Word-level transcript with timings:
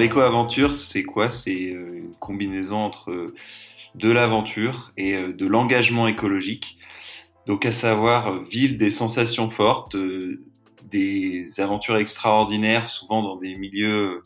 l'éco-aventure, 0.00 0.76
c'est 0.76 1.04
quoi? 1.04 1.30
C'est 1.30 1.72
euh, 1.72 1.98
une 1.98 2.14
combinaison 2.18 2.78
entre 2.78 3.32
de 3.94 4.10
l'aventure 4.10 4.92
et 4.96 5.14
euh, 5.14 5.32
de 5.32 5.46
l'engagement 5.46 6.08
écologique. 6.08 6.78
Donc 7.46 7.66
à 7.66 7.72
savoir 7.72 8.42
vivre 8.44 8.76
des 8.76 8.90
sensations 8.90 9.50
fortes, 9.50 9.96
des 10.90 11.48
aventures 11.58 11.96
extraordinaires, 11.96 12.86
souvent 12.86 13.22
dans 13.22 13.36
des 13.36 13.56
milieux 13.56 14.24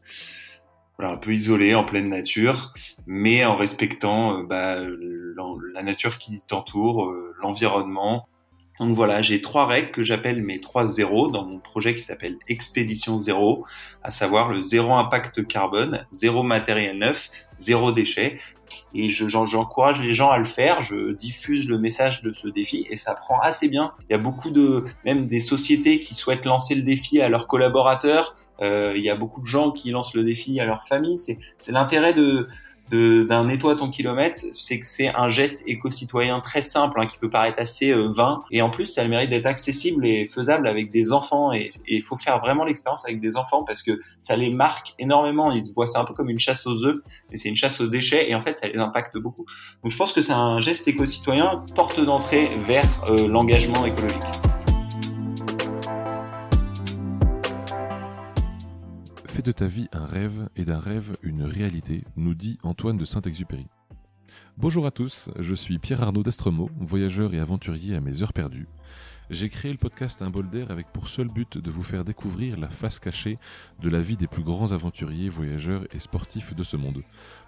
un 0.98 1.16
peu 1.16 1.32
isolés, 1.32 1.75
en 1.75 1.84
pleine 1.84 2.09
nature, 2.09 2.72
mais 3.06 3.45
en 3.45 3.56
respectant 3.56 4.43
bah, 4.43 4.79
la 5.75 5.82
nature 5.82 6.18
qui 6.18 6.40
t'entoure, 6.46 7.14
l'environnement, 7.40 8.29
donc 8.80 8.94
voilà, 8.96 9.22
j'ai 9.22 9.40
trois 9.40 9.66
règles 9.66 9.92
que 9.92 10.02
j'appelle 10.02 10.42
mes 10.42 10.58
trois 10.58 10.86
zéros 10.86 11.30
dans 11.30 11.44
mon 11.44 11.58
projet 11.58 11.94
qui 11.94 12.00
s'appelle 12.00 12.36
Expédition 12.48 13.18
Zéro, 13.18 13.64
à 14.02 14.10
savoir 14.10 14.48
le 14.48 14.60
zéro 14.60 14.94
impact 14.94 15.46
carbone, 15.46 16.06
zéro 16.10 16.42
matériel 16.42 16.98
neuf, 16.98 17.30
zéro 17.58 17.92
déchet. 17.92 18.38
Et 18.92 19.10
j'encourage 19.10 20.00
les 20.00 20.12
gens 20.12 20.30
à 20.30 20.38
le 20.38 20.44
faire, 20.44 20.82
je 20.82 21.12
diffuse 21.12 21.68
le 21.68 21.78
message 21.78 22.22
de 22.22 22.32
ce 22.32 22.48
défi 22.48 22.86
et 22.90 22.96
ça 22.96 23.14
prend 23.14 23.38
assez 23.40 23.68
bien. 23.68 23.92
Il 24.08 24.12
y 24.12 24.16
a 24.16 24.18
beaucoup 24.18 24.50
de, 24.50 24.84
même 25.04 25.28
des 25.28 25.40
sociétés 25.40 26.00
qui 26.00 26.14
souhaitent 26.14 26.44
lancer 26.44 26.75
le 26.75 26.82
défi 26.82 27.20
à 27.20 27.28
leurs 27.28 27.46
collaborateurs. 27.46 28.34
Euh, 28.61 28.94
il 28.96 29.04
y 29.04 29.11
a 29.11 29.14
beaucoup 29.14 29.40
de 29.40 29.46
gens 29.46 29.70
qui 29.70 29.90
lancent 29.90 30.14
le 30.14 30.25
défi 30.25 30.58
à 30.58 30.64
leur 30.64 30.88
famille. 30.88 31.18
C'est 31.18 31.38
l'intérêt 31.68 32.14
de, 32.14 32.48
d'un 32.91 33.44
nettoie 33.44 33.77
ton 33.77 33.91
kilomètre, 33.91 34.42
c'est 34.52 34.78
que 34.78 34.86
c'est 34.86 35.08
un 35.08 35.28
geste 35.28 35.62
éco-citoyen 35.66 36.41
très 36.41 36.62
simple 36.62 37.00
hein, 37.00 37.06
qui 37.06 37.19
peut 37.19 37.30
paraître 37.30 37.59
assez 37.59 37.91
euh, 37.91 38.09
vain 38.09 38.42
et 38.50 38.62
en 38.62 38.70
plus 38.70 38.86
ça 38.86 39.00
a 39.00 39.05
le 39.05 39.11
mérite 39.11 39.31
d'être 39.31 39.47
accessible 39.47 40.06
et 40.06 40.28
faisable 40.28 40.67
avec 40.67 40.91
des 40.91 41.12
enfants 41.12 41.53
et 41.53 41.72
il 41.89 42.03
faut 42.03 42.17
faire 42.17 42.41
vraiment 42.41 42.64
l'expérience 42.64 43.05
avec 43.05 43.20
des 43.20 43.36
enfants 43.36 43.64
parce 43.64 43.83
que 43.83 44.00
ça 44.19 44.36
les 44.36 44.50
marque 44.50 44.94
énormément. 44.98 45.50
Ils 45.50 45.64
voient 45.75 45.86
ça 45.86 46.00
un 46.00 46.05
peu 46.05 46.14
comme 46.14 46.28
une 46.28 46.39
chasse 46.39 46.67
aux 46.67 46.84
œufs, 46.84 47.00
mais 47.31 47.36
c'est 47.36 47.48
une 47.48 47.56
chasse 47.56 47.81
aux 47.81 47.89
déchets 47.89 48.31
et 48.31 48.34
en 48.34 48.42
fait 48.42 48.56
ça 48.56 48.69
les 48.69 48.78
impacte 48.78 49.16
beaucoup. 49.16 49.47
Donc 49.83 49.91
je 49.91 49.97
pense 49.97 50.12
que 50.12 50.20
c'est 50.20 50.33
un 50.33 50.61
geste 50.61 50.87
éco-citoyen 50.87 51.64
porte 51.75 52.00
d'entrée 52.00 52.56
vers 52.59 52.84
euh, 53.09 53.28
l'engagement 53.28 53.87
écologique. 53.87 54.20
De 59.45 59.53
ta 59.53 59.67
vie 59.67 59.89
un 59.92 60.06
rêve 60.06 60.48
et 60.56 60.64
d'un 60.64 60.78
rêve 60.78 61.19
une 61.23 61.42
réalité, 61.42 62.05
nous 62.17 62.34
dit 62.34 62.56
Antoine 62.62 62.97
de 62.97 63.05
Saint-Exupéry. 63.05 63.67
Bonjour 64.56 64.87
à 64.87 64.91
tous, 64.91 65.31
je 65.39 65.55
suis 65.55 65.78
Pierre 65.78 66.03
Arnaud 66.03 66.23
d'Estremaux, 66.23 66.70
voyageur 66.81 67.34
et 67.34 67.41
aventurier 67.41 67.95
à 67.95 68.00
mes 68.00 68.22
heures 68.22 68.33
perdues. 68.33 68.69
J'ai 69.28 69.50
créé 69.50 69.70
le 69.70 69.77
podcast 69.77 70.22
Un 70.22 70.31
bol 70.31 70.48
d'air 70.48 70.70
avec 70.70 70.91
pour 70.92 71.09
seul 71.09 71.28
but 71.28 71.59
de 71.59 71.70
vous 71.70 71.83
faire 71.83 72.05
découvrir 72.05 72.59
la 72.59 72.70
face 72.70 72.98
cachée 72.98 73.37
de 73.83 73.91
la 73.91 74.00
vie 74.00 74.17
des 74.17 74.27
plus 74.27 74.42
grands 74.42 74.72
aventuriers, 74.72 75.28
voyageurs 75.28 75.84
et 75.92 75.98
sportifs 75.98 76.55
de 76.55 76.62
ce 76.62 76.78
monde, 76.78 77.03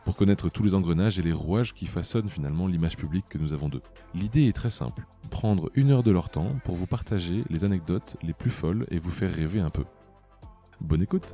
pour 0.05 0.17
connaître 0.17 0.51
tous 0.51 0.65
les 0.65 0.75
engrenages 0.75 1.19
et 1.19 1.23
les 1.23 1.33
rouages 1.33 1.73
qui 1.73 1.87
façonnent 1.87 2.29
finalement 2.29 2.67
l'image 2.67 2.99
publique 2.99 3.29
que 3.31 3.39
nous 3.39 3.55
avons 3.55 3.71
d'eux. 3.71 3.83
L'idée 4.15 4.49
est 4.49 4.57
très 4.57 4.71
simple, 4.71 5.07
prendre 5.31 5.71
une 5.75 5.93
heure 5.93 6.03
de 6.03 6.11
leur 6.11 6.29
temps 6.29 6.57
pour 6.65 6.77
vous 6.77 6.87
partager 6.87 7.43
les 7.49 7.65
anecdotes 7.65 8.19
les 8.23 8.35
plus 8.35 8.51
folles 8.51 8.87
et 8.91 8.99
vous 8.99 9.11
faire 9.11 9.35
rêver 9.35 9.61
un 9.61 9.71
peu. 9.71 9.85
Bonne 10.83 11.03
écoute 11.03 11.33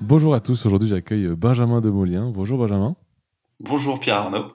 Bonjour 0.00 0.34
à 0.34 0.40
tous, 0.40 0.64
aujourd'hui 0.64 0.88
j'accueille 0.88 1.28
Benjamin 1.36 1.80
Demolien. 1.80 2.30
Bonjour 2.30 2.58
Benjamin. 2.58 2.96
Bonjour 3.60 4.00
Pierre 4.00 4.16
Arnaud. 4.16 4.52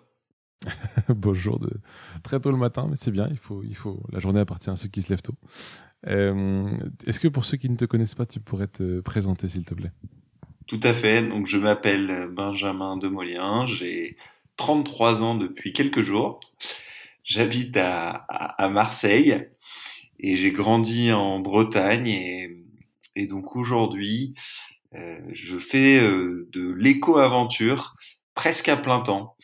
Bonjour 1.10 1.60
de 1.60 1.70
très 2.24 2.40
tôt 2.40 2.50
le 2.50 2.58
matin, 2.58 2.88
mais 2.90 2.96
c'est 2.96 3.12
bien, 3.12 3.28
il 3.30 3.38
faut, 3.38 3.62
il 3.64 3.76
faut. 3.76 4.02
La 4.12 4.20
journée 4.20 4.40
appartient 4.40 4.70
à 4.70 4.76
ceux 4.76 4.90
qui 4.90 5.02
se 5.02 5.10
lèvent 5.10 5.22
tôt. 5.22 5.36
Euh, 6.08 6.76
est-ce 7.06 7.20
que 7.20 7.28
pour 7.28 7.46
ceux 7.46 7.58
qui 7.58 7.70
ne 7.70 7.76
te 7.76 7.86
connaissent 7.86 8.16
pas, 8.16 8.26
tu 8.26 8.40
pourrais 8.40 8.68
te 8.68 9.00
présenter 9.02 9.48
s'il 9.48 9.66
te 9.66 9.74
plaît? 9.74 9.92
Tout 10.68 10.80
à 10.84 10.94
fait. 10.94 11.24
Donc, 11.24 11.48
je 11.48 11.58
m'appelle 11.58 12.30
Benjamin 12.32 12.98
Demolien. 12.98 13.66
J'ai 13.66 14.18
33 14.58 15.22
ans 15.22 15.36
depuis 15.36 15.74
quelques 15.74 16.02
jours. 16.02 16.40
J'habite 17.24 17.78
à, 17.78 18.70
Marseille 18.72 19.48
et 20.20 20.36
j'ai 20.38 20.52
grandi 20.52 21.12
en 21.12 21.40
Bretagne 21.40 22.08
et, 23.16 23.28
donc 23.28 23.56
aujourd'hui, 23.56 24.34
euh, 24.96 25.20
je 25.32 25.58
fais 25.58 26.02
euh, 26.02 26.50
de 26.52 26.72
l'éco-aventure 26.72 27.96
presque 28.36 28.68
à 28.70 28.76
plein 28.76 29.02
temps. 29.02 29.36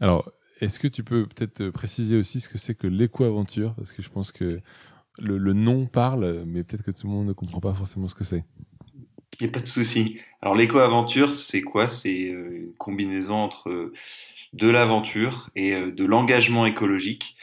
Alors, 0.00 0.30
est-ce 0.60 0.78
que 0.78 0.88
tu 0.88 1.02
peux 1.02 1.26
peut-être 1.26 1.70
préciser 1.70 2.16
aussi 2.16 2.40
ce 2.40 2.48
que 2.48 2.58
c'est 2.58 2.74
que 2.74 2.86
l'éco-aventure? 2.86 3.74
Parce 3.74 3.92
que 3.92 4.02
je 4.02 4.10
pense 4.10 4.32
que 4.32 4.60
le 5.18 5.52
nom 5.52 5.86
parle, 5.86 6.44
mais 6.46 6.62
peut-être 6.62 6.82
que 6.82 6.90
tout 6.90 7.06
le 7.06 7.12
monde 7.12 7.26
ne 7.26 7.32
comprend 7.32 7.60
pas 7.60 7.74
forcément 7.74 8.08
ce 8.08 8.14
que 8.14 8.24
c'est. 8.24 8.44
Il 9.38 9.44
n'y 9.44 9.50
a 9.50 9.52
pas 9.52 9.60
de 9.60 9.66
souci. 9.68 10.18
Alors 10.40 10.54
l'éco-aventure, 10.54 11.34
c'est 11.34 11.60
quoi? 11.60 11.88
C'est 11.88 12.30
euh, 12.30 12.56
une 12.56 12.74
combinaison 12.78 13.34
entre 13.36 13.68
euh, 13.68 13.92
de 14.54 14.68
l'aventure 14.68 15.50
et 15.54 15.74
euh, 15.74 15.90
de 15.90 16.04
l'engagement 16.04 16.64
écologique. 16.64 17.36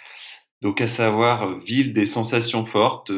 Donc 0.62 0.82
à 0.82 0.88
savoir 0.88 1.60
vivre 1.60 1.92
des 1.94 2.06
sensations 2.06 2.66
fortes, 2.66 3.12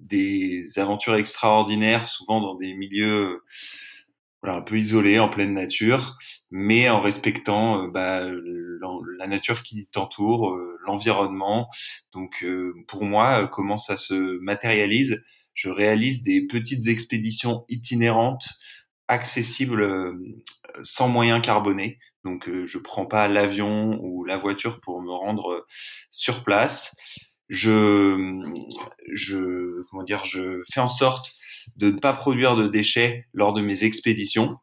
des 0.00 0.66
aventures 0.76 1.14
extraordinaires, 1.14 2.06
souvent 2.06 2.40
dans 2.40 2.56
des 2.56 2.74
milieux 2.74 3.42
voilà, 4.42 4.58
un 4.58 4.62
peu 4.62 4.76
isolés, 4.76 5.20
en 5.20 5.28
pleine 5.28 5.54
nature, 5.54 6.18
mais 6.50 6.90
en 6.90 7.00
respectant 7.00 7.86
bah, 7.88 8.28
la 9.18 9.26
nature 9.28 9.62
qui 9.62 9.88
t'entoure, 9.88 10.58
l'environnement. 10.84 11.68
Donc 12.12 12.44
pour 12.88 13.04
moi, 13.04 13.46
comment 13.46 13.76
ça 13.76 13.96
se 13.96 14.38
matérialise? 14.40 15.22
Je 15.56 15.70
réalise 15.70 16.22
des 16.22 16.46
petites 16.46 16.86
expéditions 16.86 17.64
itinérantes 17.68 18.46
accessibles 19.08 19.82
euh, 19.82 20.12
sans 20.82 21.08
moyens 21.08 21.40
carbonés. 21.42 21.98
Donc 22.24 22.48
euh, 22.48 22.66
je 22.66 22.78
prends 22.78 23.06
pas 23.06 23.26
l'avion 23.26 23.98
ou 24.02 24.24
la 24.24 24.36
voiture 24.36 24.80
pour 24.80 25.00
me 25.00 25.10
rendre 25.10 25.52
euh, 25.52 25.66
sur 26.10 26.44
place. 26.44 26.94
Je, 27.48 28.16
je, 29.12 29.82
comment 29.90 30.02
dire, 30.02 30.24
je 30.24 30.60
fais 30.72 30.80
en 30.80 30.88
sorte 30.88 31.32
de 31.76 31.90
ne 31.90 31.98
pas 31.98 32.12
produire 32.12 32.56
de 32.56 32.66
déchets 32.68 33.26
lors 33.32 33.52
de 33.52 33.62
mes 33.62 33.84
expéditions. 33.84 34.56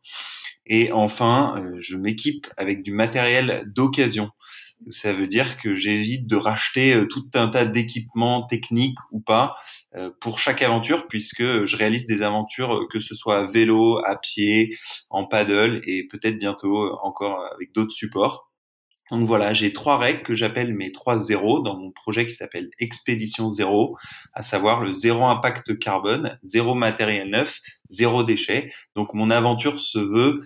Et 0.66 0.92
enfin, 0.92 1.56
je 1.80 1.96
m'équipe 1.96 2.48
avec 2.58 2.84
du 2.84 2.92
matériel 2.92 3.64
d'occasion. 3.74 4.32
Ça 4.92 5.14
veut 5.14 5.28
dire 5.28 5.58
que 5.58 5.76
j'évite 5.76 6.28
de 6.28 6.36
racheter 6.36 6.94
euh, 6.94 7.08
tout 7.08 7.30
un 7.34 7.48
tas 7.48 7.66
d'équipements 7.66 8.44
techniques 8.44 8.98
ou 9.12 9.20
pas 9.20 9.56
euh, 9.96 10.10
pour 10.20 10.40
chaque 10.40 10.62
aventure, 10.62 11.08
puisque 11.08 11.66
je 11.66 11.78
réalise 11.78 12.06
des 12.08 12.22
aventures 12.22 12.76
euh, 12.76 12.88
que 12.92 13.00
ce 13.00 13.16
soit 13.16 13.40
à 13.40 13.46
vélo, 13.46 14.00
à 14.06 14.18
pied, 14.18 14.76
en 15.10 15.26
paddle 15.26 15.82
et 15.86 16.08
peut-être 16.08 16.38
bientôt 16.38 16.92
encore 17.02 17.46
avec 17.56 17.74
d'autres 17.74 17.92
supports. 17.92 18.50
Donc 19.12 19.28
voilà, 19.28 19.54
j'ai 19.54 19.74
trois 19.74 19.98
règles 19.98 20.24
que 20.24 20.34
j'appelle 20.34 20.74
mes 20.74 20.92
trois 20.92 21.18
zéros 21.20 21.62
dans 21.62 21.78
mon 21.78 21.92
projet 21.92 22.26
qui 22.26 22.32
s'appelle 22.32 22.70
Expédition 22.80 23.50
Zéro, 23.50 23.98
à 24.34 24.42
savoir 24.42 24.82
le 24.82 24.92
zéro 24.92 25.26
impact 25.26 25.78
carbone, 25.78 26.40
zéro 26.42 26.74
matériel 26.74 27.30
neuf, 27.30 27.60
zéro 27.90 28.24
déchet. 28.24 28.72
Donc 28.96 29.14
mon 29.14 29.30
aventure 29.30 29.80
se 29.80 30.00
veut 30.00 30.42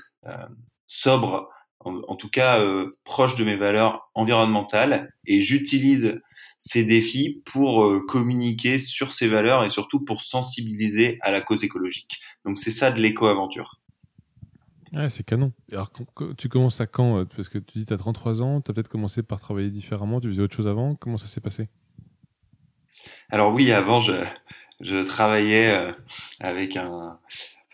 sobre, 0.85 1.49
en, 1.87 2.15
tout 2.15 2.29
cas 2.29 2.59
euh, 2.59 2.97
proche 3.03 3.35
de 3.35 3.43
mes 3.43 3.55
valeurs 3.55 4.09
environnementales, 4.13 5.13
et 5.25 5.41
j'utilise 5.41 6.19
ces 6.59 6.83
défis 6.83 7.41
pour 7.45 7.83
euh, 7.83 8.03
communiquer 8.07 8.79
sur 8.79 9.13
ces 9.13 9.27
valeurs 9.27 9.63
et 9.63 9.69
surtout 9.69 10.03
pour 10.03 10.23
sensibiliser 10.23 11.19
à 11.21 11.31
la 11.31 11.41
cause 11.41 11.63
écologique. 11.63 12.19
Donc 12.45 12.57
c'est 12.57 12.71
ça 12.71 12.91
de 12.91 12.99
l'éco-aventure. 12.99 13.79
Ouais, 14.93 15.09
c'est 15.09 15.23
canon. 15.23 15.51
Alors, 15.71 15.91
tu 16.37 16.47
commences 16.47 16.79
à 16.79 16.87
quand 16.87 17.19
euh, 17.19 17.25
Parce 17.25 17.49
que 17.49 17.57
tu 17.59 17.79
dis 17.79 17.85
tu 17.85 17.93
as 17.93 17.97
33 17.97 18.41
ans, 18.41 18.61
tu 18.61 18.71
as 18.71 18.73
peut-être 18.73 18.87
commencé 18.87 19.21
par 19.21 19.39
travailler 19.39 19.69
différemment, 19.69 20.21
tu 20.21 20.29
faisais 20.29 20.41
autre 20.41 20.55
chose 20.55 20.67
avant. 20.67 20.95
Comment 20.95 21.17
ça 21.17 21.27
s'est 21.27 21.41
passé? 21.41 21.67
Alors 23.29 23.53
oui, 23.53 23.71
avant, 23.71 23.99
je, 23.99 24.13
je 24.79 25.03
travaillais 25.05 25.93
avec 26.39 26.77
un, 26.77 27.19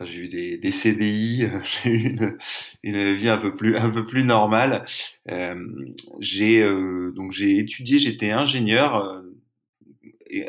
j'ai 0.02 0.20
eu 0.22 0.28
des, 0.28 0.58
des 0.58 0.72
CDI, 0.72 1.46
j'ai 1.84 1.90
eu 1.90 2.10
une, 2.10 2.38
une, 2.84 3.14
vie 3.14 3.30
un 3.30 3.38
peu 3.38 3.56
plus 3.56 3.78
un 3.78 3.90
peu 3.90 4.06
plus 4.06 4.24
normale. 4.24 4.86
Euh, 5.30 5.56
j'ai 6.20 6.62
euh, 6.62 7.12
donc 7.16 7.32
j'ai 7.32 7.58
étudié, 7.58 8.00
j'étais 8.00 8.32
ingénieur 8.32 8.96
euh, 8.96 9.22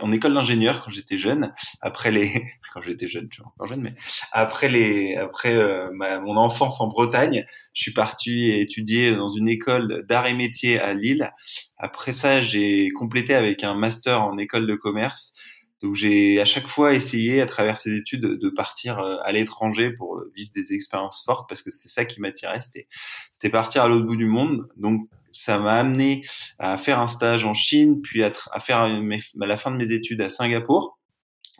en 0.00 0.12
école 0.12 0.34
d'ingénieur 0.34 0.82
quand 0.82 0.90
j'étais 0.90 1.18
jeune. 1.18 1.52
Après 1.80 2.10
les 2.10 2.32
quand 2.72 2.82
j'étais 2.82 3.08
jeune, 3.08 3.28
je 3.30 3.36
suis 3.36 3.42
encore 3.44 3.66
jeune, 3.66 3.82
mais 3.82 3.94
après 4.32 4.68
les 4.68 5.16
après 5.16 5.54
euh, 5.54 5.90
ma, 5.92 6.20
mon 6.20 6.36
enfance 6.36 6.80
en 6.80 6.88
Bretagne, 6.88 7.46
je 7.72 7.82
suis 7.82 7.92
parti 7.92 8.50
étudier 8.50 9.14
dans 9.14 9.28
une 9.28 9.48
école 9.48 10.04
d'art 10.08 10.26
et 10.26 10.34
métier 10.34 10.78
à 10.80 10.94
Lille. 10.94 11.32
Après 11.76 12.12
ça, 12.12 12.40
j'ai 12.42 12.88
complété 12.90 13.34
avec 13.34 13.62
un 13.64 13.74
master 13.74 14.22
en 14.22 14.38
école 14.38 14.66
de 14.66 14.74
commerce 14.74 15.34
Donc 15.82 15.94
j'ai 15.94 16.40
à 16.40 16.44
chaque 16.44 16.68
fois 16.68 16.94
essayé 16.94 17.40
à 17.40 17.46
travers 17.46 17.76
ces 17.76 17.94
études 17.94 18.22
de 18.22 18.48
partir 18.50 18.98
à 18.98 19.32
l'étranger 19.32 19.90
pour 19.90 20.22
vivre 20.34 20.50
des 20.54 20.72
expériences 20.72 21.22
fortes 21.24 21.48
parce 21.48 21.62
que 21.62 21.70
c'est 21.70 21.88
ça 21.88 22.04
qui 22.04 22.20
m'attirait, 22.20 22.60
c'était 22.60 22.88
c'était 23.32 23.50
partir 23.50 23.82
à 23.82 23.88
l'autre 23.88 24.06
bout 24.06 24.16
du 24.16 24.26
monde. 24.26 24.66
Donc 24.76 25.08
ça 25.32 25.58
m'a 25.58 25.74
amené 25.74 26.24
à 26.58 26.78
faire 26.78 27.00
un 27.00 27.08
stage 27.08 27.44
en 27.44 27.54
Chine, 27.54 28.00
puis 28.00 28.22
à, 28.22 28.32
à 28.52 28.60
faire 28.60 28.78
à 28.78 29.46
la 29.46 29.56
fin 29.56 29.70
de 29.70 29.76
mes 29.76 29.92
études 29.92 30.20
à 30.20 30.28
Singapour. 30.28 30.98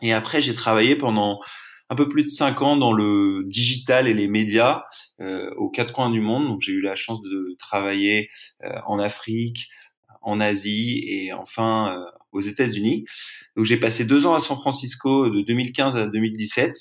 Et 0.01 0.13
après, 0.13 0.41
j'ai 0.41 0.53
travaillé 0.53 0.95
pendant 0.95 1.39
un 1.89 1.95
peu 1.95 2.09
plus 2.09 2.23
de 2.23 2.29
cinq 2.29 2.61
ans 2.61 2.77
dans 2.77 2.93
le 2.93 3.43
digital 3.45 4.07
et 4.07 4.13
les 4.13 4.27
médias 4.27 4.83
euh, 5.21 5.53
aux 5.55 5.69
quatre 5.69 5.93
coins 5.93 6.09
du 6.09 6.19
monde. 6.19 6.47
Donc 6.47 6.61
j'ai 6.61 6.73
eu 6.73 6.81
la 6.81 6.95
chance 6.95 7.21
de 7.21 7.55
travailler 7.59 8.27
euh, 8.63 8.79
en 8.87 8.97
Afrique, 8.97 9.67
en 10.25 10.39
Asie 10.39 11.03
et 11.07 11.31
enfin 11.31 11.95
euh, 11.95 12.11
aux 12.31 12.41
États-Unis. 12.41 13.05
Donc 13.55 13.65
j'ai 13.65 13.77
passé 13.77 14.03
deux 14.03 14.25
ans 14.25 14.33
à 14.33 14.39
San 14.39 14.57
Francisco 14.57 15.29
de 15.29 15.41
2015 15.41 15.95
à 15.95 16.07
2017 16.07 16.75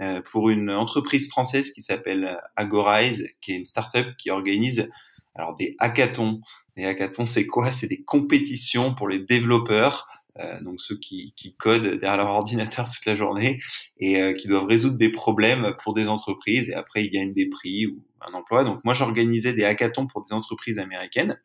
euh, 0.00 0.20
pour 0.30 0.50
une 0.50 0.70
entreprise 0.70 1.28
française 1.28 1.72
qui 1.72 1.80
s'appelle 1.80 2.38
Agorize, 2.56 3.26
qui 3.40 3.52
est 3.52 3.56
une 3.56 3.64
startup 3.64 4.16
qui 4.16 4.30
organise 4.30 4.90
alors 5.34 5.56
des 5.56 5.74
hackathons. 5.78 6.40
Les 6.76 6.84
hackathons, 6.84 7.26
c'est 7.26 7.46
quoi? 7.46 7.72
C'est 7.72 7.88
des 7.88 8.02
compétitions 8.02 8.94
pour 8.94 9.08
les 9.08 9.20
développeurs 9.20 10.06
euh, 10.38 10.60
donc 10.60 10.80
ceux 10.80 10.96
qui, 10.96 11.32
qui, 11.36 11.54
codent 11.54 11.98
derrière 11.98 12.16
leur 12.16 12.28
ordinateur 12.28 12.88
toute 12.90 13.04
la 13.04 13.16
journée 13.16 13.58
et 13.98 14.20
euh, 14.20 14.32
qui 14.32 14.46
doivent 14.46 14.66
résoudre 14.66 14.96
des 14.96 15.10
problèmes 15.10 15.74
pour 15.82 15.92
des 15.92 16.06
entreprises 16.06 16.70
et 16.70 16.74
après 16.74 17.04
ils 17.04 17.10
gagnent 17.10 17.32
des 17.32 17.48
prix 17.48 17.86
ou 17.86 18.04
un 18.20 18.32
emploi. 18.32 18.64
Donc 18.64 18.80
moi 18.84 18.94
j'organisais 18.94 19.52
des 19.52 19.64
hackathons 19.64 20.06
pour 20.06 20.22
des 20.22 20.32
entreprises 20.32 20.78
américaines 20.78 21.40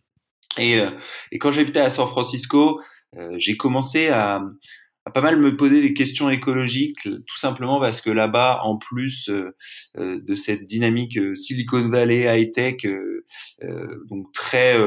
et, 0.57 0.79
euh, 0.79 0.89
et 1.31 1.39
quand 1.39 1.51
j'habitais 1.51 1.79
à 1.79 1.89
San 1.89 2.07
Francisco, 2.07 2.81
j'ai 3.37 3.55
commencé 3.55 4.09
à, 4.09 4.41
à 5.05 5.11
pas 5.11 5.21
mal 5.21 5.39
me 5.39 5.55
poser 5.55 5.81
des 5.81 5.93
questions 5.93 6.29
écologiques, 6.29 7.03
tout 7.03 7.37
simplement 7.37 7.79
parce 7.79 8.01
que 8.01 8.09
là-bas, 8.09 8.61
en 8.63 8.77
plus 8.77 9.29
euh, 9.29 9.55
euh 9.97 10.19
de 10.19 10.35
cette 10.35 10.65
dynamique 10.65 11.17
euh, 11.17 11.35
Silicon 11.35 11.89
Valley 11.89 12.25
high 12.25 12.51
tech, 12.51 12.85
euh, 12.85 13.23
donc 14.09 14.31
très, 14.33 14.77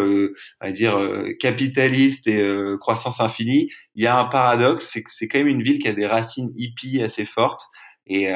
va 0.60 0.70
dire 0.72 0.96
capitaliste 1.40 2.26
et 2.28 2.40
croissance 2.80 3.20
infinie, 3.20 3.68
il 3.94 4.04
y 4.04 4.06
a 4.06 4.18
un 4.18 4.24
paradoxe, 4.24 4.88
c'est 4.92 5.02
que 5.02 5.10
c'est 5.12 5.28
quand 5.28 5.38
même 5.38 5.48
une 5.48 5.62
ville 5.62 5.80
qui 5.80 5.88
a 5.88 5.92
des 5.92 6.06
racines 6.06 6.52
hippies 6.56 7.02
assez 7.02 7.24
fortes 7.24 7.62
et, 8.06 8.28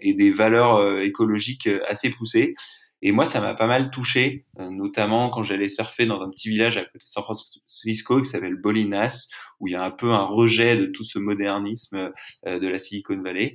et 0.00 0.14
des 0.14 0.30
valeurs 0.30 1.00
écologiques 1.00 1.68
assez 1.88 2.10
poussées. 2.10 2.54
Et 3.02 3.12
moi, 3.12 3.24
ça 3.24 3.40
m'a 3.40 3.54
pas 3.54 3.66
mal 3.66 3.90
touché, 3.90 4.44
euh, 4.58 4.68
notamment 4.68 5.30
quand 5.30 5.42
j'allais 5.42 5.70
surfer 5.70 6.04
dans 6.04 6.20
un 6.20 6.28
petit 6.28 6.50
village 6.50 6.76
à 6.76 6.84
côté 6.84 6.98
de 6.98 7.10
San 7.10 7.22
Francisco 7.22 8.20
qui 8.20 8.28
s'appelle 8.28 8.56
Bolinas, 8.56 9.28
où 9.58 9.68
il 9.68 9.72
y 9.72 9.76
a 9.76 9.82
un 9.82 9.90
peu 9.90 10.12
un 10.12 10.22
rejet 10.22 10.76
de 10.76 10.86
tout 10.86 11.04
ce 11.04 11.18
modernisme 11.18 12.12
euh, 12.46 12.58
de 12.58 12.68
la 12.68 12.78
Silicon 12.78 13.20
Valley. 13.22 13.54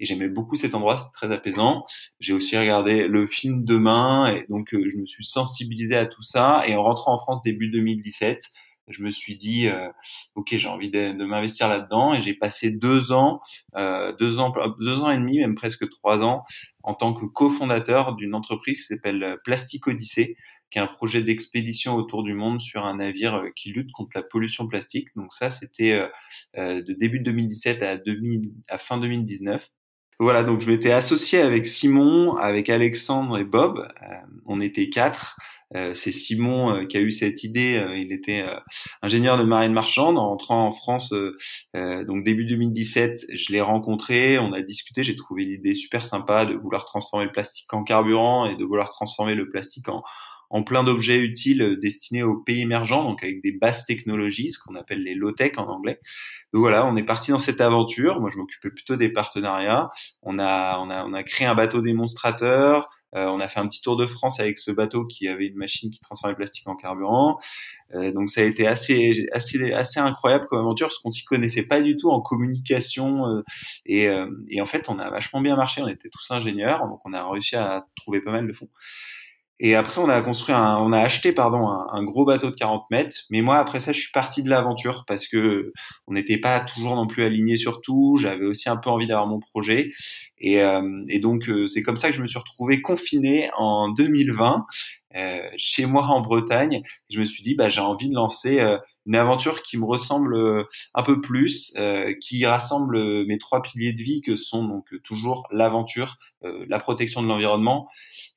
Et 0.00 0.04
j'aimais 0.06 0.28
beaucoup 0.28 0.56
cet 0.56 0.74
endroit, 0.74 0.96
c'est 0.96 1.10
très 1.12 1.32
apaisant. 1.32 1.84
J'ai 2.20 2.32
aussi 2.32 2.56
regardé 2.56 3.06
le 3.06 3.26
film 3.26 3.64
Demain, 3.64 4.28
et 4.34 4.46
donc 4.48 4.72
euh, 4.72 4.88
je 4.88 4.96
me 4.96 5.06
suis 5.06 5.24
sensibilisé 5.24 5.96
à 5.96 6.06
tout 6.06 6.22
ça. 6.22 6.62
Et 6.66 6.74
en 6.74 6.82
rentrant 6.82 7.14
en 7.14 7.18
France 7.18 7.42
début 7.42 7.68
2017, 7.68 8.40
je 8.88 9.02
me 9.02 9.10
suis 9.10 9.36
dit, 9.36 9.68
euh, 9.68 9.88
ok, 10.34 10.48
j'ai 10.52 10.68
envie 10.68 10.90
de, 10.90 11.12
de 11.12 11.24
m'investir 11.24 11.68
là-dedans, 11.68 12.14
et 12.14 12.22
j'ai 12.22 12.34
passé 12.34 12.70
deux 12.70 13.12
ans, 13.12 13.40
euh, 13.76 14.12
deux 14.12 14.38
ans, 14.38 14.52
deux 14.80 14.98
ans 14.98 15.10
et 15.10 15.18
demi, 15.18 15.38
même 15.38 15.54
presque 15.54 15.88
trois 15.88 16.22
ans, 16.22 16.44
en 16.82 16.94
tant 16.94 17.14
que 17.14 17.26
cofondateur 17.26 18.14
d'une 18.14 18.34
entreprise 18.34 18.82
qui 18.82 18.86
s'appelle 18.86 19.38
Plastic 19.44 19.86
Odyssée, 19.86 20.36
qui 20.70 20.78
est 20.78 20.82
un 20.82 20.86
projet 20.86 21.22
d'expédition 21.22 21.94
autour 21.94 22.22
du 22.22 22.34
monde 22.34 22.60
sur 22.60 22.84
un 22.84 22.96
navire 22.96 23.34
euh, 23.36 23.50
qui 23.54 23.70
lutte 23.70 23.92
contre 23.92 24.10
la 24.14 24.22
pollution 24.22 24.66
plastique. 24.66 25.08
Donc 25.16 25.32
ça, 25.32 25.50
c'était 25.50 25.92
euh, 25.92 26.08
euh 26.58 26.82
de 26.82 26.92
début 26.92 27.20
2017 27.20 27.82
à, 27.82 27.96
2000, 27.96 28.42
à 28.68 28.78
fin 28.78 28.98
2019. 28.98 29.68
Voilà, 30.18 30.44
donc 30.44 30.62
je 30.62 30.70
m'étais 30.70 30.92
associé 30.92 31.40
avec 31.40 31.66
Simon, 31.66 32.36
avec 32.36 32.70
Alexandre 32.70 33.38
et 33.38 33.44
Bob. 33.44 33.86
Euh, 34.02 34.14
on 34.46 34.60
était 34.60 34.88
quatre. 34.88 35.36
Euh, 35.74 35.94
c'est 35.94 36.12
Simon 36.12 36.70
euh, 36.70 36.84
qui 36.84 36.96
a 36.96 37.00
eu 37.00 37.10
cette 37.10 37.42
idée. 37.42 37.76
Euh, 37.76 37.96
il 37.96 38.12
était 38.12 38.44
ingénieur 39.02 39.36
de 39.36 39.42
marine 39.42 39.72
marchande 39.72 40.18
en 40.18 40.28
rentrant 40.28 40.66
en 40.66 40.70
France. 40.70 41.12
donc 41.74 42.24
début 42.24 42.44
2017, 42.44 43.26
je 43.34 43.52
l'ai 43.52 43.60
rencontré, 43.60 44.38
on 44.38 44.52
a 44.52 44.60
discuté. 44.62 45.02
J'ai 45.02 45.16
trouvé 45.16 45.44
l'idée 45.44 45.74
super 45.74 46.06
sympa 46.06 46.46
de 46.46 46.54
vouloir 46.54 46.84
transformer 46.84 47.26
le 47.26 47.32
plastique 47.32 47.72
en 47.72 47.82
carburant 47.82 48.46
et 48.46 48.56
de 48.56 48.64
vouloir 48.64 48.88
transformer 48.88 49.34
le 49.34 49.48
plastique 49.48 49.88
en, 49.88 50.02
en 50.50 50.62
plein 50.62 50.84
d'objets 50.84 51.18
utiles 51.18 51.78
destinés 51.80 52.22
aux 52.22 52.36
pays 52.36 52.62
émergents, 52.62 53.04
donc 53.04 53.22
avec 53.22 53.42
des 53.42 53.52
basses 53.52 53.84
technologies, 53.84 54.52
ce 54.52 54.58
qu'on 54.58 54.74
appelle 54.76 55.02
les 55.02 55.14
low-tech 55.14 55.52
en 55.56 55.66
anglais. 55.66 56.00
Donc 56.52 56.60
voilà, 56.60 56.86
on 56.86 56.96
est 56.96 57.04
parti 57.04 57.30
dans 57.30 57.38
cette 57.38 57.60
aventure. 57.60 58.20
Moi, 58.20 58.30
je 58.32 58.38
m'occupais 58.38 58.70
plutôt 58.70 58.96
des 58.96 59.08
partenariats. 59.08 59.90
On 60.22 60.38
a, 60.38 60.78
on 60.78 60.90
a, 60.90 61.04
on 61.04 61.12
a 61.12 61.22
créé 61.22 61.46
un 61.46 61.54
bateau 61.54 61.80
démonstrateur. 61.80 62.88
Euh, 63.16 63.26
on 63.26 63.40
a 63.40 63.48
fait 63.48 63.60
un 63.60 63.66
petit 63.66 63.80
tour 63.80 63.96
de 63.96 64.06
France 64.06 64.40
avec 64.40 64.58
ce 64.58 64.70
bateau 64.70 65.06
qui 65.06 65.26
avait 65.28 65.46
une 65.46 65.56
machine 65.56 65.90
qui 65.90 66.00
transformait 66.00 66.32
le 66.32 66.36
plastique 66.36 66.68
en 66.68 66.76
carburant. 66.76 67.38
Euh, 67.94 68.12
donc 68.12 68.28
ça 68.28 68.40
a 68.40 68.44
été 68.44 68.66
assez 68.66 69.26
assez 69.32 69.72
assez 69.72 70.00
incroyable 70.00 70.46
comme 70.48 70.58
aventure 70.58 70.88
parce 70.88 70.98
qu'on 70.98 71.12
s'y 71.12 71.24
connaissait 71.24 71.62
pas 71.62 71.80
du 71.80 71.96
tout 71.96 72.10
en 72.10 72.20
communication 72.20 73.26
euh, 73.28 73.42
et, 73.86 74.08
et 74.48 74.60
en 74.60 74.66
fait 74.66 74.88
on 74.88 74.98
a 74.98 75.10
vachement 75.10 75.40
bien 75.40 75.56
marché. 75.56 75.82
On 75.82 75.88
était 75.88 76.10
tous 76.10 76.30
ingénieurs 76.30 76.86
donc 76.88 77.00
on 77.04 77.12
a 77.12 77.28
réussi 77.30 77.56
à 77.56 77.86
trouver 77.96 78.20
pas 78.20 78.32
mal 78.32 78.46
de 78.46 78.52
fonds. 78.52 78.68
Et 79.58 79.74
après, 79.74 80.02
on 80.02 80.08
a 80.08 80.20
construit 80.20 80.54
un, 80.54 80.76
on 80.78 80.92
a 80.92 81.00
acheté, 81.00 81.32
pardon, 81.32 81.66
un, 81.68 82.04
gros 82.04 82.26
bateau 82.26 82.50
de 82.50 82.54
40 82.54 82.84
mètres. 82.90 83.16
Mais 83.30 83.40
moi, 83.40 83.56
après 83.56 83.80
ça, 83.80 83.92
je 83.92 84.00
suis 84.00 84.12
parti 84.12 84.42
de 84.42 84.50
l'aventure 84.50 85.04
parce 85.06 85.26
que 85.26 85.72
on 86.06 86.12
n'était 86.12 86.38
pas 86.38 86.60
toujours 86.60 86.94
non 86.94 87.06
plus 87.06 87.24
aligné 87.24 87.56
sur 87.56 87.80
tout. 87.80 88.18
J'avais 88.20 88.44
aussi 88.44 88.68
un 88.68 88.76
peu 88.76 88.90
envie 88.90 89.06
d'avoir 89.06 89.26
mon 89.26 89.40
projet. 89.40 89.90
Et, 90.38 90.62
euh, 90.62 90.82
et 91.08 91.20
donc, 91.20 91.48
euh, 91.48 91.66
c'est 91.66 91.82
comme 91.82 91.96
ça 91.96 92.10
que 92.10 92.16
je 92.16 92.22
me 92.22 92.26
suis 92.26 92.38
retrouvé 92.38 92.82
confiné 92.82 93.48
en 93.56 93.90
2020 93.90 94.66
euh, 95.05 95.05
chez 95.56 95.86
moi 95.86 96.04
en 96.04 96.20
Bretagne. 96.20 96.82
Je 97.10 97.20
me 97.20 97.24
suis 97.24 97.42
dit, 97.42 97.54
bah, 97.54 97.68
j'ai 97.68 97.80
envie 97.80 98.08
de 98.08 98.14
lancer 98.14 98.60
euh, 98.60 98.78
une 99.06 99.14
aventure 99.14 99.62
qui 99.62 99.78
me 99.78 99.84
ressemble 99.84 100.34
euh, 100.34 100.64
un 100.94 101.02
peu 101.02 101.20
plus, 101.20 101.74
euh, 101.78 102.12
qui 102.20 102.44
rassemble 102.44 103.24
mes 103.26 103.38
trois 103.38 103.62
piliers 103.62 103.92
de 103.92 104.02
vie 104.02 104.20
que 104.20 104.36
sont 104.36 104.64
donc 104.64 104.86
toujours 105.04 105.46
l'aventure, 105.50 106.16
la 106.42 106.78
protection 106.78 107.22
de 107.22 107.28
l'environnement 107.28 107.88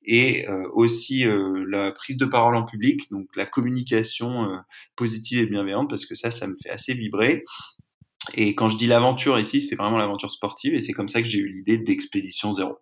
et 0.03 0.47
aussi 0.73 1.25
la 1.67 1.91
prise 1.91 2.17
de 2.17 2.25
parole 2.25 2.55
en 2.55 2.63
public, 2.63 3.09
donc 3.11 3.27
la 3.35 3.45
communication 3.45 4.47
positive 4.95 5.39
et 5.39 5.45
bienveillante 5.45 5.89
parce 5.89 6.05
que 6.05 6.15
ça, 6.15 6.31
ça 6.31 6.47
me 6.47 6.55
fait 6.61 6.69
assez 6.69 6.95
vibrer. 6.95 7.43
Et 8.33 8.55
quand 8.55 8.67
je 8.67 8.77
dis 8.77 8.87
l'aventure 8.87 9.39
ici, 9.39 9.61
c'est 9.61 9.75
vraiment 9.75 9.97
l'aventure 9.97 10.31
sportive 10.31 10.73
et 10.73 10.79
c'est 10.79 10.93
comme 10.93 11.07
ça 11.07 11.21
que 11.21 11.27
j'ai 11.27 11.39
eu 11.39 11.53
l'idée 11.53 11.77
d'Expédition 11.77 12.53
Zéro. 12.53 12.79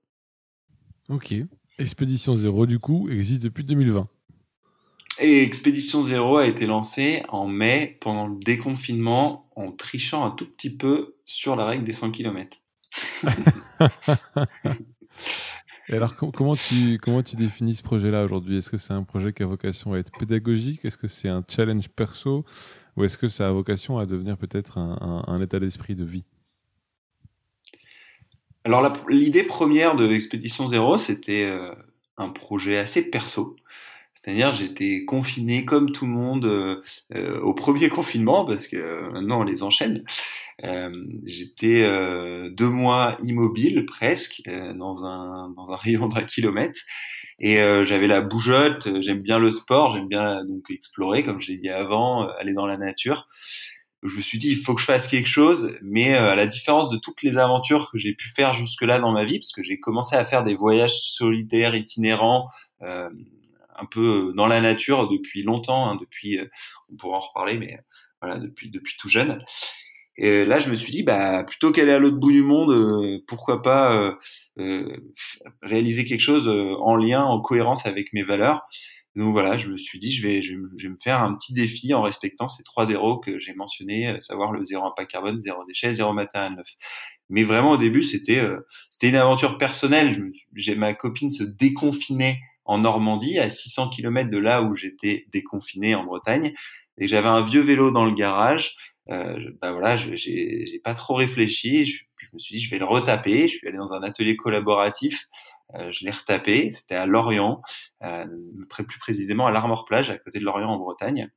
Ok. 1.10 1.34
Expédition 1.80 2.36
Zéro, 2.36 2.66
du 2.66 2.80
coup, 2.80 3.08
existe 3.10 3.44
depuis 3.44 3.64
2020. 3.64 4.08
Et 5.20 5.44
Expédition 5.44 6.04
Zéro 6.04 6.38
a 6.38 6.48
été 6.48 6.66
lancée 6.66 7.24
en 7.30 7.48
mai 7.48 7.98
pendant 8.02 8.28
le 8.28 8.38
déconfinement 8.40 9.50
en 9.56 9.72
trichant 9.72 10.26
un 10.26 10.32
tout 10.32 10.46
petit 10.46 10.76
peu 10.76 11.16
sur 11.26 11.56
la 11.56 11.66
règle 11.66 11.84
des 11.84 11.94
100 11.94 12.12
km. 12.12 12.58
Et 15.90 15.96
alors, 15.96 16.16
comment 16.18 16.56
tu, 16.56 16.98
comment 17.02 17.24
tu 17.24 17.38
définis 17.38 17.76
ce 17.76 17.84
projet-là 17.84 18.26
aujourd'hui? 18.26 18.58
Est-ce 18.58 18.70
que 18.70 18.78
c'est 18.78 18.94
un 18.94 19.04
projet 19.04 19.32
qui 19.32 19.42
a 19.44 19.46
vocation 19.46 19.94
à 19.94 19.98
être 19.98 20.12
pédagogique? 20.20 20.84
Est-ce 20.84 20.98
que 20.98 21.08
c'est 21.08 21.30
un 21.30 21.44
challenge 21.48 21.88
perso? 21.88 22.44
Ou 22.98 23.06
est-ce 23.06 23.18
que 23.18 23.30
ça 23.30 23.48
a 23.48 23.52
vocation 23.52 23.98
à 23.98 24.06
devenir 24.06 24.38
peut-être 24.38 24.78
un, 24.78 25.24
un, 25.26 25.42
état 25.42 25.60
d'esprit 25.60 25.96
de 25.96 26.04
vie? 26.04 26.26
Alors, 28.68 28.92
l'idée 29.08 29.44
première 29.44 29.96
de 29.96 30.12
Expédition 30.12 30.68
Zéro, 30.68 30.98
c'était 30.98 31.46
euh, 31.46 31.72
un 32.18 32.28
projet 32.28 32.78
assez 32.78 33.02
perso. 33.02 33.56
C'est-à-dire, 34.14 34.54
j'étais 34.54 35.06
confiné 35.06 35.64
comme 35.64 35.94
tout 35.94 36.06
le 36.06 36.12
monde 36.12 36.44
euh, 36.44 36.82
euh, 37.16 37.40
au 37.40 37.54
premier 37.54 37.88
confinement, 37.98 38.44
parce 38.44 38.68
que 38.68 39.10
maintenant 39.14 39.40
on 39.40 39.44
les 39.44 39.64
enchaîne. 39.64 40.04
J'étais 41.24 41.90
deux 42.50 42.68
mois 42.68 43.18
immobile 43.24 43.86
presque 43.86 44.42
dans 44.76 45.06
un 45.06 45.50
dans 45.56 45.72
un 45.72 45.76
rayon 45.78 46.10
d'un 46.10 46.24
kilomètre 46.24 46.82
et 47.40 47.58
j'avais 47.86 48.08
la 48.08 48.20
bougeotte. 48.20 49.02
J'aime 49.02 49.22
bien 49.22 49.40
le 49.40 49.52
sport, 49.52 49.94
j'aime 49.94 50.10
bien 50.10 50.44
donc 50.44 50.70
explorer, 50.72 51.24
comme 51.24 51.40
je 51.40 51.52
l'ai 51.52 51.58
dit 51.58 51.70
avant, 51.70 52.28
aller 52.40 52.54
dans 52.54 52.66
la 52.66 52.76
nature. 52.76 53.28
Je 54.04 54.16
me 54.16 54.22
suis 54.22 54.38
dit 54.38 54.50
il 54.50 54.58
faut 54.58 54.76
que 54.76 54.82
je 54.82 54.86
fasse 54.86 55.08
quelque 55.08 55.30
chose, 55.30 55.76
mais 55.82 56.14
à 56.14 56.36
la 56.36 56.46
différence 56.46 56.90
de 56.90 56.98
toutes 56.98 57.24
les 57.24 57.38
aventures 57.38 57.90
que 57.92 57.98
j'ai 57.98 58.14
pu 58.14 58.30
faire 58.30 58.54
jusque-là 58.54 59.00
dans 59.00 59.12
ma 59.12 59.26
vie, 59.26 59.40
parce 59.40 59.52
que 59.52 59.64
j'ai 59.64 59.80
commencé 59.80 60.16
à 60.16 60.24
faire 60.24 60.44
des 60.44 60.56
voyages 60.56 61.00
solitaires 61.02 61.76
itinérants 61.76 62.50
un 63.78 63.86
peu 63.86 64.30
euh, 64.30 64.34
dans 64.34 64.48
la 64.48 64.62
nature 64.62 65.08
depuis 65.08 65.44
longtemps, 65.44 65.90
hein, 65.90 65.98
depuis, 66.00 66.40
euh, 66.40 66.46
on 66.92 66.96
pourra 66.96 67.18
en 67.18 67.22
reparler, 67.22 67.58
mais 67.58 67.80
voilà, 68.22 68.40
depuis, 68.40 68.70
depuis 68.70 68.96
tout 68.98 69.10
jeune. 69.10 69.44
Et 70.18 70.46
là, 70.46 70.60
je 70.60 70.72
me 70.72 70.76
suis 70.76 70.92
dit, 70.92 71.04
bah, 71.04 71.44
plutôt 71.44 71.72
qu'aller 71.72 71.92
à 71.92 72.00
l'autre 72.00 72.18
bout 72.18 72.32
du 72.32 72.42
monde, 72.42 72.72
euh, 72.72 73.20
pourquoi 73.28 73.62
pas 73.62 74.18
euh, 74.58 74.98
réaliser 75.62 76.06
quelque 76.06 76.22
chose 76.22 76.48
en 76.48 76.96
lien, 76.96 77.24
en 77.24 77.40
cohérence 77.40 77.86
avec 77.86 78.14
mes 78.14 78.24
valeurs. 78.24 78.68
Donc 79.18 79.32
voilà, 79.32 79.58
je 79.58 79.68
me 79.70 79.78
suis 79.78 79.98
dit, 79.98 80.12
je 80.12 80.22
vais, 80.22 80.44
je 80.44 80.54
vais, 80.54 80.90
me 80.90 80.96
faire 81.04 81.24
un 81.24 81.34
petit 81.34 81.52
défi 81.52 81.92
en 81.96 82.04
respectant 82.04 82.48
ces 82.48 82.64
trois 82.64 82.86
zéros 82.86 83.18
que 83.18 83.40
j'ai 83.40 83.56
mentionnés, 83.56 84.16
savoir 84.22 84.52
le 84.52 84.64
zéro 84.64 84.86
impact 84.86 85.10
carbone, 85.10 85.40
zéro 85.40 85.66
déchet, 85.66 85.92
zéro 85.92 86.14
matériel 86.14 86.54
neuf. 86.54 86.68
Mais 87.30 87.44
vraiment 87.44 87.72
au 87.72 87.78
début, 87.78 88.04
c'était 88.04 88.44
c'était 88.92 89.10
une 89.10 89.16
aventure 89.16 89.58
personnelle. 89.58 90.16
J'ai 90.54 90.76
ma 90.76 90.94
copine 90.94 91.32
se 91.32 91.44
déconfinait 91.44 92.40
en 92.66 92.78
Normandie, 92.78 93.40
à 93.40 93.50
600 93.50 93.90
km 93.90 94.30
de 94.30 94.38
là 94.38 94.62
où 94.62 94.76
j'étais 94.76 95.26
déconfiné 95.34 95.96
en 95.96 96.04
Bretagne, 96.04 96.54
et 97.00 97.08
j'avais 97.08 97.28
un 97.28 97.44
vieux 97.44 97.62
vélo 97.62 97.90
dans 97.90 98.06
le 98.06 98.14
garage. 98.14 98.76
Euh, 99.10 99.40
bah 99.62 99.72
voilà, 99.72 99.98
j'ai 99.98 100.80
pas 100.84 100.94
trop 100.94 101.16
réfléchi. 101.16 101.86
Je, 101.86 102.04
me 102.34 102.40
suis 102.40 102.58
dit, 102.58 102.62
je 102.62 102.70
vais 102.70 102.78
le 102.78 102.86
retaper. 102.86 103.48
Je 103.48 103.58
suis 103.58 103.68
allé 103.68 103.78
dans 103.78 103.94
un 103.94 104.04
atelier 104.04 104.36
collaboratif. 104.36 105.28
Euh, 105.76 105.92
je 105.92 106.06
l'ai 106.06 106.12
retapé. 106.12 106.72
C'était 106.72 106.96
à 106.96 107.06
Lorient, 107.06 107.62
euh, 108.04 108.26
plus 108.70 109.00
précisément 109.00 109.48
à 109.48 109.52
l'Armor 109.52 109.86
Plage, 109.86 110.10
à 110.10 110.18
côté 110.18 110.40
de 110.40 110.46
Lorient 110.46 110.70
en 110.70 110.78
Bretagne. 110.78 111.30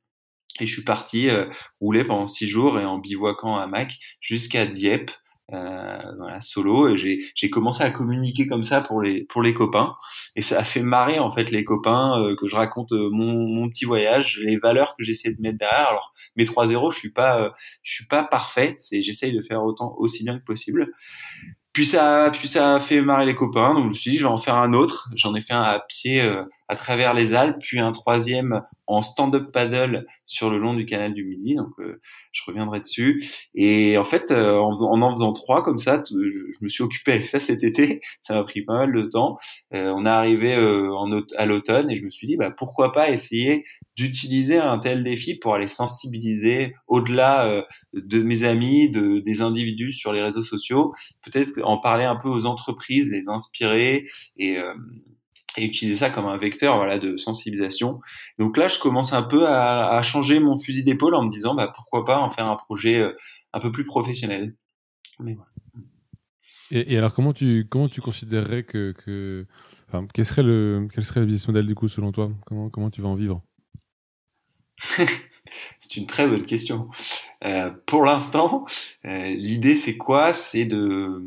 Et 0.59 0.67
je 0.67 0.73
suis 0.73 0.83
parti 0.83 1.29
euh, 1.29 1.49
rouler 1.79 2.03
pendant 2.03 2.25
six 2.25 2.47
jours 2.47 2.79
et 2.79 2.85
en 2.85 2.97
bivouaquant 2.97 3.57
à 3.57 3.67
Mac 3.67 3.97
jusqu'à 4.19 4.65
Dieppe, 4.65 5.11
euh, 5.53 6.01
voilà, 6.17 6.39
solo 6.39 6.95
j'ai 6.95 7.49
commencé 7.49 7.83
à 7.83 7.91
communiquer 7.91 8.47
comme 8.47 8.63
ça 8.63 8.79
pour 8.79 9.01
les 9.01 9.25
pour 9.25 9.41
les 9.41 9.53
copains 9.53 9.95
et 10.37 10.41
ça 10.41 10.59
a 10.59 10.63
fait 10.63 10.81
marrer 10.81 11.19
en 11.19 11.29
fait 11.29 11.51
les 11.51 11.65
copains 11.65 12.17
euh, 12.21 12.35
que 12.37 12.47
je 12.47 12.55
raconte 12.55 12.93
mon, 12.93 13.49
mon 13.49 13.67
petit 13.67 13.83
voyage 13.83 14.39
les 14.45 14.55
valeurs 14.57 14.95
que 14.95 15.03
j'essaie 15.03 15.33
de 15.33 15.41
mettre 15.41 15.57
derrière 15.57 15.89
alors 15.89 16.13
mes 16.37 16.45
3 16.45 16.67
zéros 16.67 16.89
je 16.89 16.99
suis 16.99 17.11
pas 17.11 17.53
suis 17.83 18.05
pas 18.05 18.23
parfait 18.23 18.75
c'est 18.77 19.01
j'essaye 19.01 19.33
de 19.35 19.41
faire 19.41 19.61
autant 19.61 19.93
aussi 19.97 20.23
bien 20.23 20.39
que 20.39 20.45
possible 20.45 20.93
puis 21.73 21.85
ça, 21.85 22.29
puis 22.33 22.49
ça 22.49 22.75
a 22.75 22.79
fait 22.81 23.01
marrer 23.01 23.25
les 23.25 23.35
copains, 23.35 23.73
donc 23.73 23.83
je 23.83 23.89
me 23.89 23.93
suis 23.93 24.11
dit 24.11 24.17
je 24.17 24.23
vais 24.23 24.29
en 24.29 24.37
faire 24.37 24.55
un 24.55 24.73
autre. 24.73 25.09
J'en 25.15 25.33
ai 25.35 25.41
fait 25.41 25.53
un 25.53 25.61
à 25.61 25.79
pied 25.79 26.21
euh, 26.21 26.43
à 26.67 26.75
travers 26.75 27.13
les 27.13 27.33
Alpes, 27.33 27.59
puis 27.61 27.79
un 27.79 27.93
troisième 27.93 28.61
en 28.87 29.01
stand-up 29.01 29.53
paddle 29.53 30.05
sur 30.25 30.49
le 30.49 30.57
long 30.57 30.73
du 30.73 30.85
canal 30.85 31.13
du 31.13 31.23
Midi. 31.23 31.55
Donc 31.55 31.71
euh, 31.79 32.01
je 32.33 32.43
reviendrai 32.45 32.81
dessus. 32.81 33.25
Et 33.55 33.97
en 33.97 34.03
fait, 34.03 34.31
euh, 34.31 34.57
en, 34.57 34.73
en, 34.81 35.01
en 35.01 35.11
faisant 35.11 35.31
trois 35.31 35.63
comme 35.63 35.77
ça, 35.77 36.03
je, 36.09 36.15
me 36.61 36.67
suis 36.67 36.83
occupé 36.83 37.13
avec 37.13 37.27
ça 37.27 37.39
cet 37.39 37.63
été. 37.63 38.01
Ça 38.21 38.35
m'a 38.35 38.43
pris 38.43 38.63
pas 38.63 38.73
mal 38.73 38.91
de 38.91 39.03
temps. 39.03 39.37
on 39.71 40.05
est 40.05 40.09
arrivé 40.09 40.55
en, 40.57 41.09
à 41.37 41.45
l'automne 41.45 41.89
et 41.89 41.95
je 41.95 42.03
me 42.03 42.09
suis 42.09 42.27
dit 42.27 42.35
bah 42.35 42.51
pourquoi 42.51 42.91
pas 42.91 43.09
essayer 43.09 43.63
d'utiliser 43.95 44.57
un 44.57 44.79
tel 44.79 45.03
défi 45.03 45.35
pour 45.35 45.53
aller 45.55 45.67
sensibiliser 45.67 46.73
au-delà 46.87 47.65
de 47.93 48.21
mes 48.21 48.43
amis, 48.43 48.89
de, 48.89 49.19
des 49.19 49.41
individus 49.41 49.91
sur 49.91 50.13
les 50.13 50.21
réseaux 50.21 50.43
sociaux, 50.43 50.93
peut-être 51.23 51.61
en 51.63 51.77
parler 51.77 52.05
un 52.05 52.15
peu 52.15 52.29
aux 52.29 52.45
entreprises, 52.45 53.11
les 53.11 53.23
inspirer 53.27 54.07
et, 54.37 54.57
euh, 54.57 54.73
utiliser 55.57 55.97
ça 55.97 56.09
comme 56.09 56.27
un 56.27 56.37
vecteur 56.37 56.99
de 56.99 57.17
sensibilisation. 57.17 57.99
Donc 58.39 58.55
là, 58.55 58.69
je 58.69 58.79
commence 58.79 59.11
un 59.11 59.23
peu 59.23 59.47
à, 59.47 60.01
changer 60.01 60.39
mon 60.39 60.57
fusil 60.57 60.83
d'épaule 60.83 61.13
en 61.13 61.23
me 61.23 61.29
disant 61.29 61.55
bah 61.55 61.71
pourquoi 61.75 62.05
pas 62.05 62.19
en 62.19 62.29
faire 62.29 62.47
un 62.47 62.55
projet 62.55 62.99
euh, 62.99 63.11
un 63.53 63.59
peu 63.59 63.71
plus 63.71 63.85
professionnel. 63.85 64.55
Et, 66.71 66.97
alors 66.97 67.13
comment 67.13 67.33
tu 67.33 67.67
comment 67.69 67.89
tu 67.89 67.99
considérerais 67.99 68.63
que, 68.63 68.93
que 68.93 69.45
enfin, 69.89 70.07
quel 70.13 70.25
serait 70.25 70.43
le 70.43 70.87
quel 70.93 71.03
serait 71.03 71.19
le 71.19 71.25
business 71.25 71.49
model 71.49 71.67
du 71.67 71.75
coup 71.75 71.89
selon 71.89 72.13
toi? 72.13 72.31
Comment 72.45 72.69
comment 72.69 72.89
tu 72.89 73.01
vas 73.01 73.09
en 73.09 73.15
vivre? 73.15 73.43
C'est 75.81 75.97
une 75.97 76.07
très 76.07 76.27
bonne 76.27 76.45
question. 76.45 76.89
Euh, 77.43 77.71
pour 77.85 78.03
l'instant, 78.03 78.65
euh, 79.05 79.29
l'idée 79.29 79.75
c'est 79.75 79.97
quoi? 79.97 80.33
C'est 80.33 80.65
de, 80.65 81.21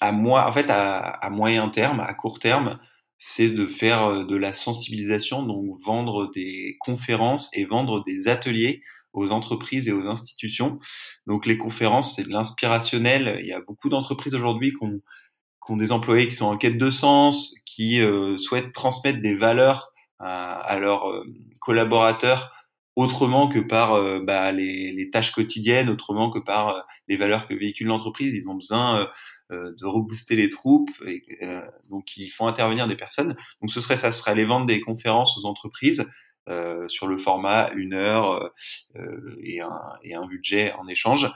à 0.00 0.12
moi, 0.12 0.46
en 0.48 0.52
fait, 0.52 0.66
à, 0.68 1.28
moyen 1.30 1.68
terme, 1.68 2.00
à 2.00 2.14
court 2.14 2.38
terme, 2.38 2.78
c'est 3.18 3.48
de 3.50 3.66
faire 3.66 4.04
euh, 4.04 4.24
de 4.24 4.36
la 4.36 4.52
sensibilisation, 4.52 5.42
donc 5.42 5.76
vendre 5.84 6.30
des 6.32 6.76
conférences 6.78 7.50
et 7.54 7.64
vendre 7.64 8.02
des 8.04 8.28
ateliers 8.28 8.82
aux 9.12 9.32
entreprises 9.32 9.88
et 9.88 9.92
aux 9.92 10.06
institutions. 10.06 10.78
Donc 11.26 11.46
les 11.46 11.58
conférences, 11.58 12.14
c'est 12.14 12.24
de 12.24 12.30
l'inspirationnel. 12.30 13.38
Il 13.40 13.48
y 13.48 13.52
a 13.52 13.60
beaucoup 13.60 13.88
d'entreprises 13.88 14.34
aujourd'hui 14.34 14.72
qui 14.72 14.84
ont, 14.84 15.00
qui 15.66 15.72
ont, 15.72 15.76
des 15.76 15.90
employés 15.90 16.28
qui 16.28 16.34
sont 16.34 16.46
en 16.46 16.58
quête 16.58 16.78
de 16.78 16.90
sens, 16.90 17.54
qui 17.66 18.00
euh, 18.00 18.38
souhaitent 18.38 18.72
transmettre 18.72 19.20
des 19.20 19.34
valeurs 19.34 19.92
à, 20.20 20.54
à 20.60 20.78
leurs 20.78 21.24
collaborateurs 21.60 22.52
autrement 22.98 23.48
que 23.48 23.60
par 23.60 23.94
euh, 23.94 24.18
bah, 24.18 24.50
les, 24.50 24.90
les, 24.90 25.08
tâches 25.08 25.30
quotidiennes, 25.30 25.88
autrement 25.88 26.30
que 26.30 26.40
par 26.40 26.68
euh, 26.70 26.80
les 27.06 27.16
valeurs 27.16 27.46
que 27.46 27.54
véhicule 27.54 27.86
l'entreprise. 27.86 28.34
Ils 28.34 28.48
ont 28.48 28.56
besoin 28.56 29.08
euh, 29.52 29.72
de 29.78 29.86
rebooster 29.86 30.34
les 30.34 30.48
troupes, 30.48 30.90
et, 31.06 31.22
donc 31.90 32.16
ils 32.16 32.28
font 32.28 32.48
intervenir 32.48 32.88
des 32.88 32.96
personnes. 32.96 33.36
Donc 33.60 33.70
ce 33.70 33.80
serait 33.80 33.96
ça, 33.96 34.10
serait 34.10 34.32
aller 34.32 34.44
vendre 34.44 34.66
des 34.66 34.80
conférences 34.80 35.38
aux 35.38 35.46
entreprises 35.46 36.10
sur 36.86 37.06
le 37.06 37.18
format 37.18 37.70
une 37.76 37.92
heure 37.92 38.54
et, 39.42 39.60
un, 39.60 39.80
et 40.02 40.14
un 40.14 40.26
budget 40.26 40.72
en 40.78 40.88
échange. 40.88 41.30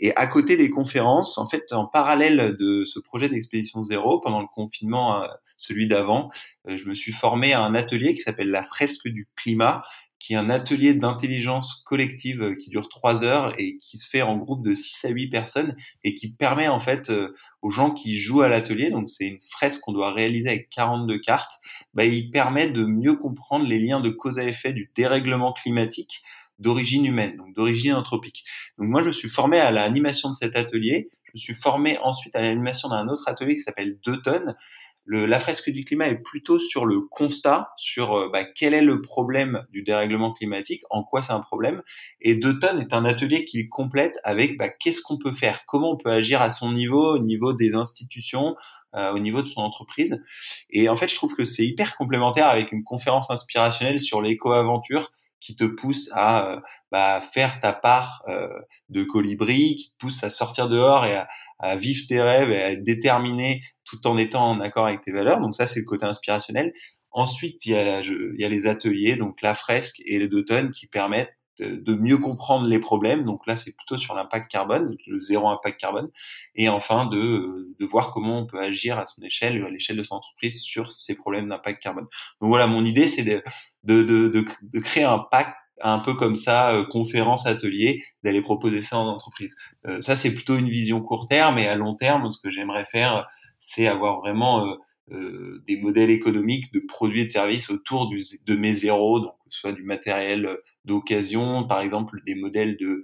Et 0.00 0.12
à 0.16 0.26
côté 0.26 0.56
des 0.56 0.70
conférences, 0.70 1.38
en 1.38 1.48
fait, 1.48 1.72
en 1.72 1.86
parallèle 1.86 2.56
de 2.58 2.84
ce 2.84 2.98
projet 2.98 3.28
d'expédition 3.28 3.84
zéro, 3.84 4.20
pendant 4.20 4.40
le 4.40 4.48
confinement, 4.52 5.22
celui 5.56 5.86
d'avant, 5.86 6.30
je 6.66 6.88
me 6.88 6.96
suis 6.96 7.12
formé 7.12 7.52
à 7.52 7.62
un 7.62 7.76
atelier 7.76 8.12
qui 8.12 8.22
s'appelle 8.22 8.50
la 8.50 8.64
fresque 8.64 9.06
du 9.06 9.28
climat, 9.36 9.84
qui 10.26 10.32
est 10.32 10.36
un 10.36 10.50
atelier 10.50 10.92
d'intelligence 10.92 11.84
collective 11.86 12.42
euh, 12.42 12.54
qui 12.56 12.68
dure 12.68 12.88
trois 12.88 13.22
heures 13.22 13.54
et 13.58 13.76
qui 13.76 13.96
se 13.96 14.08
fait 14.08 14.22
en 14.22 14.36
groupe 14.36 14.64
de 14.64 14.74
6 14.74 15.04
à 15.04 15.10
8 15.10 15.28
personnes 15.28 15.76
et 16.02 16.14
qui 16.14 16.32
permet 16.32 16.66
en 16.66 16.80
fait 16.80 17.10
euh, 17.10 17.32
aux 17.62 17.70
gens 17.70 17.92
qui 17.92 18.18
jouent 18.18 18.42
à 18.42 18.48
l'atelier, 18.48 18.90
donc 18.90 19.08
c'est 19.08 19.26
une 19.26 19.38
fresque 19.38 19.82
qu'on 19.82 19.92
doit 19.92 20.12
réaliser 20.12 20.48
avec 20.48 20.68
42 20.70 21.20
cartes, 21.20 21.52
bah, 21.94 22.04
il 22.04 22.32
permet 22.32 22.68
de 22.68 22.84
mieux 22.84 23.14
comprendre 23.14 23.66
les 23.66 23.78
liens 23.78 24.00
de 24.00 24.10
cause 24.10 24.40
à 24.40 24.44
effet 24.44 24.72
du 24.72 24.90
dérèglement 24.96 25.52
climatique 25.52 26.24
d'origine 26.58 27.06
humaine, 27.06 27.36
donc 27.36 27.54
d'origine 27.54 27.92
anthropique. 27.92 28.44
Donc 28.78 28.88
moi 28.88 29.02
je 29.02 29.10
suis 29.10 29.28
formé 29.28 29.60
à 29.60 29.70
l'animation 29.70 30.30
de 30.30 30.34
cet 30.34 30.56
atelier, 30.56 31.08
je 31.34 31.40
suis 31.40 31.54
formé 31.54 31.98
ensuite 31.98 32.34
à 32.34 32.42
l'animation 32.42 32.88
d'un 32.88 33.06
autre 33.06 33.28
atelier 33.28 33.54
qui 33.54 33.62
s'appelle 33.62 33.96
Deux 34.04 34.20
tonnes, 34.22 34.56
le, 35.06 35.24
la 35.24 35.38
fresque 35.38 35.70
du 35.70 35.84
climat 35.84 36.08
est 36.08 36.18
plutôt 36.18 36.58
sur 36.58 36.84
le 36.84 37.00
constat, 37.00 37.70
sur 37.76 38.14
euh, 38.14 38.28
bah, 38.30 38.44
quel 38.44 38.74
est 38.74 38.82
le 38.82 39.00
problème 39.00 39.64
du 39.70 39.82
dérèglement 39.82 40.32
climatique, 40.32 40.82
en 40.90 41.04
quoi 41.04 41.22
c'est 41.22 41.32
un 41.32 41.40
problème. 41.40 41.82
Et 42.20 42.34
Deuton 42.34 42.78
est 42.80 42.92
un 42.92 43.04
atelier 43.04 43.44
qu'il 43.44 43.68
complète 43.68 44.18
avec 44.24 44.58
bah, 44.58 44.68
qu'est-ce 44.68 45.00
qu'on 45.00 45.16
peut 45.16 45.32
faire, 45.32 45.64
comment 45.66 45.92
on 45.92 45.96
peut 45.96 46.10
agir 46.10 46.42
à 46.42 46.50
son 46.50 46.72
niveau, 46.72 47.14
au 47.14 47.18
niveau 47.20 47.52
des 47.52 47.76
institutions, 47.76 48.56
euh, 48.94 49.12
au 49.12 49.20
niveau 49.20 49.42
de 49.42 49.48
son 49.48 49.60
entreprise? 49.60 50.24
Et 50.70 50.88
en 50.88 50.96
fait, 50.96 51.06
je 51.06 51.14
trouve 51.14 51.34
que 51.34 51.44
c'est 51.44 51.64
hyper 51.64 51.96
complémentaire 51.96 52.48
avec 52.48 52.72
une 52.72 52.82
conférence 52.82 53.30
inspirationnelle 53.30 54.00
sur 54.00 54.20
l'éco-aventure 54.20 55.12
qui 55.40 55.56
te 55.56 55.64
pousse 55.64 56.10
à 56.12 56.50
euh, 56.50 56.60
bah, 56.90 57.20
faire 57.20 57.60
ta 57.60 57.72
part 57.72 58.22
euh, 58.28 58.48
de 58.88 59.04
colibri, 59.04 59.76
qui 59.76 59.92
te 59.92 59.96
pousse 59.98 60.24
à 60.24 60.30
sortir 60.30 60.68
dehors 60.68 61.04
et 61.04 61.14
à, 61.14 61.28
à, 61.58 61.76
vivre 61.76 62.06
tes 62.08 62.20
rêves 62.20 62.50
et 62.50 62.62
à 62.62 62.72
être 62.72 62.82
déterminé 62.82 63.62
tout 63.84 64.06
en 64.06 64.16
étant 64.18 64.48
en 64.48 64.60
accord 64.60 64.86
avec 64.86 65.02
tes 65.02 65.12
valeurs. 65.12 65.40
Donc 65.40 65.54
ça, 65.54 65.66
c'est 65.66 65.80
le 65.80 65.86
côté 65.86 66.06
inspirationnel. 66.06 66.72
Ensuite, 67.10 67.64
il 67.64 67.72
y, 67.72 67.76
a, 67.76 68.02
y 68.02 68.44
a 68.44 68.48
les 68.48 68.66
ateliers, 68.66 69.16
donc 69.16 69.40
la 69.40 69.54
fresque 69.54 70.02
et 70.04 70.18
les 70.18 70.28
d'automne 70.28 70.70
qui 70.70 70.86
permettent 70.86 71.35
de 71.60 71.94
mieux 71.94 72.18
comprendre 72.18 72.66
les 72.66 72.78
problèmes. 72.78 73.24
Donc 73.24 73.46
là, 73.46 73.56
c'est 73.56 73.74
plutôt 73.76 73.98
sur 73.98 74.14
l'impact 74.14 74.50
carbone, 74.50 74.96
le 75.06 75.20
zéro 75.20 75.48
impact 75.48 75.80
carbone, 75.80 76.10
et 76.54 76.68
enfin 76.68 77.06
de, 77.06 77.74
de 77.78 77.86
voir 77.86 78.10
comment 78.12 78.40
on 78.40 78.46
peut 78.46 78.60
agir 78.60 78.98
à 78.98 79.06
son 79.06 79.22
échelle, 79.22 79.62
à 79.64 79.70
l'échelle 79.70 79.96
de 79.96 80.02
son 80.02 80.16
entreprise, 80.16 80.60
sur 80.60 80.92
ces 80.92 81.16
problèmes 81.16 81.48
d'impact 81.48 81.82
carbone. 81.82 82.06
Donc 82.40 82.48
voilà, 82.48 82.66
mon 82.66 82.84
idée, 82.84 83.08
c'est 83.08 83.24
de, 83.24 83.42
de, 83.84 84.02
de, 84.02 84.44
de, 84.62 84.80
créer 84.80 85.04
un 85.04 85.18
pack 85.18 85.54
un 85.82 85.98
peu 85.98 86.14
comme 86.14 86.36
ça, 86.36 86.74
euh, 86.74 86.84
conférence, 86.84 87.46
atelier, 87.46 88.02
d'aller 88.22 88.40
proposer 88.40 88.82
ça 88.82 88.98
en 88.98 89.06
entreprise. 89.06 89.56
Euh, 89.86 90.00
ça, 90.00 90.16
c'est 90.16 90.32
plutôt 90.32 90.56
une 90.56 90.70
vision 90.70 91.00
court 91.00 91.26
terme, 91.26 91.58
et 91.58 91.68
à 91.68 91.74
long 91.74 91.94
terme, 91.94 92.30
ce 92.30 92.40
que 92.40 92.50
j'aimerais 92.50 92.84
faire, 92.84 93.26
c'est 93.58 93.86
avoir 93.86 94.20
vraiment 94.20 94.66
euh, 94.66 94.74
euh, 95.12 95.62
des 95.68 95.76
modèles 95.76 96.10
économiques 96.10 96.72
de 96.72 96.80
produits 96.80 97.22
et 97.22 97.26
de 97.26 97.30
services 97.30 97.70
autour 97.70 98.10
de 98.10 98.56
mes 98.56 98.72
zéros, 98.72 99.20
donc 99.20 99.34
soit 99.50 99.72
du 99.72 99.84
matériel 99.84 100.58
d'occasion, 100.86 101.66
par 101.66 101.80
exemple 101.80 102.20
des 102.26 102.34
modèles 102.34 102.76
de 102.76 103.02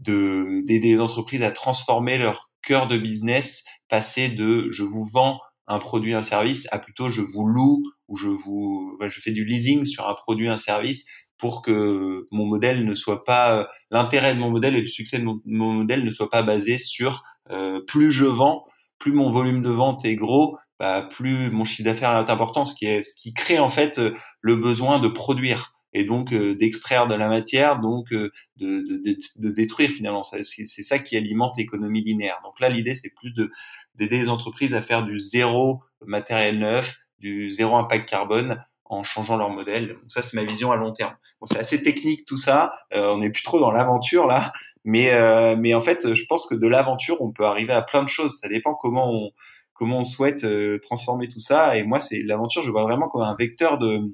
d'aider 0.00 0.88
les 0.88 1.00
entreprises 1.00 1.42
à 1.42 1.50
transformer 1.50 2.16
leur 2.16 2.50
cœur 2.62 2.88
de 2.88 2.96
business, 2.96 3.64
passer 3.88 4.28
de 4.28 4.68
je 4.70 4.82
vous 4.82 5.06
vends 5.12 5.40
un 5.66 5.78
produit, 5.78 6.14
un 6.14 6.22
service, 6.22 6.66
à 6.72 6.78
plutôt 6.78 7.10
je 7.10 7.22
vous 7.22 7.46
loue 7.46 7.82
ou 8.08 8.16
je 8.16 8.28
vous, 8.28 8.98
je 9.08 9.20
fais 9.20 9.30
du 9.30 9.44
leasing 9.44 9.84
sur 9.84 10.08
un 10.08 10.14
produit, 10.14 10.48
un 10.48 10.56
service 10.56 11.06
pour 11.38 11.62
que 11.62 12.26
mon 12.30 12.44
modèle 12.44 12.84
ne 12.84 12.94
soit 12.94 13.24
pas, 13.24 13.68
l'intérêt 13.90 14.34
de 14.34 14.40
mon 14.40 14.50
modèle 14.50 14.74
et 14.74 14.80
le 14.80 14.86
succès 14.86 15.18
de 15.18 15.24
mon, 15.24 15.40
modèle 15.44 16.04
ne 16.04 16.10
soit 16.10 16.28
pas 16.28 16.42
basé 16.42 16.78
sur 16.78 17.22
euh, 17.50 17.80
plus 17.86 18.10
je 18.10 18.26
vends, 18.26 18.66
plus 18.98 19.12
mon 19.12 19.30
volume 19.30 19.62
de 19.62 19.70
vente 19.70 20.04
est 20.04 20.16
gros, 20.16 20.58
bah, 20.78 21.08
plus 21.10 21.50
mon 21.50 21.64
chiffre 21.64 21.84
d'affaires 21.84 22.18
est 22.18 22.30
important, 22.30 22.64
ce 22.64 22.74
qui, 22.74 22.86
est, 22.86 23.02
ce 23.02 23.14
qui 23.14 23.32
crée 23.32 23.58
en 23.58 23.68
fait 23.68 24.00
le 24.40 24.56
besoin 24.56 24.98
de 24.98 25.08
produire 25.08 25.74
et 25.92 26.04
donc 26.04 26.32
euh, 26.32 26.54
d'extraire 26.54 27.08
de 27.08 27.14
la 27.14 27.28
matière, 27.28 27.80
donc 27.80 28.12
euh, 28.12 28.30
de, 28.56 28.80
de, 28.80 29.16
de, 29.36 29.50
détruire 29.50 29.90
finalement. 29.90 30.22
C'est 30.22 30.42
ça 30.64 30.98
qui 30.98 31.16
alimente 31.16 31.54
l'économie 31.56 32.02
linéaire. 32.02 32.40
Donc 32.44 32.60
là, 32.60 32.68
l'idée, 32.68 32.94
c'est 32.94 33.10
plus 33.10 33.32
de 33.32 33.50
d'aider 33.96 34.18
les 34.18 34.28
entreprises 34.28 34.72
à 34.72 34.82
faire 34.82 35.04
du 35.04 35.18
zéro 35.18 35.82
matériel 36.06 36.58
neuf, 36.58 36.98
du 37.18 37.50
zéro 37.50 37.76
impact 37.76 38.08
carbone, 38.08 38.64
en 38.84 39.02
changeant 39.02 39.36
leur 39.36 39.50
modèle. 39.50 39.88
Donc 39.88 40.04
ça, 40.08 40.22
c'est 40.22 40.36
ma 40.36 40.44
vision 40.44 40.72
à 40.72 40.76
long 40.76 40.92
terme. 40.92 41.14
Bon, 41.40 41.46
c'est 41.46 41.58
assez 41.58 41.82
technique 41.82 42.24
tout 42.24 42.38
ça. 42.38 42.72
on 42.92 43.18
n'est 43.18 43.30
plus 43.30 43.42
trop 43.42 43.58
dans 43.58 43.70
l'aventure 43.70 44.26
là, 44.26 44.52
mais 44.84 45.10
mais 45.56 45.74
en 45.74 45.82
fait, 45.82 46.14
je 46.14 46.24
pense 46.26 46.48
que 46.48 46.54
de 46.54 46.66
l'aventure, 46.66 47.20
on 47.20 47.32
peut 47.32 47.44
arriver 47.44 47.72
à 47.72 47.82
plein 47.82 48.02
de 48.04 48.08
choses. 48.08 48.38
Ça 48.40 48.48
dépend 48.48 48.74
comment 48.74 49.12
on 49.12 49.30
comment 49.74 50.00
on 50.00 50.04
souhaite 50.04 50.46
transformer 50.82 51.28
tout 51.28 51.40
ça. 51.40 51.76
Et 51.76 51.82
moi, 51.82 52.00
c'est 52.00 52.22
l'aventure. 52.22 52.62
Je 52.62 52.70
vois 52.70 52.82
vraiment 52.82 53.08
comme 53.08 53.22
un 53.22 53.36
vecteur 53.36 53.78
de 53.78 54.12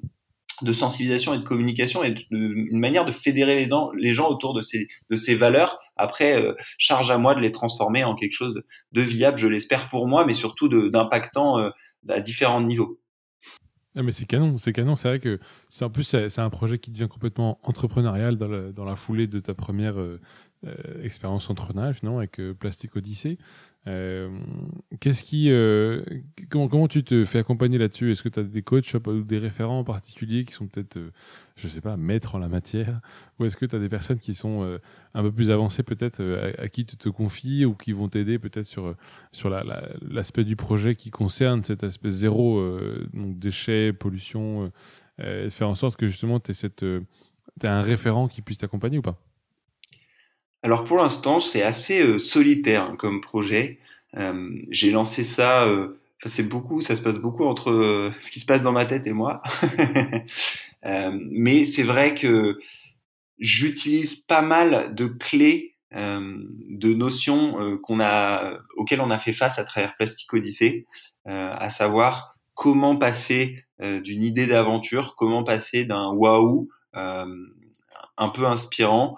de 0.61 0.73
sensibilisation 0.73 1.33
et 1.33 1.39
de 1.39 1.43
communication 1.43 2.03
et 2.03 2.15
une 2.31 2.79
manière 2.79 3.05
de 3.05 3.11
fédérer 3.11 3.69
les, 3.97 4.13
gens 4.13 4.29
autour 4.29 4.53
de 4.53 4.61
ces, 4.61 4.87
de 5.09 5.15
ces 5.15 5.35
valeurs. 5.35 5.79
Après, 5.95 6.41
euh, 6.41 6.53
charge 6.77 7.11
à 7.11 7.17
moi 7.17 7.35
de 7.35 7.41
les 7.41 7.51
transformer 7.51 8.03
en 8.03 8.15
quelque 8.15 8.33
chose 8.33 8.61
de 8.91 9.01
viable, 9.01 9.37
je 9.37 9.47
l'espère 9.47 9.89
pour 9.89 10.07
moi, 10.07 10.25
mais 10.25 10.33
surtout 10.33 10.67
d'impactant 10.89 11.59
euh, 11.59 11.69
à 12.09 12.19
différents 12.19 12.61
niveaux. 12.61 12.99
Ah 13.95 14.03
mais 14.03 14.11
c'est 14.11 14.27
canon, 14.27 14.59
c'est 14.59 14.73
canon. 14.73 14.95
C'est 14.95 15.07
vrai 15.07 15.19
que 15.19 15.39
c'est 15.69 15.83
en 15.83 15.89
plus 15.89 16.03
c'est 16.03 16.39
un 16.39 16.51
projet 16.51 16.77
qui 16.77 16.91
devient 16.91 17.07
complètement 17.09 17.59
entrepreneurial 17.63 18.37
dans, 18.37 18.71
dans 18.71 18.85
la 18.85 18.95
foulée 18.95 19.25
de 19.25 19.39
ta 19.39 19.55
première 19.55 19.99
euh, 19.99 20.21
expérience 21.01 21.49
entrepreneuriale 21.49 21.93
finalement 21.93 22.19
avec 22.19 22.41
Plastic 22.59 22.95
Odyssey. 22.95 23.37
Euh, 23.87 24.29
qu'est-ce 24.99 25.23
qui, 25.23 25.49
euh, 25.49 26.03
comment, 26.49 26.67
comment 26.67 26.87
tu 26.89 27.03
te 27.03 27.23
fais 27.23 27.39
accompagner 27.39 27.77
là-dessus? 27.77 28.11
Est-ce 28.11 28.21
que 28.21 28.27
tu 28.27 28.39
as 28.39 28.43
des 28.43 28.61
coachs 28.61 28.93
ou 28.93 29.21
des 29.23 29.37
référents 29.37 29.79
en 29.79 29.83
particulier 29.85 30.43
qui 30.43 30.51
sont 30.51 30.67
peut-être, 30.67 30.97
euh, 30.97 31.11
je 31.55 31.69
sais 31.69 31.79
pas, 31.79 31.95
maîtres 31.95 32.35
en 32.35 32.39
la 32.39 32.49
matière? 32.49 32.99
Ou 33.39 33.45
est-ce 33.45 33.55
que 33.55 33.65
tu 33.65 33.75
as 33.75 33.79
des 33.79 33.87
personnes 33.87 34.19
qui 34.19 34.33
sont 34.33 34.79
un 35.13 35.21
peu 35.21 35.31
plus 35.31 35.51
avancées 35.51 35.83
peut-être, 35.83 36.21
à, 36.57 36.67
qui 36.67 36.85
tu 36.85 36.97
te 36.97 37.07
confies 37.07 37.65
ou 37.65 37.75
qui 37.75 37.93
vont 37.93 38.09
t'aider 38.09 38.39
peut-être 38.39 38.65
sur, 38.65 38.95
sur 39.31 39.49
l'aspect 39.49 40.43
du 40.43 40.55
projet 40.55 40.95
qui 40.95 41.11
concerne 41.11 41.63
cet 41.63 41.83
aspect 41.83 42.09
zéro, 42.09 42.59
donc 43.13 43.37
déchets, 43.37 43.93
pollution, 43.93 44.71
faire 45.19 45.69
en 45.69 45.75
sorte 45.75 45.97
que 45.97 46.07
justement 46.07 46.39
tu 46.39 46.51
aies 46.51 47.67
un 47.67 47.81
référent 47.83 48.27
qui 48.27 48.41
puisse 48.41 48.57
t'accompagner 48.57 48.97
ou 48.97 49.03
pas? 49.03 49.19
Alors 50.63 50.83
pour 50.85 50.97
l'instant, 50.97 51.39
c'est 51.39 51.61
assez 51.61 52.01
euh, 52.01 52.19
solitaire 52.19 52.83
hein, 52.83 52.95
comme 52.97 53.21
projet. 53.21 53.79
Euh, 54.15 54.49
j'ai 54.69 54.91
lancé 54.91 55.23
ça. 55.23 55.63
Euh, 55.65 55.99
c'est 56.25 56.47
beaucoup, 56.47 56.81
ça 56.81 56.95
se 56.95 57.01
passe 57.01 57.19
beaucoup 57.19 57.45
entre 57.45 58.11
ce 58.19 58.31
qui 58.31 58.39
se 58.39 58.45
passe 58.45 58.63
dans 58.63 58.71
ma 58.71 58.85
tête 58.85 59.05
et 59.05 59.13
moi. 59.13 59.41
mais 60.83 61.65
c'est 61.65 61.83
vrai 61.83 62.15
que 62.15 62.57
j'utilise 63.37 64.15
pas 64.15 64.41
mal 64.41 64.95
de 64.95 65.05
clés, 65.05 65.75
de 65.91 66.93
notions 66.93 67.77
qu'on 67.83 67.99
a, 67.99 68.57
auxquelles 68.77 68.99
on 68.99 69.11
a 69.11 69.19
fait 69.19 69.31
face 69.31 69.59
à 69.59 69.63
travers 69.63 69.95
Plastic 69.95 70.33
Odyssey, 70.33 70.85
à 71.25 71.69
savoir 71.69 72.35
comment 72.55 72.95
passer 72.95 73.63
d'une 73.79 74.23
idée 74.23 74.47
d'aventure, 74.47 75.15
comment 75.15 75.43
passer 75.43 75.85
d'un 75.85 76.09
waouh 76.13 76.67
un 76.93 78.29
peu 78.33 78.47
inspirant 78.47 79.17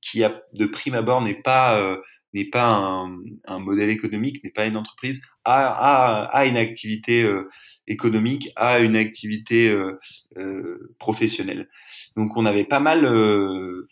qui 0.00 0.24
a, 0.24 0.42
de 0.54 0.66
prime 0.66 0.94
abord 0.94 1.22
n'est 1.22 1.34
pas 1.34 1.78
euh, 1.78 1.96
n'est 2.36 2.44
pas 2.44 2.66
un, 2.66 3.18
un, 3.46 3.58
modèle 3.58 3.90
économique, 3.90 4.42
n'est 4.44 4.50
pas 4.50 4.66
une 4.66 4.76
entreprise, 4.76 5.22
a, 5.44 5.68
a, 5.68 6.24
a 6.24 6.46
une 6.46 6.56
activité 6.56 7.22
euh, 7.22 7.48
économique, 7.86 8.50
a 8.56 8.80
une 8.80 8.96
activité 8.96 9.70
euh, 9.70 9.98
euh, 10.36 10.94
professionnelle. 10.98 11.68
Donc 12.16 12.36
on 12.36 12.44
avait 12.44 12.64
pas 12.64 12.80
mal 12.80 13.06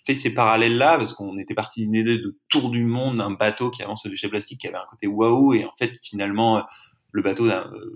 fait 0.07 0.15
ces 0.15 0.35
parallèles-là 0.35 0.99
parce 0.99 1.15
qu'on 1.15 1.39
était 1.39 1.55
parti 1.55 1.81
d'une 1.83 1.95
idée 1.95 2.19
de 2.19 2.39
tour 2.49 2.71
du 2.71 2.85
monde 2.85 3.19
d'un 3.19 3.31
bateau 3.31 3.71
qui 3.71 3.83
avance 3.83 4.03
sur 4.03 4.11
déchets 4.11 4.29
plastiques 4.29 4.61
qui 4.61 4.69
avait 4.69 4.77
un 4.77 4.87
côté 4.91 5.07
waouh 5.07 5.55
et 5.55 5.65
en 5.65 5.73
fait 5.79 5.93
finalement 6.03 6.65
le 7.13 7.23
bateau 7.23 7.49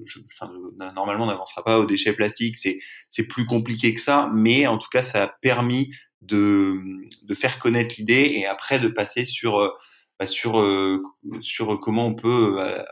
je, 0.04 0.20
enfin, 0.32 0.52
normalement 0.94 1.26
n'avancera 1.26 1.64
pas 1.64 1.80
aux 1.80 1.86
déchets 1.86 2.12
plastiques, 2.12 2.56
c'est 2.56 2.78
c'est 3.08 3.26
plus 3.26 3.44
compliqué 3.44 3.92
que 3.92 4.00
ça, 4.00 4.30
mais 4.32 4.68
en 4.68 4.78
tout 4.78 4.88
cas 4.90 5.02
ça 5.02 5.24
a 5.24 5.28
permis 5.42 5.90
de, 6.22 6.80
de 7.22 7.34
faire 7.34 7.58
connaître 7.58 7.96
l'idée 7.98 8.32
et 8.34 8.46
après 8.46 8.78
de 8.78 8.88
passer 8.88 9.24
sur 9.24 9.58
euh, 9.58 9.70
bah, 10.18 10.26
sur 10.26 10.60
euh, 10.60 11.02
sur 11.40 11.78
comment 11.80 12.06
on 12.06 12.14
peut 12.14 12.60
euh, 12.60 12.82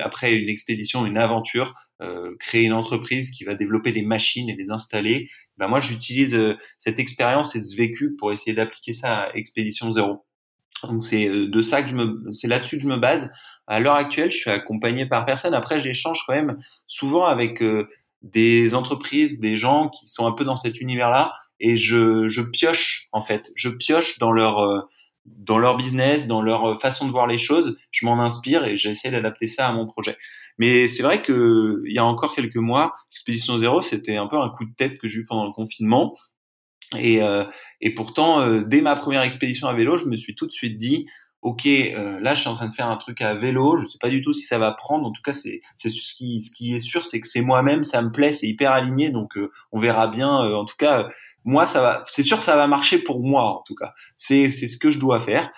après 0.00 0.34
une 0.34 0.48
expédition, 0.48 1.06
une 1.06 1.18
aventure, 1.18 1.74
créer 2.40 2.64
une 2.64 2.72
entreprise 2.72 3.30
qui 3.30 3.44
va 3.44 3.54
développer 3.54 3.92
des 3.92 4.02
machines 4.02 4.48
et 4.48 4.56
les 4.56 4.72
installer. 4.72 5.28
Bah 5.56 5.68
moi, 5.68 5.78
j'utilise 5.78 6.36
cette 6.76 6.98
expérience 6.98 7.54
et 7.54 7.60
ce 7.60 7.76
vécu 7.76 8.16
pour 8.18 8.32
essayer 8.32 8.54
d'appliquer 8.54 8.92
ça 8.92 9.20
à 9.20 9.34
Expédition 9.34 9.92
Zéro. 9.92 10.26
Donc 10.82 11.04
c'est 11.04 11.28
de 11.28 11.62
ça 11.62 11.80
que 11.80 11.90
je 11.90 11.94
me, 11.94 12.32
c'est 12.32 12.48
là-dessus 12.48 12.78
que 12.78 12.82
je 12.82 12.88
me 12.88 12.96
base. 12.96 13.30
À 13.68 13.78
l'heure 13.78 13.94
actuelle, 13.94 14.32
je 14.32 14.38
suis 14.38 14.50
accompagné 14.50 15.06
par 15.06 15.24
personne. 15.24 15.54
Après, 15.54 15.78
j'échange 15.78 16.24
quand 16.26 16.34
même 16.34 16.58
souvent 16.88 17.24
avec 17.26 17.62
des 18.22 18.74
entreprises, 18.74 19.38
des 19.38 19.56
gens 19.56 19.88
qui 19.88 20.08
sont 20.08 20.26
un 20.26 20.32
peu 20.32 20.44
dans 20.44 20.56
cet 20.56 20.80
univers-là 20.80 21.32
et 21.62 21.78
je, 21.78 22.28
je 22.28 22.42
pioche 22.42 23.08
en 23.12 23.22
fait, 23.22 23.50
je 23.56 23.70
pioche 23.70 24.18
dans 24.18 24.32
leur 24.32 24.58
euh, 24.58 24.80
dans 25.24 25.58
leur 25.58 25.76
business, 25.76 26.26
dans 26.26 26.42
leur 26.42 26.72
euh, 26.72 26.78
façon 26.78 27.06
de 27.06 27.12
voir 27.12 27.28
les 27.28 27.38
choses, 27.38 27.78
je 27.92 28.04
m'en 28.04 28.20
inspire 28.20 28.64
et 28.64 28.76
j'essaie 28.76 29.12
d'adapter 29.12 29.46
ça 29.46 29.68
à 29.68 29.72
mon 29.72 29.86
projet. 29.86 30.18
Mais 30.58 30.88
c'est 30.88 31.04
vrai 31.04 31.22
que 31.22 31.82
il 31.86 31.94
y 31.94 31.98
a 31.98 32.04
encore 32.04 32.34
quelques 32.34 32.56
mois, 32.56 32.92
Expédition 33.12 33.56
Zéro, 33.58 33.80
c'était 33.80 34.16
un 34.16 34.26
peu 34.26 34.36
un 34.36 34.50
coup 34.50 34.64
de 34.64 34.74
tête 34.76 34.98
que 34.98 35.08
j'ai 35.08 35.20
eu 35.20 35.24
pendant 35.24 35.46
le 35.46 35.52
confinement. 35.52 36.14
Et, 36.98 37.22
euh, 37.22 37.44
et 37.80 37.94
pourtant, 37.94 38.60
dès 38.60 38.82
ma 38.82 38.96
première 38.96 39.22
expédition 39.22 39.66
à 39.66 39.72
vélo, 39.72 39.96
je 39.96 40.06
me 40.06 40.16
suis 40.18 40.34
tout 40.34 40.46
de 40.46 40.52
suite 40.52 40.76
dit, 40.76 41.06
ok, 41.42 41.66
euh, 41.66 42.20
là 42.20 42.34
je 42.34 42.40
suis 42.40 42.48
en 42.48 42.54
train 42.54 42.68
de 42.68 42.74
faire 42.74 42.88
un 42.88 42.96
truc 42.96 43.20
à 43.20 43.34
vélo, 43.34 43.76
je 43.76 43.86
sais 43.86 43.98
pas 44.00 44.08
du 44.10 44.22
tout 44.22 44.32
si 44.32 44.42
ça 44.42 44.58
va 44.58 44.72
prendre. 44.72 45.06
En 45.06 45.12
tout 45.12 45.22
cas, 45.22 45.32
c'est 45.32 45.60
ce 45.76 46.14
qui 46.14 46.40
ce 46.40 46.54
qui 46.54 46.74
est 46.74 46.78
sûr, 46.78 47.04
c'est 47.04 47.20
que 47.20 47.26
c'est 47.26 47.42
moi-même, 47.42 47.84
ça 47.84 48.00
me 48.00 48.10
plaît, 48.10 48.32
c'est 48.32 48.46
hyper 48.46 48.70
aligné, 48.70 49.10
donc 49.10 49.36
euh, 49.36 49.50
on 49.72 49.80
verra 49.80 50.06
bien. 50.08 50.42
Euh, 50.44 50.54
en 50.54 50.64
tout 50.64 50.76
cas, 50.78 51.10
moi 51.44 51.66
ça 51.66 51.80
va, 51.80 52.04
c'est 52.08 52.22
sûr 52.22 52.42
ça 52.42 52.56
va 52.56 52.66
marcher 52.66 52.98
pour 52.98 53.20
moi 53.20 53.44
en 53.44 53.62
tout 53.66 53.74
cas. 53.74 53.92
C'est 54.16 54.50
c'est 54.50 54.68
ce 54.68 54.78
que 54.78 54.90
je 54.90 54.98
dois 54.98 55.20
faire. 55.20 55.50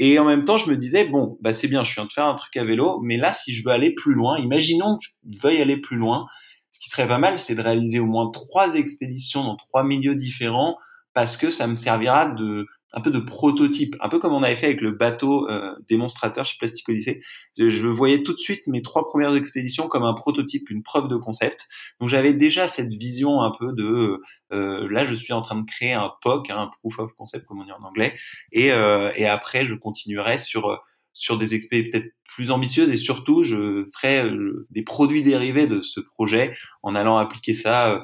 Et 0.00 0.18
en 0.20 0.24
même 0.24 0.44
temps, 0.44 0.58
je 0.58 0.70
me 0.70 0.76
disais 0.76 1.04
bon, 1.04 1.38
bah 1.40 1.52
c'est 1.52 1.66
bien, 1.66 1.82
je 1.82 1.90
suis 1.90 2.00
en 2.00 2.04
train 2.04 2.08
de 2.08 2.12
faire 2.12 2.26
un 2.26 2.34
truc 2.36 2.56
à 2.56 2.64
vélo, 2.64 3.00
mais 3.02 3.16
là 3.16 3.32
si 3.32 3.54
je 3.54 3.64
veux 3.64 3.72
aller 3.72 3.92
plus 3.94 4.14
loin, 4.14 4.38
imaginons 4.38 4.96
que 4.96 5.04
je 5.04 5.40
veuille 5.42 5.60
aller 5.60 5.76
plus 5.76 5.96
loin, 5.96 6.26
ce 6.70 6.80
qui 6.80 6.90
serait 6.90 7.08
pas 7.08 7.18
mal, 7.18 7.38
c'est 7.38 7.54
de 7.54 7.62
réaliser 7.62 7.98
au 7.98 8.06
moins 8.06 8.30
trois 8.30 8.74
expéditions 8.74 9.42
dans 9.44 9.56
trois 9.56 9.84
milieux 9.84 10.14
différents 10.14 10.76
parce 11.14 11.36
que 11.36 11.50
ça 11.50 11.66
me 11.66 11.74
servira 11.74 12.26
de 12.26 12.66
un 12.92 13.00
peu 13.00 13.10
de 13.10 13.18
prototype, 13.18 13.96
un 14.00 14.08
peu 14.08 14.18
comme 14.18 14.32
on 14.32 14.42
avait 14.42 14.56
fait 14.56 14.66
avec 14.66 14.80
le 14.80 14.92
bateau 14.92 15.48
euh, 15.48 15.74
démonstrateur 15.88 16.46
chez 16.46 16.56
Plastic 16.58 16.88
Odyssey. 16.88 17.20
Je, 17.56 17.88
voyais 17.88 18.22
tout 18.22 18.32
de 18.32 18.38
suite 18.38 18.66
mes 18.66 18.82
trois 18.82 19.06
premières 19.06 19.34
expéditions 19.34 19.88
comme 19.88 20.04
un 20.04 20.14
prototype, 20.14 20.70
une 20.70 20.82
preuve 20.82 21.08
de 21.08 21.16
concept. 21.16 21.66
Donc 22.00 22.08
j'avais 22.08 22.32
déjà 22.32 22.66
cette 22.66 22.92
vision 22.92 23.42
un 23.42 23.50
peu 23.50 23.72
de 23.72 24.22
euh, 24.52 24.88
là 24.90 25.04
je 25.04 25.14
suis 25.14 25.32
en 25.32 25.42
train 25.42 25.56
de 25.56 25.66
créer 25.66 25.92
un 25.92 26.10
POC, 26.22 26.50
un 26.50 26.70
proof 26.80 26.98
of 26.98 27.12
concept 27.12 27.46
comme 27.46 27.60
on 27.60 27.64
dit 27.64 27.72
en 27.72 27.82
anglais, 27.82 28.14
et, 28.52 28.72
euh, 28.72 29.12
et 29.16 29.26
après 29.26 29.66
je 29.66 29.74
continuerai 29.74 30.38
sur 30.38 30.80
sur 31.12 31.36
des 31.36 31.54
expéditions 31.54 31.90
peut-être 31.90 32.14
plus 32.28 32.52
ambitieuses 32.52 32.90
et 32.90 32.96
surtout 32.96 33.42
je 33.42 33.88
ferai 33.92 34.30
des 34.70 34.82
produits 34.82 35.22
dérivés 35.24 35.66
de 35.66 35.82
ce 35.82 35.98
projet 35.98 36.54
en 36.82 36.94
allant 36.94 37.18
appliquer 37.18 37.54
ça 37.54 37.90
euh, 37.90 38.00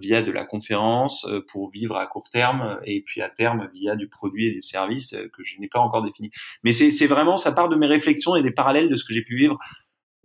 via 0.00 0.22
de 0.22 0.30
la 0.30 0.44
conférence 0.44 1.26
euh, 1.26 1.44
pour 1.46 1.70
vivre 1.70 1.96
à 1.96 2.06
court 2.06 2.28
terme 2.30 2.80
et 2.84 3.02
puis 3.02 3.20
à 3.20 3.28
terme 3.28 3.68
via 3.74 3.96
du 3.96 4.08
produit 4.08 4.48
et 4.48 4.52
du 4.52 4.62
service 4.62 5.14
euh, 5.14 5.28
que 5.28 5.44
je 5.44 5.58
n'ai 5.58 5.68
pas 5.68 5.80
encore 5.80 6.02
défini. 6.02 6.30
Mais 6.62 6.72
c'est 6.72 7.06
vraiment, 7.06 7.36
ça 7.36 7.52
part 7.52 7.68
de 7.68 7.76
mes 7.76 7.86
réflexions 7.86 8.36
et 8.36 8.42
des 8.42 8.52
parallèles 8.52 8.88
de 8.88 8.96
ce 8.96 9.04
que 9.04 9.12
j'ai 9.12 9.22
pu 9.22 9.36
vivre 9.36 9.58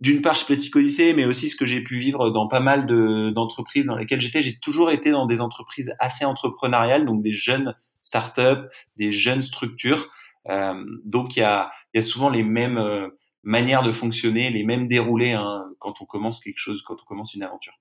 d'une 0.00 0.20
part 0.20 0.36
chez 0.36 0.44
Plastic 0.44 0.76
Odyssey, 0.76 1.14
mais 1.14 1.24
aussi 1.24 1.48
ce 1.48 1.56
que 1.56 1.64
j'ai 1.64 1.80
pu 1.80 1.98
vivre 1.98 2.28
dans 2.28 2.48
pas 2.48 2.60
mal 2.60 2.86
d'entreprises 3.32 3.86
dans 3.86 3.96
lesquelles 3.96 4.20
j'étais. 4.20 4.42
J'ai 4.42 4.58
toujours 4.58 4.90
été 4.90 5.10
dans 5.10 5.24
des 5.24 5.40
entreprises 5.40 5.94
assez 6.00 6.26
entrepreneuriales, 6.26 7.06
donc 7.06 7.22
des 7.22 7.32
jeunes 7.32 7.74
startups, 8.02 8.68
des 8.98 9.10
jeunes 9.10 9.40
structures. 9.40 10.08
Euh, 10.50 10.84
donc 11.04 11.36
il 11.36 11.40
y 11.40 11.42
a, 11.42 11.70
y 11.94 11.98
a 11.98 12.02
souvent 12.02 12.28
les 12.28 12.42
mêmes 12.42 13.10
manières 13.42 13.82
de 13.82 13.90
fonctionner, 13.90 14.50
les 14.50 14.64
mêmes 14.64 14.86
déroulés 14.86 15.32
hein, 15.32 15.64
quand 15.78 15.94
on 16.02 16.04
commence 16.04 16.40
quelque 16.40 16.58
chose, 16.58 16.82
quand 16.82 16.96
on 17.00 17.04
commence 17.06 17.32
une 17.32 17.42
aventure. 17.42 17.78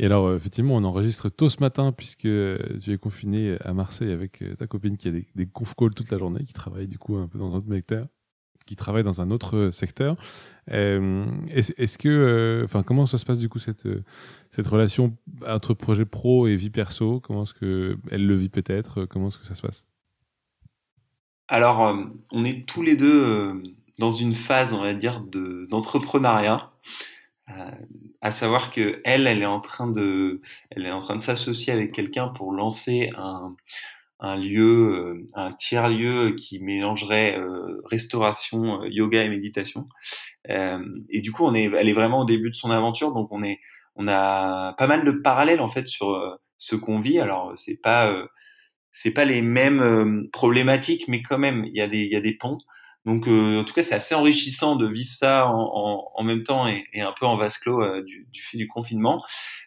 Et 0.00 0.06
alors, 0.06 0.28
euh, 0.28 0.36
effectivement, 0.36 0.76
on 0.76 0.84
enregistre 0.84 1.28
tôt 1.28 1.48
ce 1.50 1.58
matin 1.58 1.90
puisque 1.90 2.20
tu 2.20 2.92
es 2.92 2.98
confiné 2.98 3.56
à 3.64 3.74
Marseille 3.74 4.12
avec 4.12 4.42
euh, 4.42 4.54
ta 4.54 4.68
copine 4.68 4.96
qui 4.96 5.08
a 5.08 5.10
des, 5.10 5.26
des 5.34 5.46
conf 5.46 5.74
calls 5.74 5.92
toute 5.92 6.10
la 6.12 6.18
journée, 6.18 6.44
qui 6.44 6.52
travaille 6.52 6.86
du 6.86 6.98
coup 6.98 7.16
un 7.16 7.26
peu 7.26 7.36
dans 7.36 7.52
un 7.52 7.56
autre 7.56 7.68
secteur, 7.68 8.06
qui 8.64 8.76
travaille 8.76 9.02
dans 9.02 9.20
un 9.20 9.32
autre 9.32 9.56
euh, 9.56 9.72
secteur. 9.72 10.16
Est-ce 10.68 11.98
que, 11.98 12.62
enfin, 12.64 12.84
comment 12.84 13.06
ça 13.06 13.18
se 13.18 13.24
passe 13.24 13.38
du 13.38 13.48
coup 13.48 13.58
cette 13.58 13.88
cette 14.50 14.66
relation 14.66 15.16
entre 15.46 15.74
projet 15.74 16.04
pro 16.04 16.46
et 16.46 16.54
vie 16.54 16.70
perso? 16.70 17.20
Comment 17.20 17.42
est-ce 17.42 17.54
que 17.54 17.98
elle 18.10 18.26
le 18.26 18.34
vit 18.34 18.50
peut-être? 18.50 19.04
Comment 19.06 19.28
est-ce 19.28 19.38
que 19.38 19.46
ça 19.46 19.54
se 19.54 19.62
passe? 19.62 19.86
Alors, 21.48 21.96
on 22.30 22.44
est 22.44 22.68
tous 22.68 22.82
les 22.82 22.96
deux 22.96 23.62
dans 23.98 24.12
une 24.12 24.34
phase, 24.34 24.74
on 24.74 24.82
va 24.82 24.92
dire, 24.92 25.22
d'entrepreneuriat. 25.70 26.70
À 28.20 28.30
savoir 28.30 28.70
que 28.70 29.00
elle, 29.04 29.26
elle 29.26 29.42
est 29.42 29.46
en 29.46 29.60
train 29.60 29.86
de, 29.88 30.40
elle 30.70 30.86
est 30.86 30.90
en 30.90 30.98
train 30.98 31.16
de 31.16 31.20
s'associer 31.20 31.72
avec 31.72 31.92
quelqu'un 31.92 32.28
pour 32.28 32.52
lancer 32.52 33.10
un, 33.16 33.54
un 34.20 34.36
lieu, 34.36 34.92
euh, 34.94 35.26
un 35.34 35.52
tiers 35.52 35.88
lieu 35.88 36.32
qui 36.32 36.58
mélangerait 36.58 37.38
euh, 37.38 37.80
restauration, 37.84 38.84
yoga 38.84 39.22
et 39.22 39.28
méditation. 39.28 39.88
et 40.48 41.20
du 41.20 41.32
coup, 41.32 41.44
on 41.44 41.54
est, 41.54 41.64
elle 41.64 41.88
est 41.88 41.94
vraiment 41.94 42.20
au 42.20 42.24
début 42.24 42.50
de 42.50 42.54
son 42.56 42.70
aventure, 42.70 43.12
donc 43.12 43.28
on 43.32 43.42
est, 43.42 43.60
on 43.96 44.08
a 44.08 44.74
pas 44.74 44.86
mal 44.86 45.04
de 45.04 45.10
parallèles 45.12 45.60
en 45.60 45.68
fait 45.68 45.86
sur 45.88 46.38
ce 46.58 46.76
qu'on 46.76 47.00
vit. 47.00 47.20
Alors 47.20 47.52
c'est 47.56 47.80
pas 47.80 48.14
c'est 48.92 49.10
pas 49.12 49.24
les 49.24 49.42
mêmes 49.42 50.28
problématiques, 50.32 51.06
mais 51.08 51.22
quand 51.22 51.38
même 51.38 51.64
il 51.66 51.76
y 51.76 51.80
a 51.80 51.88
des 51.88 52.00
il 52.00 52.12
y 52.12 52.16
a 52.16 52.20
des 52.20 52.34
ponts. 52.34 52.58
Donc, 53.08 53.26
en 53.26 53.64
tout 53.64 53.72
cas, 53.72 53.82
c'est 53.82 53.94
assez 53.94 54.14
enrichissant 54.14 54.76
de 54.76 54.86
vivre 54.86 55.10
ça 55.10 55.46
en, 55.48 56.22
même 56.22 56.42
temps 56.42 56.66
et, 56.66 56.84
un 57.00 57.14
peu 57.18 57.26
en 57.26 57.36
vase 57.36 57.58
clos 57.58 58.02
du, 58.02 58.26
du, 58.30 58.42
fait 58.42 58.58
du 58.58 58.68
confinement 58.68 59.22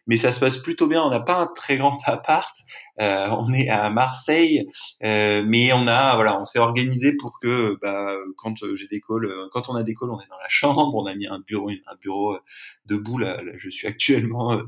mais 0.08 0.18
ça 0.18 0.32
se 0.32 0.40
passe 0.40 0.58
plutôt 0.58 0.88
bien. 0.88 1.02
On 1.04 1.10
n'a 1.10 1.20
pas 1.20 1.36
un 1.36 1.48
très 1.48 1.78
grand 1.78 1.98
appart, 2.06 2.56
euh, 3.02 3.28
on 3.32 3.52
est 3.52 3.68
à 3.68 3.90
Marseille, 3.90 4.68
euh, 5.04 5.44
mais 5.46 5.74
on 5.74 5.88
a 5.88 6.16
voilà, 6.16 6.40
on 6.40 6.44
s'est 6.44 6.60
organisé 6.60 7.16
pour 7.18 7.40
que 7.40 7.78
bah, 7.82 8.16
quand 8.38 8.56
j'ai 8.76 8.88
des 8.88 9.02
calls, 9.02 9.26
euh, 9.26 9.48
quand 9.52 9.70
on 9.70 9.76
a 9.76 9.84
des 9.84 9.96
calls, 9.96 10.12
on 10.12 10.20
est 10.20 10.30
dans 10.30 10.38
la 10.42 10.50
chambre, 10.50 10.94
on 10.96 11.06
a 11.06 11.16
mis 11.16 11.28
un 11.28 11.40
bureau, 11.40 11.70
un 11.70 11.96
bureau 12.00 12.38
debout. 12.86 13.18
Là, 13.18 13.42
je 13.56 13.70
suis 13.70 13.88
actuellement 13.88 14.60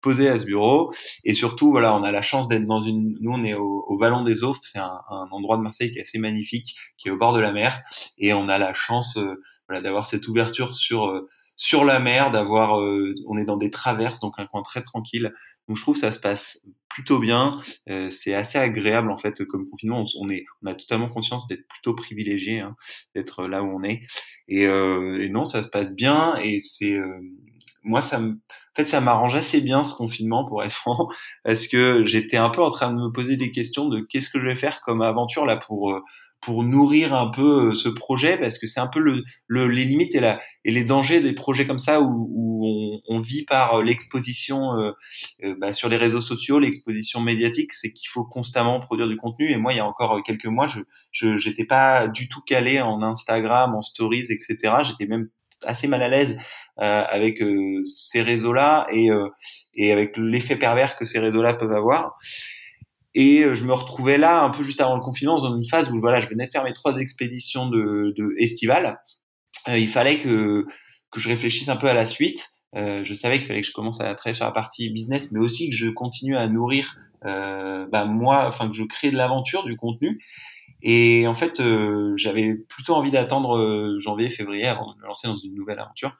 posé 0.00 0.28
à 0.28 0.38
ce 0.38 0.46
bureau, 0.46 0.94
et 1.24 1.34
surtout 1.34 1.70
voilà, 1.70 1.94
on 1.94 2.02
a 2.02 2.12
la 2.12 2.22
chance 2.22 2.48
d'être 2.48 2.66
dans 2.66 2.80
une. 2.80 3.16
Nous, 3.20 3.30
on 3.30 3.44
est 3.44 3.54
au, 3.54 3.84
au 3.86 3.98
Vallon 3.98 4.24
des 4.24 4.44
Offres, 4.44 4.60
c'est 4.62 4.78
un, 4.78 5.00
un, 5.10 5.28
endroit 5.30 5.56
de 5.56 5.62
Marseille 5.62 5.90
qui 5.90 5.98
est 5.98 6.02
assez 6.02 6.18
magnifique, 6.18 6.76
qui 6.96 7.08
est 7.08 7.10
au 7.10 7.18
bord 7.18 7.32
de 7.34 7.40
la 7.40 7.52
mer, 7.52 7.82
et 8.18 8.32
on 8.32 8.48
a 8.48 8.58
la 8.58 8.72
chance 8.72 9.18
voilà 9.68 9.82
d'avoir 9.82 10.06
cette 10.06 10.26
ouverture 10.28 10.74
sur 10.74 11.24
sur 11.56 11.84
la 11.84 12.00
mer, 12.00 12.30
d'avoir, 12.30 12.80
euh, 12.80 13.14
on 13.26 13.36
est 13.36 13.44
dans 13.44 13.56
des 13.56 13.70
traverses, 13.70 14.20
donc 14.20 14.34
un 14.38 14.46
coin 14.46 14.62
très 14.62 14.80
tranquille. 14.80 15.32
Donc 15.68 15.76
je 15.76 15.82
trouve 15.82 15.94
que 15.94 16.00
ça 16.00 16.12
se 16.12 16.20
passe 16.20 16.66
plutôt 16.88 17.18
bien. 17.18 17.60
Euh, 17.88 18.10
c'est 18.10 18.34
assez 18.34 18.58
agréable 18.58 19.10
en 19.10 19.16
fait 19.16 19.44
comme 19.46 19.68
confinement. 19.68 20.04
On, 20.20 20.30
est, 20.30 20.44
on 20.62 20.66
a 20.66 20.74
totalement 20.74 21.08
conscience 21.08 21.48
d'être 21.48 21.66
plutôt 21.68 21.94
privilégié, 21.94 22.60
hein, 22.60 22.76
d'être 23.14 23.46
là 23.46 23.62
où 23.62 23.66
on 23.66 23.82
est. 23.82 24.02
Et, 24.48 24.66
euh, 24.66 25.20
et, 25.20 25.28
non, 25.28 25.44
ça 25.44 25.62
se 25.62 25.68
passe 25.68 25.94
bien. 25.94 26.36
Et 26.36 26.60
c'est, 26.60 26.98
moi, 27.82 28.02
ça 28.02 28.20
en 28.20 28.34
fait, 28.76 28.86
ça 28.86 29.00
m'arrange 29.00 29.36
assez 29.36 29.60
bien 29.60 29.84
ce 29.84 29.94
confinement 29.94 30.44
pour 30.44 30.62
être 30.62 30.72
franc, 30.74 31.08
parce 31.44 31.68
que 31.68 32.04
j'étais 32.04 32.36
un 32.36 32.50
peu 32.50 32.62
en 32.62 32.70
train 32.70 32.92
de 32.92 33.00
me 33.00 33.10
poser 33.10 33.36
des 33.36 33.50
questions 33.50 33.88
de 33.88 34.00
qu'est-ce 34.00 34.30
que 34.30 34.40
je 34.40 34.46
vais 34.46 34.56
faire 34.56 34.80
comme 34.82 35.02
aventure 35.02 35.46
là 35.46 35.56
pour 35.56 36.00
pour 36.44 36.62
nourrir 36.62 37.14
un 37.14 37.30
peu 37.30 37.70
euh, 37.70 37.74
ce 37.74 37.88
projet 37.88 38.36
parce 38.36 38.58
que 38.58 38.66
c'est 38.66 38.78
un 38.80 38.86
peu 38.86 39.00
le, 39.00 39.22
le, 39.46 39.66
les 39.66 39.84
limites 39.84 40.14
et, 40.14 40.20
la, 40.20 40.42
et 40.66 40.70
les 40.70 40.84
dangers 40.84 41.20
des 41.20 41.32
projets 41.32 41.66
comme 41.66 41.78
ça 41.78 42.02
où, 42.02 42.28
où 42.30 42.66
on, 42.66 43.00
on, 43.08 43.20
vit 43.20 43.46
par 43.46 43.76
euh, 43.76 43.82
l'exposition 43.82 44.78
euh, 44.78 44.92
bah, 45.58 45.72
sur 45.72 45.88
les 45.88 45.96
réseaux 45.96 46.20
sociaux, 46.20 46.58
l'exposition 46.58 47.20
médiatique, 47.20 47.72
c'est 47.72 47.94
qu'il 47.94 48.10
faut 48.10 48.24
constamment 48.24 48.78
produire 48.78 49.08
du 49.08 49.16
contenu. 49.16 49.50
Et 49.50 49.56
moi, 49.56 49.72
il 49.72 49.76
y 49.76 49.80
a 49.80 49.86
encore 49.86 50.22
quelques 50.22 50.44
mois, 50.44 50.66
je 50.66 51.38
j'étais 51.38 51.64
pas 51.64 52.08
du 52.08 52.28
tout 52.28 52.42
calé 52.42 52.80
en 52.80 53.02
Instagram, 53.02 53.74
en 53.74 53.80
stories, 53.80 54.26
etc. 54.28 54.74
J'étais 54.82 55.06
même 55.06 55.30
assez 55.62 55.88
mal 55.88 56.02
à 56.02 56.08
l'aise 56.08 56.38
euh, 56.80 57.04
avec 57.08 57.42
ces 57.86 58.20
réseaux-là 58.20 58.86
et, 58.92 59.08
et 59.74 59.92
avec 59.92 60.16
l'effet 60.18 60.56
pervers 60.56 60.96
que 60.96 61.06
ces 61.06 61.18
réseaux-là 61.18 61.54
peuvent 61.54 61.72
avoir. 61.72 62.18
Et 63.14 63.44
euh, 63.44 63.54
je 63.54 63.64
me 63.64 63.72
retrouvais 63.72 64.18
là, 64.18 64.42
un 64.42 64.50
peu 64.50 64.62
juste 64.62 64.80
avant 64.80 64.96
le 64.96 65.02
confinement, 65.02 65.40
dans 65.40 65.56
une 65.56 65.64
phase 65.64 65.90
où 65.90 66.00
voilà, 66.00 66.20
je 66.20 66.28
venais 66.28 66.46
de 66.46 66.50
faire 66.50 66.64
mes 66.64 66.72
trois 66.72 66.98
expéditions 66.98 67.68
de, 67.68 68.12
de 68.16 68.34
estivales. 68.38 69.00
Euh, 69.68 69.78
il 69.78 69.88
fallait 69.88 70.20
que, 70.20 70.66
que 71.10 71.20
je 71.20 71.28
réfléchisse 71.28 71.68
un 71.68 71.76
peu 71.76 71.88
à 71.88 71.94
la 71.94 72.06
suite. 72.06 72.50
Euh, 72.76 73.04
je 73.04 73.14
savais 73.14 73.38
qu'il 73.38 73.46
fallait 73.46 73.62
que 73.62 73.68
je 73.68 73.72
commence 73.72 74.00
à 74.00 74.12
travailler 74.14 74.34
sur 74.34 74.46
la 74.46 74.52
partie 74.52 74.90
business, 74.90 75.30
mais 75.30 75.38
aussi 75.38 75.70
que 75.70 75.76
je 75.76 75.88
continue 75.88 76.36
à 76.36 76.48
nourrir 76.48 76.96
euh, 77.24 77.86
bah, 77.90 78.04
moi, 78.04 78.46
enfin 78.48 78.68
que 78.68 78.74
je 78.74 78.84
crée 78.84 79.10
de 79.10 79.16
l'aventure, 79.16 79.64
du 79.64 79.76
contenu. 79.76 80.22
Et 80.82 81.26
en 81.26 81.34
fait, 81.34 81.60
euh, 81.60 82.14
j'avais 82.16 82.54
plutôt 82.68 82.94
envie 82.94 83.12
d'attendre 83.12 83.96
janvier, 83.98 84.28
février 84.28 84.66
avant 84.66 84.92
de 84.92 84.98
me 84.98 85.06
lancer 85.06 85.28
dans 85.28 85.36
une 85.36 85.54
nouvelle 85.54 85.78
aventure 85.78 86.16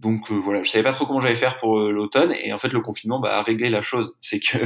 donc 0.00 0.30
euh, 0.30 0.34
voilà, 0.34 0.62
je 0.62 0.70
savais 0.70 0.84
pas 0.84 0.92
trop 0.92 1.06
comment 1.06 1.20
j'allais 1.20 1.36
faire 1.36 1.56
pour 1.56 1.78
euh, 1.78 1.90
l'automne 1.90 2.34
et 2.42 2.52
en 2.52 2.58
fait 2.58 2.72
le 2.72 2.80
confinement 2.80 3.18
bah, 3.18 3.38
a 3.38 3.42
réglé 3.42 3.70
la 3.70 3.80
chose, 3.80 4.14
c'est 4.20 4.40
que 4.40 4.58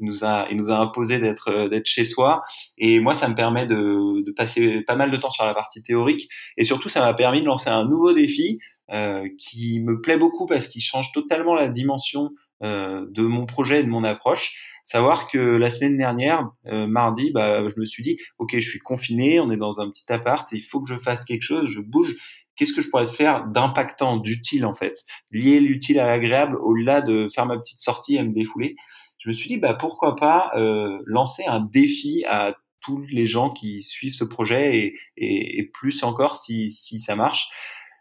il 0.00 0.06
nous 0.06 0.24
a 0.24 0.48
il 0.50 0.56
nous 0.56 0.70
a 0.70 0.76
imposé 0.76 1.18
d'être 1.18 1.50
euh, 1.50 1.68
d'être 1.68 1.86
chez 1.86 2.04
soi 2.04 2.42
et 2.78 2.98
moi 2.98 3.14
ça 3.14 3.28
me 3.28 3.34
permet 3.34 3.66
de, 3.66 4.22
de 4.24 4.32
passer 4.32 4.80
pas 4.82 4.96
mal 4.96 5.10
de 5.10 5.16
temps 5.16 5.30
sur 5.30 5.44
la 5.44 5.54
partie 5.54 5.82
théorique 5.82 6.28
et 6.56 6.64
surtout 6.64 6.88
ça 6.88 7.00
m'a 7.00 7.14
permis 7.14 7.40
de 7.40 7.46
lancer 7.46 7.70
un 7.70 7.84
nouveau 7.84 8.12
défi 8.12 8.58
euh, 8.90 9.28
qui 9.38 9.80
me 9.80 10.00
plaît 10.00 10.18
beaucoup 10.18 10.46
parce 10.46 10.66
qu'il 10.66 10.82
change 10.82 11.12
totalement 11.12 11.54
la 11.54 11.68
dimension 11.68 12.30
euh, 12.64 13.06
de 13.10 13.22
mon 13.22 13.46
projet 13.46 13.80
et 13.80 13.84
de 13.84 13.88
mon 13.88 14.04
approche. 14.04 14.54
Savoir 14.84 15.28
que 15.28 15.38
la 15.38 15.70
semaine 15.70 15.96
dernière, 15.96 16.50
mardi, 16.64 17.30
bah, 17.30 17.68
je 17.68 17.78
me 17.78 17.84
suis 17.84 18.02
dit, 18.02 18.16
ok, 18.38 18.50
je 18.54 18.68
suis 18.68 18.80
confiné, 18.80 19.38
on 19.38 19.52
est 19.52 19.56
dans 19.56 19.80
un 19.80 19.88
petit 19.88 20.12
appart, 20.12 20.46
il 20.50 20.60
faut 20.60 20.80
que 20.80 20.88
je 20.88 20.98
fasse 20.98 21.24
quelque 21.24 21.44
chose, 21.44 21.68
je 21.68 21.80
bouge 21.80 22.16
qu'est-ce 22.56 22.72
que 22.72 22.82
je 22.82 22.90
pourrais 22.90 23.08
faire 23.08 23.46
d'impactant, 23.46 24.16
d'utile 24.16 24.66
en 24.66 24.74
fait, 24.74 24.94
lier 25.30 25.60
l'utile 25.60 25.98
à 26.00 26.06
l'agréable 26.06 26.56
au-delà 26.56 27.00
de 27.00 27.28
faire 27.34 27.46
ma 27.46 27.58
petite 27.58 27.80
sortie 27.80 28.16
et 28.16 28.22
me 28.22 28.32
défouler. 28.32 28.76
Je 29.18 29.28
me 29.28 29.32
suis 29.32 29.48
dit 29.48 29.58
bah 29.58 29.74
pourquoi 29.74 30.16
pas 30.16 30.50
euh, 30.56 30.98
lancer 31.06 31.44
un 31.46 31.60
défi 31.60 32.24
à 32.28 32.54
tous 32.80 33.04
les 33.10 33.26
gens 33.26 33.50
qui 33.50 33.82
suivent 33.82 34.14
ce 34.14 34.24
projet 34.24 34.76
et, 34.76 34.94
et, 35.16 35.60
et 35.60 35.70
plus 35.72 36.02
encore 36.02 36.36
si, 36.36 36.68
si 36.68 36.98
ça 36.98 37.14
marche. 37.14 37.48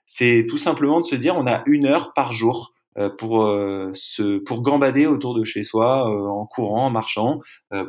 C'est 0.06 0.46
tout 0.50 0.58
simplement 0.58 1.02
de 1.02 1.06
se 1.06 1.16
dire 1.16 1.36
on 1.36 1.46
a 1.48 1.64
une 1.68 1.86
heure 1.86 2.14
par 2.14 2.34
jour 2.34 2.74
euh, 2.98 3.10
pour 3.10 3.46
euh, 3.46 3.92
se 3.94 4.40
pour 4.40 4.62
gambader 4.62 5.06
autour 5.06 5.34
de 5.34 5.46
chez 5.46 5.64
soi 5.64 6.10
euh, 6.10 6.28
en 6.28 6.46
courant, 6.46 6.88
en 6.88 6.90
marchant, 6.90 7.40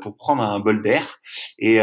pour 0.00 0.16
prendre 0.16 0.42
un 0.42 0.60
bol 0.60 0.80
d'air 0.80 1.18
et 1.58 1.80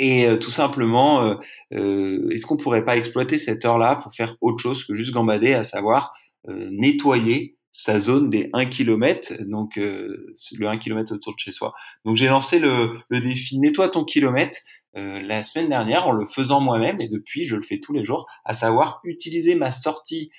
et 0.00 0.26
euh, 0.26 0.38
tout 0.38 0.50
simplement, 0.50 1.22
euh, 1.22 1.34
euh, 1.74 2.30
est-ce 2.30 2.46
qu'on 2.46 2.56
pourrait 2.56 2.84
pas 2.84 2.96
exploiter 2.96 3.36
cette 3.36 3.66
heure-là 3.66 3.96
pour 3.96 4.14
faire 4.14 4.34
autre 4.40 4.58
chose 4.58 4.82
que 4.86 4.94
juste 4.94 5.12
gambader, 5.12 5.52
à 5.52 5.62
savoir 5.62 6.14
nettoyer 6.48 7.58
sa 7.70 8.00
zone 8.00 8.30
des 8.30 8.48
1 8.54 8.64
km, 8.64 9.34
donc 9.42 9.76
le 9.76 10.32
1 10.62 10.78
km 10.78 11.14
autour 11.14 11.34
de 11.34 11.38
chez 11.38 11.52
soi. 11.52 11.74
Donc 12.06 12.16
j'ai 12.16 12.28
lancé 12.28 12.58
le, 12.58 12.92
le, 13.10 13.20
défi 13.20 13.58
nettoie 13.58 13.90
ton 13.90 14.06
kilomètre 14.06 14.58
la 14.94 15.42
semaine 15.42 15.68
dernière 15.68 16.08
en 16.08 16.12
le 16.12 16.24
faisant 16.24 16.62
moi-même 16.62 16.96
et 16.98 17.08
depuis 17.08 17.44
je 17.44 17.56
le 17.56 17.62
fais 17.62 17.78
tous 17.78 17.92
les 17.92 18.06
jours, 18.06 18.26
à 18.46 18.54
savoir 18.54 19.00
utiliser 19.04 19.54
ma 19.54 19.70
sortie 19.70 20.30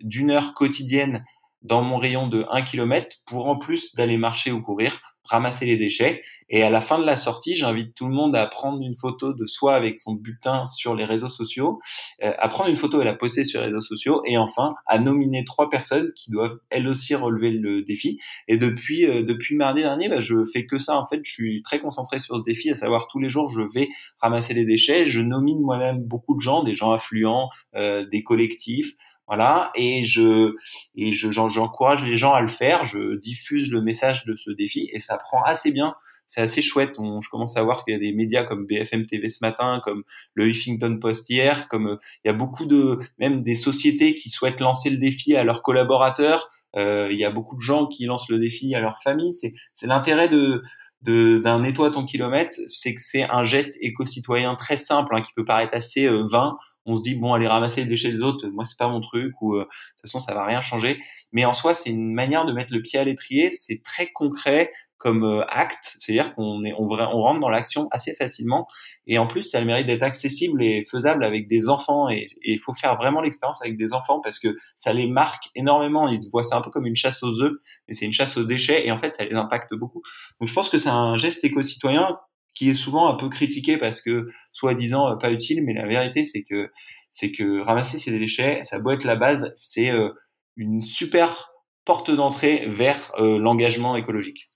d'une 0.00 0.30
heure 0.30 0.54
quotidienne 0.54 1.26
dans 1.60 1.82
mon 1.82 1.98
rayon 1.98 2.26
de 2.26 2.46
1 2.50 2.62
km 2.62 3.18
pour 3.26 3.48
en 3.48 3.58
plus 3.58 3.94
d'aller 3.94 4.16
marcher 4.16 4.50
ou 4.50 4.62
courir, 4.62 4.98
ramasser 5.24 5.66
les 5.66 5.76
déchets. 5.76 6.22
Et 6.54 6.62
à 6.62 6.68
la 6.68 6.82
fin 6.82 6.98
de 6.98 7.04
la 7.04 7.16
sortie, 7.16 7.54
j'invite 7.54 7.94
tout 7.94 8.06
le 8.06 8.12
monde 8.12 8.36
à 8.36 8.46
prendre 8.46 8.82
une 8.82 8.94
photo 8.94 9.32
de 9.32 9.46
soi 9.46 9.74
avec 9.74 9.98
son 9.98 10.14
butin 10.14 10.66
sur 10.66 10.94
les 10.94 11.06
réseaux 11.06 11.30
sociaux, 11.30 11.80
euh, 12.22 12.32
à 12.38 12.48
prendre 12.48 12.68
une 12.68 12.76
photo 12.76 13.00
et 13.00 13.04
la 13.04 13.14
poster 13.14 13.44
sur 13.44 13.60
les 13.60 13.68
réseaux 13.68 13.80
sociaux, 13.80 14.22
et 14.26 14.36
enfin 14.36 14.74
à 14.86 14.98
nominer 14.98 15.44
trois 15.44 15.70
personnes 15.70 16.12
qui 16.14 16.30
doivent 16.30 16.58
elles 16.68 16.86
aussi 16.88 17.14
relever 17.14 17.50
le 17.50 17.82
défi. 17.82 18.18
Et 18.48 18.58
depuis 18.58 19.06
euh, 19.06 19.22
depuis 19.22 19.56
mardi 19.56 19.80
dernier, 19.80 20.10
bah, 20.10 20.20
je 20.20 20.44
fais 20.44 20.66
que 20.66 20.78
ça. 20.78 20.98
En 20.98 21.06
fait, 21.06 21.20
je 21.22 21.32
suis 21.32 21.62
très 21.62 21.80
concentré 21.80 22.18
sur 22.18 22.36
ce 22.36 22.42
défi, 22.42 22.70
à 22.70 22.76
savoir 22.76 23.08
tous 23.08 23.18
les 23.18 23.30
jours, 23.30 23.48
je 23.48 23.62
vais 23.62 23.88
ramasser 24.20 24.52
les 24.52 24.66
déchets. 24.66 25.06
Je 25.06 25.20
nomine 25.20 25.60
moi-même 25.60 26.02
beaucoup 26.02 26.34
de 26.34 26.40
gens, 26.40 26.62
des 26.62 26.74
gens 26.74 26.92
affluents, 26.92 27.48
euh, 27.74 28.04
des 28.06 28.22
collectifs. 28.22 28.94
Voilà, 29.28 29.70
et 29.74 30.04
je 30.04 30.56
et 30.96 31.12
je 31.12 31.30
j'encourage 31.30 32.04
les 32.04 32.16
gens 32.16 32.32
à 32.32 32.40
le 32.40 32.48
faire. 32.48 32.84
Je 32.84 33.16
diffuse 33.16 33.70
le 33.70 33.80
message 33.80 34.24
de 34.26 34.34
ce 34.34 34.50
défi 34.50 34.90
et 34.92 35.00
ça 35.00 35.16
prend 35.16 35.42
assez 35.44 35.70
bien. 35.70 35.94
C'est 36.26 36.40
assez 36.40 36.62
chouette. 36.62 36.98
On, 36.98 37.20
je 37.20 37.30
commence 37.30 37.56
à 37.56 37.62
voir 37.62 37.84
qu'il 37.84 37.94
y 37.94 37.96
a 37.96 38.00
des 38.00 38.12
médias 38.12 38.44
comme 38.44 38.66
BFM 38.66 39.06
TV 39.06 39.28
ce 39.28 39.38
matin, 39.42 39.80
comme 39.84 40.02
le 40.34 40.48
Huffington 40.48 40.98
Post 40.98 41.28
hier, 41.30 41.68
comme 41.68 41.98
il 42.24 42.28
y 42.28 42.30
a 42.30 42.34
beaucoup 42.34 42.66
de 42.66 43.00
même 43.18 43.42
des 43.42 43.54
sociétés 43.54 44.14
qui 44.14 44.28
souhaitent 44.28 44.60
lancer 44.60 44.90
le 44.90 44.96
défi 44.96 45.36
à 45.36 45.44
leurs 45.44 45.62
collaborateurs. 45.62 46.50
Euh, 46.76 47.08
il 47.12 47.18
y 47.18 47.24
a 47.24 47.30
beaucoup 47.30 47.56
de 47.56 47.60
gens 47.60 47.86
qui 47.86 48.06
lancent 48.06 48.28
le 48.28 48.38
défi 48.38 48.74
à 48.74 48.80
leur 48.80 49.02
famille. 49.02 49.32
C'est 49.32 49.52
c'est 49.74 49.86
l'intérêt 49.86 50.28
de 50.28 50.62
d'un 51.04 51.60
nettoie 51.60 51.90
ton 51.90 52.04
kilomètre, 52.04 52.56
c'est 52.68 52.94
que 52.94 53.00
c'est 53.00 53.24
un 53.24 53.42
geste 53.42 53.76
éco-citoyen 53.80 54.54
très 54.54 54.76
simple 54.76 55.16
hein, 55.16 55.22
qui 55.22 55.32
peut 55.34 55.44
paraître 55.44 55.74
assez 55.74 56.06
euh, 56.06 56.22
vain 56.22 56.56
on 56.86 56.96
se 56.96 57.02
dit 57.02 57.14
bon 57.14 57.32
aller 57.32 57.46
ramasser 57.46 57.82
les 57.82 57.88
déchets 57.88 58.12
des 58.12 58.20
autres 58.20 58.48
moi 58.48 58.64
c'est 58.64 58.78
pas 58.78 58.88
mon 58.88 59.00
truc 59.00 59.34
ou 59.40 59.54
euh, 59.54 59.60
de 59.60 59.64
toute 59.64 60.00
façon 60.02 60.20
ça 60.20 60.34
va 60.34 60.44
rien 60.44 60.60
changer. 60.60 61.00
Mais 61.32 61.44
en 61.44 61.52
soi 61.52 61.74
c'est 61.74 61.90
une 61.90 62.12
manière 62.12 62.44
de 62.44 62.52
mettre 62.52 62.74
le 62.74 62.82
pied 62.82 62.98
à 62.98 63.04
l'étrier 63.04 63.50
c'est 63.50 63.82
très 63.82 64.10
concret 64.12 64.72
comme 64.98 65.24
euh, 65.24 65.44
acte 65.48 65.96
c'est-à-dire 65.98 66.34
qu'on 66.34 66.64
est 66.64 66.72
on, 66.78 66.88
rentre 66.88 67.40
dans 67.40 67.48
l'action 67.48 67.88
assez 67.90 68.14
facilement. 68.14 68.66
Et 69.06 69.18
en 69.18 69.26
plus 69.26 69.42
ça 69.42 69.58
a 69.58 69.60
le 69.60 69.66
mérite 69.66 69.86
d'être 69.86 70.02
accessible 70.02 70.62
et 70.62 70.84
faisable 70.84 71.24
avec 71.24 71.48
des 71.48 71.68
enfants 71.68 72.08
et 72.08 72.28
il 72.44 72.58
faut 72.58 72.74
faire 72.74 72.96
vraiment 72.96 73.20
l'expérience 73.20 73.62
avec 73.62 73.76
des 73.76 73.92
enfants 73.92 74.20
parce 74.20 74.38
que 74.38 74.56
ça 74.76 74.92
les 74.92 75.06
marque 75.06 75.50
énormément. 75.54 76.08
Ils 76.08 76.20
voient 76.32 76.44
ça 76.44 76.56
un 76.56 76.62
peu 76.62 76.70
comme 76.70 76.86
une 76.86 76.96
chasse 76.96 77.22
aux 77.22 77.40
œufs 77.42 77.52
mais 77.88 77.94
c'est 77.94 78.06
une 78.06 78.12
chasse 78.12 78.36
aux 78.36 78.44
déchets 78.44 78.86
et 78.86 78.92
en 78.92 78.98
fait 78.98 79.12
ça 79.12 79.24
les 79.24 79.34
impacte 79.34 79.74
beaucoup. 79.74 80.02
Donc 80.40 80.48
je 80.48 80.54
pense 80.54 80.68
que 80.68 80.78
c'est 80.78 80.90
un 80.90 81.16
geste 81.16 81.44
éco-citoyen 81.44 82.18
qui 82.54 82.70
est 82.70 82.74
souvent 82.74 83.08
un 83.08 83.16
peu 83.16 83.28
critiqué 83.28 83.76
parce 83.76 84.00
que 84.02 84.30
soi-disant 84.52 85.10
euh, 85.10 85.16
pas 85.16 85.30
utile, 85.30 85.64
mais 85.64 85.74
la 85.74 85.86
vérité 85.86 86.24
c'est 86.24 86.42
que 86.42 86.70
c'est 87.10 87.32
que 87.32 87.60
ramasser 87.60 87.98
ces 87.98 88.16
déchets, 88.18 88.62
ça 88.62 88.80
doit 88.80 88.94
être 88.94 89.04
la 89.04 89.16
base, 89.16 89.52
c'est 89.56 89.90
euh, 89.90 90.10
une 90.56 90.80
super 90.80 91.50
porte 91.84 92.10
d'entrée 92.10 92.64
vers 92.68 93.12
euh, 93.18 93.38
l'engagement 93.38 93.96
écologique. 93.96 94.50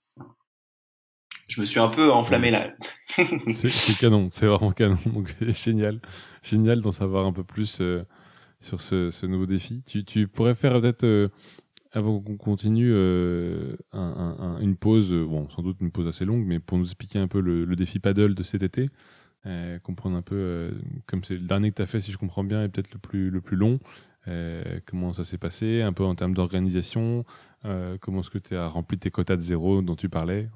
Je 1.47 1.61
me 1.61 1.65
suis 1.65 1.79
un 1.79 1.87
peu 1.87 2.11
enflammé 2.11 2.49
là. 2.49 2.73
c'est 3.47 3.97
canon, 3.97 4.29
c'est 4.33 4.47
vraiment 4.47 4.71
canon. 4.71 4.97
Donc 5.05 5.33
génial, 5.41 6.01
génial 6.43 6.81
d'en 6.81 6.91
savoir 6.91 7.25
un 7.25 7.31
peu 7.31 7.43
plus 7.43 7.81
sur 8.59 8.81
ce, 8.81 9.25
nouveau 9.25 9.45
défi. 9.45 9.81
Tu, 9.85 10.27
pourrais 10.27 10.55
faire 10.55 10.81
peut-être, 10.81 11.29
avant 11.91 12.19
qu'on 12.19 12.37
continue, 12.37 12.91
une 13.93 14.75
pause, 14.79 15.11
bon, 15.13 15.49
sans 15.49 15.61
doute 15.61 15.77
une 15.81 15.91
pause 15.91 16.07
assez 16.07 16.25
longue, 16.25 16.45
mais 16.45 16.59
pour 16.59 16.77
nous 16.77 16.85
expliquer 16.85 17.19
un 17.19 17.27
peu 17.27 17.39
le, 17.39 17.75
défi 17.75 17.99
paddle 17.99 18.35
de 18.35 18.43
cet 18.43 18.63
été. 18.63 18.89
Euh, 19.47 19.79
comprendre 19.79 20.17
un 20.17 20.21
peu, 20.21 20.35
euh, 20.35 20.71
comme 21.05 21.23
c'est 21.23 21.35
le 21.35 21.43
dernier 21.43 21.69
que 21.69 21.75
tu 21.75 21.81
as 21.81 21.85
fait, 21.85 22.01
si 22.01 22.11
je 22.11 22.17
comprends 22.17 22.43
bien, 22.43 22.63
et 22.63 22.69
peut-être 22.69 22.91
le 22.91 22.99
plus, 22.99 23.29
le 23.29 23.39
plus 23.39 23.55
long, 23.55 23.79
euh, 24.27 24.79
comment 24.85 25.13
ça 25.13 25.23
s'est 25.23 25.37
passé, 25.37 25.81
un 25.81 25.93
peu 25.93 26.03
en 26.03 26.15
termes 26.15 26.33
d'organisation, 26.33 27.23
comment 28.01 28.21
est-ce 28.21 28.29
que 28.29 28.39
tu 28.39 28.55
as 28.55 28.67
rempli 28.67 28.97
tes 28.97 29.11
quotas 29.11 29.35
de 29.35 29.41
zéro 29.41 29.81
dont 29.81 29.95
tu 29.95 30.09
parlais? 30.09 30.49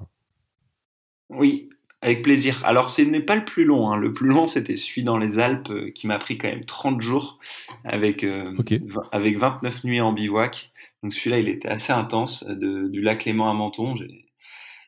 Oui, 1.30 1.70
avec 2.02 2.24
plaisir. 2.24 2.64
Alors, 2.66 2.90
ce 2.90 3.02
n'est 3.02 3.20
pas 3.20 3.36
le 3.36 3.46
plus 3.46 3.64
long. 3.64 3.92
Hein. 3.92 3.98
Le 3.98 4.14
plus 4.14 4.28
long, 4.28 4.48
c'était 4.48 4.78
celui 4.78 5.04
dans 5.04 5.18
les 5.18 5.40
Alpes 5.40 5.72
qui 5.94 6.08
m'a 6.08 6.18
pris 6.18 6.38
quand 6.38 6.50
même 6.50 6.66
30 6.66 7.02
jours 7.02 7.40
avec, 7.84 8.26
avec 9.12 9.38
29 9.38 9.84
nuits 9.84 10.02
en 10.02 10.14
bivouac. 10.14 10.72
Donc, 11.04 11.14
celui-là, 11.14 11.40
il 11.40 11.50
était 11.50 11.68
assez 11.68 11.94
intense, 11.94 12.46
de, 12.46 12.88
du 12.88 13.02
lac 13.02 13.26
Léman 13.26 13.50
à 13.50 13.54
Menton. 13.54 13.96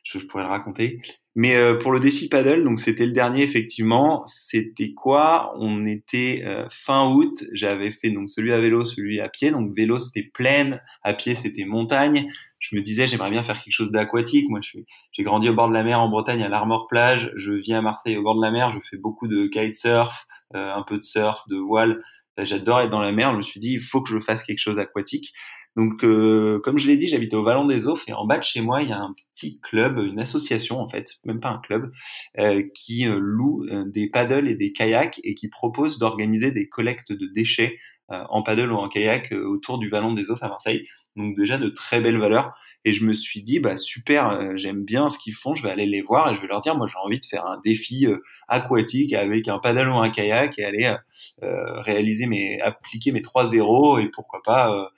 Je, 0.04 0.18
je 0.18 0.26
pourrais 0.26 0.44
le 0.44 0.48
raconter. 0.50 1.00
Mais 1.36 1.56
euh, 1.56 1.76
pour 1.76 1.90
le 1.90 1.98
défi 1.98 2.28
paddle, 2.28 2.62
donc 2.62 2.78
c'était 2.78 3.06
le 3.06 3.12
dernier 3.12 3.42
effectivement. 3.42 4.22
C'était 4.26 4.94
quoi? 4.94 5.52
On 5.58 5.84
était 5.84 6.42
euh, 6.46 6.66
fin 6.70 7.10
août. 7.10 7.42
J'avais 7.52 7.90
fait 7.90 8.10
donc 8.10 8.28
celui 8.28 8.52
à 8.52 8.60
vélo, 8.60 8.84
celui 8.84 9.20
à 9.20 9.28
pied. 9.28 9.50
Donc 9.50 9.74
vélo 9.74 9.98
c'était 9.98 10.22
plaine, 10.22 10.80
à 11.02 11.12
pied 11.12 11.34
c'était 11.34 11.64
montagne. 11.64 12.28
Je 12.60 12.76
me 12.76 12.82
disais 12.82 13.08
j'aimerais 13.08 13.30
bien 13.30 13.42
faire 13.42 13.60
quelque 13.60 13.72
chose 13.72 13.90
d'aquatique. 13.90 14.48
Moi 14.48 14.60
j'ai 14.60 15.22
grandi 15.24 15.48
au 15.48 15.54
bord 15.54 15.68
de 15.68 15.74
la 15.74 15.82
mer 15.82 16.00
en 16.00 16.08
Bretagne 16.08 16.42
à 16.44 16.48
l'Armor 16.48 16.86
plage. 16.86 17.32
Je 17.34 17.52
vis 17.52 17.74
à 17.74 17.82
Marseille 17.82 18.16
au 18.16 18.22
bord 18.22 18.36
de 18.36 18.42
la 18.42 18.52
mer. 18.52 18.70
Je 18.70 18.78
fais 18.88 18.96
beaucoup 18.96 19.26
de 19.26 19.48
kitesurf, 19.48 20.26
euh, 20.54 20.72
un 20.72 20.82
peu 20.82 20.98
de 20.98 21.04
surf, 21.04 21.48
de 21.48 21.56
voile. 21.56 22.00
J'adore 22.38 22.80
être 22.80 22.90
dans 22.90 23.00
la 23.00 23.12
mer. 23.12 23.32
Je 23.32 23.38
me 23.38 23.42
suis 23.42 23.60
dit 23.60 23.72
il 23.72 23.80
faut 23.80 24.02
que 24.02 24.10
je 24.10 24.20
fasse 24.20 24.44
quelque 24.44 24.58
chose 24.58 24.76
d'aquatique. 24.76 25.32
Donc, 25.76 26.04
euh, 26.04 26.60
comme 26.60 26.78
je 26.78 26.86
l'ai 26.86 26.96
dit, 26.96 27.08
j'habite 27.08 27.34
au 27.34 27.42
Vallon 27.42 27.66
des 27.66 27.88
Offres 27.88 28.08
et 28.08 28.12
en 28.12 28.26
bas 28.26 28.38
de 28.38 28.44
chez 28.44 28.60
moi, 28.60 28.82
il 28.82 28.90
y 28.90 28.92
a 28.92 28.98
un 28.98 29.14
petit 29.34 29.60
club, 29.60 29.98
une 29.98 30.20
association 30.20 30.80
en 30.80 30.86
fait, 30.86 31.16
même 31.24 31.40
pas 31.40 31.50
un 31.50 31.58
club, 31.58 31.90
euh, 32.38 32.62
qui 32.74 33.08
euh, 33.08 33.18
loue 33.18 33.66
des 33.86 34.08
paddles 34.08 34.48
et 34.48 34.54
des 34.54 34.72
kayaks 34.72 35.20
et 35.24 35.34
qui 35.34 35.48
propose 35.48 35.98
d'organiser 35.98 36.52
des 36.52 36.68
collectes 36.68 37.12
de 37.12 37.26
déchets 37.26 37.78
en 38.10 38.42
paddle 38.42 38.70
ou 38.70 38.76
en 38.76 38.88
kayak 38.90 39.32
autour 39.32 39.78
du 39.78 39.88
Vallon 39.88 40.12
des 40.12 40.30
Offres 40.30 40.44
à 40.44 40.48
Marseille. 40.48 40.86
Donc 41.16 41.34
déjà 41.38 41.56
de 41.56 41.70
très 41.70 42.02
belles 42.02 42.18
valeurs. 42.18 42.52
Et 42.84 42.92
je 42.92 43.02
me 43.02 43.14
suis 43.14 43.42
dit, 43.42 43.60
bah 43.60 43.78
super, 43.78 44.56
j'aime 44.58 44.84
bien 44.84 45.08
ce 45.08 45.18
qu'ils 45.18 45.34
font, 45.34 45.54
je 45.54 45.62
vais 45.62 45.70
aller 45.70 45.86
les 45.86 46.02
voir 46.02 46.30
et 46.30 46.36
je 46.36 46.40
vais 46.42 46.46
leur 46.46 46.60
dire, 46.60 46.76
moi 46.76 46.86
j'ai 46.86 46.98
envie 46.98 47.18
de 47.18 47.24
faire 47.24 47.46
un 47.46 47.58
défi 47.64 48.06
aquatique 48.46 49.14
avec 49.14 49.48
un 49.48 49.58
paddle 49.58 49.88
ou 49.88 49.96
un 49.96 50.10
kayak 50.10 50.58
et 50.58 50.64
aller 50.64 50.94
réaliser 51.40 52.26
mes, 52.26 52.60
appliquer 52.60 53.10
mes 53.10 53.22
trois 53.22 53.48
zéros 53.48 53.98
et 53.98 54.10
pourquoi 54.10 54.42
pas 54.44 54.90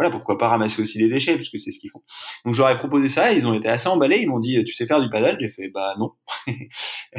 voilà, 0.00 0.10
pourquoi 0.10 0.38
pas 0.38 0.48
ramasser 0.48 0.80
aussi 0.80 0.96
des 0.96 1.10
déchets, 1.10 1.36
puisque 1.36 1.58
c'est 1.58 1.70
ce 1.70 1.78
qu'ils 1.78 1.90
font. 1.90 2.00
Donc 2.46 2.54
j'aurais 2.54 2.78
proposé 2.78 3.10
ça, 3.10 3.34
ils 3.34 3.46
ont 3.46 3.52
été 3.52 3.68
assez 3.68 3.86
emballés, 3.86 4.20
ils 4.22 4.30
m'ont 4.30 4.38
dit, 4.38 4.64
tu 4.64 4.72
sais 4.72 4.86
faire 4.86 4.98
du 4.98 5.10
paddle? 5.10 5.36
J'ai 5.38 5.50
fait, 5.50 5.68
bah 5.68 5.94
non. 5.98 6.12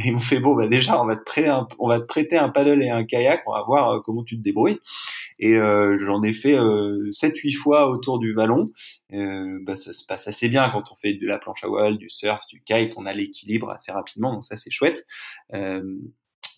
ils 0.04 0.14
m'ont 0.14 0.20
fait, 0.20 0.40
bon, 0.40 0.56
bah 0.56 0.68
déjà, 0.68 1.00
on 1.00 1.06
va 1.06 1.16
te 1.16 1.24
prêter 1.24 1.48
un, 1.48 1.68
on 1.78 1.88
va 1.88 2.00
te 2.00 2.06
prêter 2.06 2.40
un 2.40 2.50
paddle 2.50 2.82
et 2.82 2.90
un 2.90 3.06
kayak, 3.06 3.44
on 3.46 3.54
va 3.54 3.62
voir 3.68 3.92
euh, 3.92 4.00
comment 4.04 4.24
tu 4.24 4.36
te 4.36 4.42
débrouilles. 4.42 4.80
Et 5.38 5.58
euh, 5.58 5.96
j'en 6.04 6.24
ai 6.24 6.34
fait 6.34 6.58
euh, 6.58 7.12
7-8 7.12 7.54
fois 7.54 7.88
autour 7.88 8.18
du 8.18 8.34
vallon. 8.34 8.72
Euh, 9.14 9.60
bah, 9.62 9.76
ça 9.76 9.94
se 9.94 10.04
passe 10.04 10.28
assez 10.28 10.50
bien 10.50 10.68
quand 10.72 10.92
on 10.92 10.96
fait 10.96 11.14
de 11.14 11.28
la 11.28 11.38
planche 11.38 11.64
à 11.64 11.68
voile, 11.68 12.00
du 12.00 12.10
surf, 12.10 12.42
du 12.48 12.64
kite, 12.64 12.94
on 12.98 13.06
a 13.06 13.14
l'équilibre 13.14 13.70
assez 13.70 13.92
rapidement, 13.92 14.34
donc 14.34 14.44
ça 14.44 14.58
c'est 14.58 14.72
chouette. 14.72 15.06
Euh, 15.54 15.84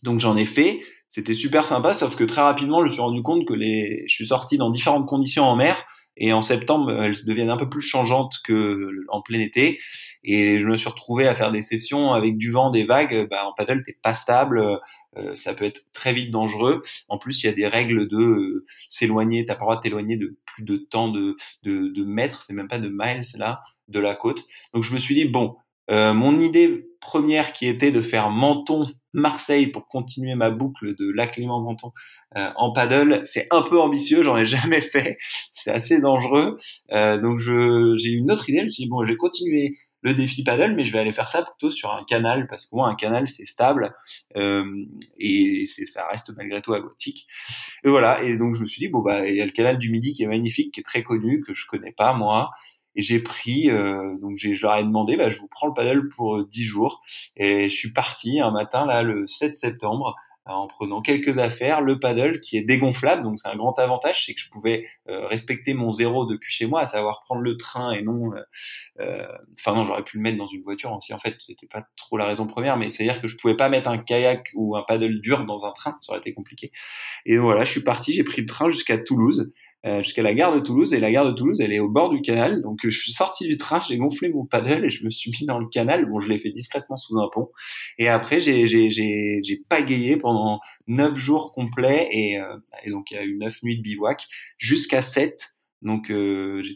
donc 0.04 0.20
j'en 0.20 0.38
ai 0.38 0.46
fait, 0.46 0.80
c'était 1.10 1.34
super 1.34 1.66
sympa, 1.68 1.94
sauf 1.94 2.16
que 2.16 2.24
très 2.24 2.42
rapidement 2.42 2.80
je 2.80 2.86
me 2.86 2.90
suis 2.90 3.02
rendu 3.02 3.24
compte 3.24 3.46
que 3.46 3.54
les, 3.54 4.04
je 4.08 4.14
suis 4.14 4.28
sorti 4.28 4.58
dans 4.58 4.70
différentes 4.70 5.08
conditions 5.08 5.46
en 5.46 5.56
mer 5.56 5.84
et 6.18 6.32
en 6.34 6.42
septembre, 6.42 6.92
elles 7.02 7.26
deviennent 7.26 7.50
un 7.50 7.58
peu 7.58 7.70
plus 7.70 7.82
changeantes 7.82 8.36
que 8.44 8.92
en 9.10 9.22
plein 9.22 9.40
été. 9.40 9.80
Et 10.24 10.60
je 10.60 10.66
me 10.66 10.78
suis 10.78 10.90
retrouvé 10.90 11.28
à 11.28 11.36
faire 11.36 11.52
des 11.52 11.62
sessions 11.62 12.14
avec 12.14 12.38
du 12.38 12.52
vent, 12.52 12.70
des 12.70 12.84
vagues. 12.84 13.28
Bah, 13.30 13.46
en 13.48 13.54
paddle, 13.54 13.84
t'es 13.84 13.98
pas 14.02 14.14
stable. 14.14 14.80
Euh, 15.18 15.36
ça 15.36 15.54
peut 15.54 15.66
être 15.66 15.82
très 15.92 16.14
vite 16.14 16.32
dangereux. 16.32 16.84
En 17.10 17.18
plus, 17.18 17.44
il 17.44 17.48
y 17.48 17.50
a 17.50 17.54
des 17.54 17.68
règles 17.68 18.08
de 18.08 18.18
euh, 18.18 18.66
s'éloigner. 18.90 19.46
T'as 19.46 19.56
pas 19.56 19.62
le 19.62 19.66
droit 19.66 19.76
de 19.78 19.82
t'éloigner 19.82 20.18
de 20.18 20.38
plus 20.46 20.64
de 20.64 20.78
temps 20.78 21.10
de, 21.10 21.36
de, 21.64 21.88
de 21.90 22.04
mètres. 22.04 22.44
C'est 22.44 22.54
même 22.54 22.68
pas 22.68 22.80
de 22.80 22.90
miles 22.90 23.24
là 23.38 23.62
de 23.88 24.00
la 24.00 24.16
côte. 24.16 24.44
Donc 24.74 24.84
je 24.84 24.94
me 24.94 25.00
suis 25.00 25.16
dit 25.16 25.26
bon, 25.26 25.56
euh, 25.92 26.14
mon 26.14 26.40
idée 26.40 26.88
première 27.04 27.54
qui 27.54 27.68
était 27.68 27.92
de 27.92 28.02
faire 28.02 28.30
Menton 28.30 28.88
Marseille 29.14 29.68
pour 29.68 29.88
continuer 29.88 30.36
ma 30.36 30.50
boucle 30.50 30.96
de 30.96 31.12
lac 31.12 31.38
Menton 31.38 31.92
euh, 32.36 32.50
en 32.56 32.74
paddle, 32.74 33.20
c'est 33.24 33.48
un 33.52 33.62
peu 33.62 33.80
ambitieux, 33.80 34.24
j'en 34.24 34.38
ai 34.38 34.46
jamais 34.46 34.82
fait, 34.82 35.18
c'est 35.52 35.72
assez 35.72 36.00
dangereux. 36.00 36.58
Euh, 36.92 37.20
donc 37.20 37.38
j'ai 37.38 38.12
une 38.12 38.32
autre 38.32 38.50
idée, 38.50 38.60
je 38.60 38.64
me 38.64 38.70
suis 38.70 38.84
dit 38.84 38.90
bon, 38.90 39.04
je 39.04 39.12
vais 39.12 39.18
continuer 39.18 39.76
le 40.02 40.14
défi 40.14 40.44
paddle, 40.44 40.74
mais 40.76 40.84
je 40.84 40.92
vais 40.92 41.00
aller 41.00 41.14
faire 41.14 41.30
ça 41.30 41.44
plutôt 41.44 41.70
sur 41.70 41.92
un 41.92 42.04
canal 42.04 42.48
parce 42.48 42.66
que 42.66 42.76
moi 42.76 42.90
un 42.90 42.96
canal 42.96 43.28
c'est 43.28 43.46
stable 43.46 43.96
euh, 44.36 44.66
et 45.18 45.66
c'est 45.66 45.86
ça 45.86 46.06
reste 46.08 46.32
malgré 46.36 46.62
tout 46.62 46.74
aquatique. 46.74 47.28
Et 47.86 47.90
voilà, 47.90 48.22
et 48.24 48.38
donc 48.38 48.56
je 48.56 48.64
me 48.64 48.68
suis 48.68 48.80
dit 48.80 48.90
bon 48.90 49.00
bah 49.00 49.28
il 49.28 49.36
y 49.36 49.42
a 49.42 49.46
le 49.46 49.52
canal 49.52 49.78
du 49.78 49.92
Midi 49.92 50.14
qui 50.14 50.24
est 50.24 50.28
magnifique, 50.28 50.74
qui 50.74 50.80
est 50.82 50.84
très 50.84 51.04
connu 51.04 51.42
que 51.42 51.54
je 51.54 51.66
connais 51.68 51.94
pas 51.94 52.14
moi. 52.14 52.50
Et 52.96 53.02
j'ai 53.02 53.20
pris, 53.20 53.70
euh, 53.70 54.16
donc 54.22 54.38
je 54.38 54.62
leur 54.62 54.76
ai 54.76 54.84
demandé, 54.84 55.16
bah, 55.18 55.30
je 55.30 55.40
vous 55.40 55.48
prends 55.48 55.68
le 55.68 55.74
paddle 55.74 56.10
pour 56.10 56.46
10 56.46 56.64
jours. 56.64 57.02
Et 57.36 57.70
je 57.70 57.76
suis 57.76 57.92
parti 57.92 58.40
un 58.40 58.52
matin, 58.52 58.86
là, 58.86 59.04
le 59.04 59.28
7 59.28 59.56
septembre, 59.56 60.16
en 60.46 60.68
prenant 60.68 61.02
quelques 61.02 61.38
affaires, 61.38 61.82
le 61.82 62.00
paddle 62.00 62.40
qui 62.42 62.58
est 62.58 62.64
dégonflable, 62.64 63.24
donc 63.24 63.40
c'est 63.40 63.48
un 63.48 63.56
grand 63.56 63.78
avantage, 63.80 64.26
c'est 64.26 64.34
que 64.34 64.42
je 64.42 64.50
pouvais 64.50 64.86
euh, 65.08 65.26
respecter 65.28 65.74
mon 65.74 65.92
zéro 65.92 66.26
depuis 66.26 66.52
chez 66.52 66.66
moi, 66.66 66.82
à 66.82 66.86
savoir 66.86 67.24
prendre 67.24 67.42
le 67.42 67.56
train 67.56 67.92
et 67.92 68.02
non, 68.02 68.34
euh, 68.34 68.42
euh, 69.00 69.26
enfin 69.58 69.74
non, 69.74 69.86
j'aurais 69.86 70.04
pu 70.04 70.18
le 70.18 70.24
mettre 70.24 70.38
dans 70.38 70.50
une 70.50 70.62
voiture 70.62 70.92
aussi. 70.92 71.14
En 71.14 71.20
fait, 71.20 71.36
c'était 71.40 71.68
pas 71.68 71.88
trop 71.96 72.18
la 72.18 72.26
raison 72.26 72.46
première, 72.46 72.76
mais 72.76 72.90
c'est 72.90 73.08
à 73.08 73.14
dire 73.14 73.22
que 73.22 73.28
je 73.28 73.38
pouvais 73.38 73.56
pas 73.56 73.70
mettre 73.70 73.90
un 73.90 73.98
kayak 73.98 74.52
ou 74.56 74.76
un 74.76 74.84
paddle 74.84 75.22
dur 75.22 75.46
dans 75.46 75.66
un 75.66 75.72
train, 75.72 75.98
ça 76.02 76.12
aurait 76.12 76.20
été 76.20 76.34
compliqué. 76.34 76.72
Et 77.26 77.38
donc 77.38 77.46
voilà, 77.46 77.64
je 77.64 77.72
suis 77.72 77.84
parti, 77.84 78.12
j'ai 78.12 78.24
pris 78.24 78.42
le 78.42 78.48
train 78.48 78.70
jusqu'à 78.70 78.98
Toulouse. 78.98 79.54
Euh, 79.86 80.02
jusqu'à 80.02 80.22
la 80.22 80.34
gare 80.34 80.56
de 80.56 80.62
Toulouse. 80.62 80.94
Et 80.94 81.00
la 81.00 81.12
gare 81.12 81.26
de 81.26 81.34
Toulouse, 81.34 81.60
elle 81.60 81.74
est 81.74 81.80
au 81.80 81.90
bord 81.90 82.10
du 82.10 82.22
canal. 82.22 82.62
Donc 82.62 82.80
je 82.84 82.90
suis 82.90 83.12
sorti 83.12 83.50
du 83.50 83.58
train, 83.58 83.82
j'ai 83.86 83.98
gonflé 83.98 84.30
mon 84.30 84.46
paddle 84.46 84.86
et 84.86 84.90
je 84.90 85.04
me 85.04 85.10
suis 85.10 85.30
mis 85.32 85.46
dans 85.46 85.60
le 85.60 85.68
canal. 85.68 86.06
Bon, 86.06 86.22
je 86.22 86.30
l'ai 86.30 86.38
fait 86.38 86.52
discrètement 86.52 86.96
sous 86.96 87.20
un 87.20 87.28
pont. 87.34 87.50
Et 87.98 88.08
après, 88.08 88.40
j'ai 88.40 88.66
j'ai 88.66 88.90
j'ai 88.90 89.42
j'ai 89.44 89.62
pagayé 89.68 90.16
pendant 90.16 90.62
neuf 90.88 91.18
jours 91.18 91.52
complets 91.52 92.08
et, 92.12 92.40
euh, 92.40 92.58
et 92.86 92.92
donc 92.92 93.12
il 93.12 93.16
y 93.16 93.18
a 93.18 93.24
eu 93.24 93.36
neuf 93.36 93.62
nuits 93.62 93.78
de 93.78 93.82
bivouac 93.82 94.26
jusqu'à 94.58 95.02
sept 95.02 95.50
donc 95.84 96.10
euh, 96.10 96.62
j'ai 96.64 96.76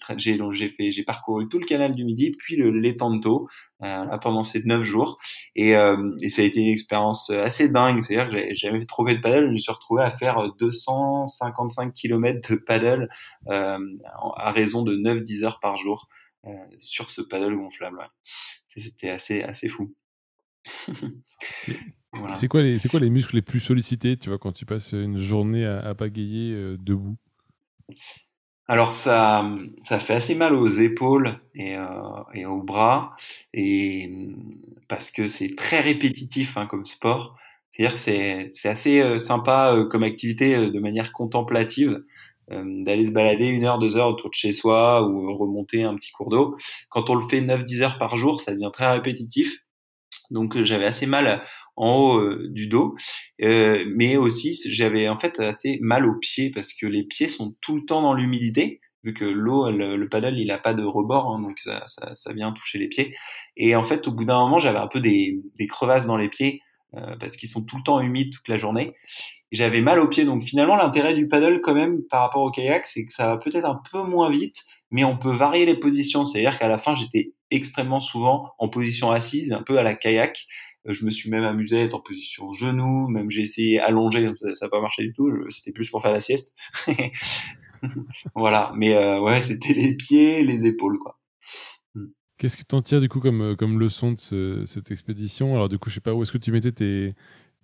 j'ai 0.51 0.69
fait 0.69 0.91
j'ai 0.91 1.03
parcouru 1.03 1.47
tout 1.47 1.59
le 1.59 1.65
canal 1.65 1.95
du 1.95 2.03
Midi 2.03 2.31
puis 2.37 2.57
l'étang 2.57 3.19
euh, 3.83 4.17
pendant 4.21 4.43
ces 4.43 4.63
neuf 4.63 4.81
jours 4.81 5.19
et, 5.55 5.75
euh, 5.75 6.11
et 6.21 6.29
ça 6.29 6.41
a 6.41 6.45
été 6.45 6.59
une 6.59 6.67
expérience 6.67 7.29
assez 7.29 7.69
dingue. 7.69 8.01
C'est-à-dire 8.01 8.25
que 8.25 8.31
j'avais 8.31 8.55
jamais 8.55 8.85
trouvé 8.85 9.15
de 9.15 9.21
paddle, 9.21 9.47
je 9.47 9.51
me 9.51 9.57
suis 9.57 9.71
retrouvé 9.71 10.03
à 10.03 10.09
faire 10.09 10.51
255 10.59 11.93
km 11.93 12.51
de 12.51 12.55
paddle 12.57 13.09
euh, 13.47 13.77
à 14.35 14.51
raison 14.51 14.83
de 14.83 14.95
9-10 14.95 15.45
heures 15.45 15.59
par 15.59 15.77
jour 15.77 16.09
sur 16.79 17.09
ce 17.09 17.21
paddle 17.21 17.55
gonflable. 17.55 17.99
C'était 18.75 19.09
assez 19.09 19.41
assez 19.41 19.69
fou. 19.69 19.95
voilà. 22.13 22.35
C'est 22.35 22.47
quoi 22.47 22.61
les 22.61 22.77
c'est 22.79 22.89
quoi 22.89 22.99
les 22.99 23.09
muscles 23.09 23.35
les 23.35 23.41
plus 23.41 23.59
sollicités, 23.59 24.17
tu 24.17 24.29
vois, 24.29 24.37
quand 24.37 24.53
tu 24.53 24.65
passes 24.65 24.93
une 24.93 25.17
journée 25.17 25.65
à, 25.65 25.79
à 25.79 25.95
pagayer 25.95 26.77
debout? 26.77 27.17
Alors 28.67 28.93
ça, 28.93 29.49
ça 29.83 29.99
fait 29.99 30.13
assez 30.15 30.35
mal 30.35 30.53
aux 30.53 30.67
épaules 30.67 31.39
et, 31.55 31.75
euh, 31.77 32.47
aux 32.49 32.61
bras, 32.63 33.15
et 33.53 34.09
parce 34.89 35.11
que 35.11 35.27
c'est 35.27 35.55
très 35.55 35.79
répétitif 35.81 36.57
hein, 36.57 36.67
comme 36.67 36.85
sport. 36.85 37.37
C'est-à-dire 37.71 37.95
c'est 37.95 38.49
c'est 38.51 38.69
assez 38.69 38.99
euh, 39.01 39.19
sympa 39.19 39.71
euh, 39.73 39.85
comme 39.87 40.03
activité 40.03 40.69
de 40.69 40.79
manière 40.79 41.11
contemplative 41.13 42.03
d'aller 42.49 43.05
se 43.05 43.11
balader 43.11 43.45
une 43.47 43.65
heure, 43.65 43.77
deux 43.77 43.97
heures 43.97 44.07
autour 44.07 44.29
de 44.29 44.33
chez 44.33 44.53
soi 44.53 45.05
ou 45.05 45.35
remonter 45.37 45.83
un 45.83 45.95
petit 45.95 46.11
cours 46.13 46.29
d'eau. 46.29 46.55
Quand 46.87 47.09
on 47.09 47.15
le 47.15 47.27
fait 47.27 47.41
9-10 47.41 47.81
heures 47.83 47.97
par 47.97 48.15
jour, 48.15 48.39
ça 48.39 48.53
devient 48.53 48.69
très 48.71 48.89
répétitif. 48.89 49.66
Donc 50.31 50.61
j'avais 50.63 50.85
assez 50.85 51.05
mal 51.05 51.43
en 51.75 51.93
haut 51.95 52.19
euh, 52.19 52.47
du 52.49 52.67
dos, 52.67 52.95
euh, 53.41 53.85
mais 53.95 54.17
aussi 54.17 54.57
j'avais 54.69 55.07
en 55.07 55.17
fait 55.17 55.39
assez 55.39 55.79
mal 55.81 56.05
aux 56.05 56.15
pieds 56.15 56.51
parce 56.51 56.73
que 56.73 56.85
les 56.85 57.03
pieds 57.03 57.27
sont 57.27 57.55
tout 57.61 57.75
le 57.75 57.85
temps 57.85 58.01
dans 58.01 58.13
l'humidité 58.13 58.81
vu 59.03 59.13
que 59.13 59.25
l'eau, 59.25 59.69
le 59.69 60.09
paddle, 60.09 60.37
il 60.37 60.51
a 60.51 60.57
pas 60.57 60.73
de 60.73 60.83
rebord, 60.83 61.31
hein, 61.31 61.39
donc 61.39 61.59
ça, 61.59 61.83
ça, 61.85 62.13
ça, 62.15 62.33
vient 62.33 62.51
toucher 62.51 62.77
les 62.77 62.87
pieds. 62.87 63.15
Et 63.55 63.75
en 63.75 63.83
fait, 63.83 64.05
au 64.07 64.11
bout 64.11 64.25
d'un 64.25 64.39
moment, 64.39 64.59
j'avais 64.59 64.79
un 64.79 64.87
peu 64.87 64.99
des, 64.99 65.39
des, 65.57 65.67
crevasses 65.67 66.05
dans 66.05 66.17
les 66.17 66.27
pieds 66.27 66.61
euh, 66.95 67.15
parce 67.19 67.37
qu'ils 67.37 67.49
sont 67.49 67.65
tout 67.65 67.77
le 67.77 67.83
temps 67.83 67.99
humides 68.01 68.33
toute 68.33 68.47
la 68.47 68.57
journée. 68.57 68.95
J'avais 69.51 69.81
mal 69.81 69.99
aux 69.99 70.09
pieds, 70.09 70.25
donc 70.25 70.43
finalement, 70.43 70.75
l'intérêt 70.75 71.13
du 71.13 71.27
paddle 71.27 71.61
quand 71.61 71.73
même 71.73 72.01
par 72.09 72.21
rapport 72.21 72.43
au 72.43 72.51
kayak, 72.51 72.85
c'est 72.85 73.05
que 73.05 73.13
ça 73.13 73.27
va 73.27 73.37
peut-être 73.37 73.65
un 73.65 73.81
peu 73.91 74.03
moins 74.03 74.29
vite, 74.29 74.57
mais 74.91 75.03
on 75.03 75.17
peut 75.17 75.35
varier 75.35 75.65
les 75.65 75.77
positions. 75.77 76.25
C'est-à-dire 76.25 76.59
qu'à 76.59 76.67
la 76.67 76.77
fin, 76.77 76.95
j'étais 76.95 77.33
extrêmement 77.51 77.99
souvent 77.99 78.53
en 78.59 78.69
position 78.69 79.11
assise, 79.11 79.53
un 79.53 79.63
peu 79.63 79.77
à 79.77 79.83
la 79.83 79.95
kayak, 79.95 80.47
je 80.85 81.05
me 81.05 81.09
suis 81.09 81.29
même 81.29 81.43
amusé 81.43 81.77
à 81.77 81.83
être 81.83 81.95
en 81.95 81.99
position 81.99 82.51
genou, 82.53 83.07
même 83.07 83.29
j'ai 83.29 83.41
essayé 83.41 83.79
allongé, 83.79 84.31
ça 84.53 84.65
n'a 84.65 84.69
pas 84.69 84.81
marché 84.81 85.03
du 85.03 85.11
tout. 85.11 85.29
C'était 85.49 85.73
plus 85.73 85.89
pour 85.89 86.01
faire 86.01 86.13
la 86.13 86.21
sieste. 86.21 86.55
voilà, 88.35 88.71
mais 88.75 88.95
ouais, 89.19 89.41
c'était 89.41 89.73
les 89.73 89.95
pieds, 89.95 90.43
les 90.43 90.65
épaules, 90.65 90.97
quoi. 90.99 91.19
Qu'est-ce 92.37 92.55
que 92.55 92.63
tu 92.63 92.75
en 92.75 92.83
tires 92.83 93.01
du 93.01 93.09
coup 93.09 93.19
comme, 93.19 93.55
comme 93.57 93.79
leçon 93.79 94.11
de 94.11 94.63
cette 94.65 94.91
expédition? 94.91 95.55
Alors 95.55 95.69
du 95.69 95.79
coup, 95.79 95.89
je 95.89 95.95
sais 95.95 96.01
pas 96.01 96.13
où 96.13 96.21
est-ce 96.21 96.31
que 96.31 96.37
tu 96.37 96.51
mettais 96.51 96.71
tes, 96.71 97.15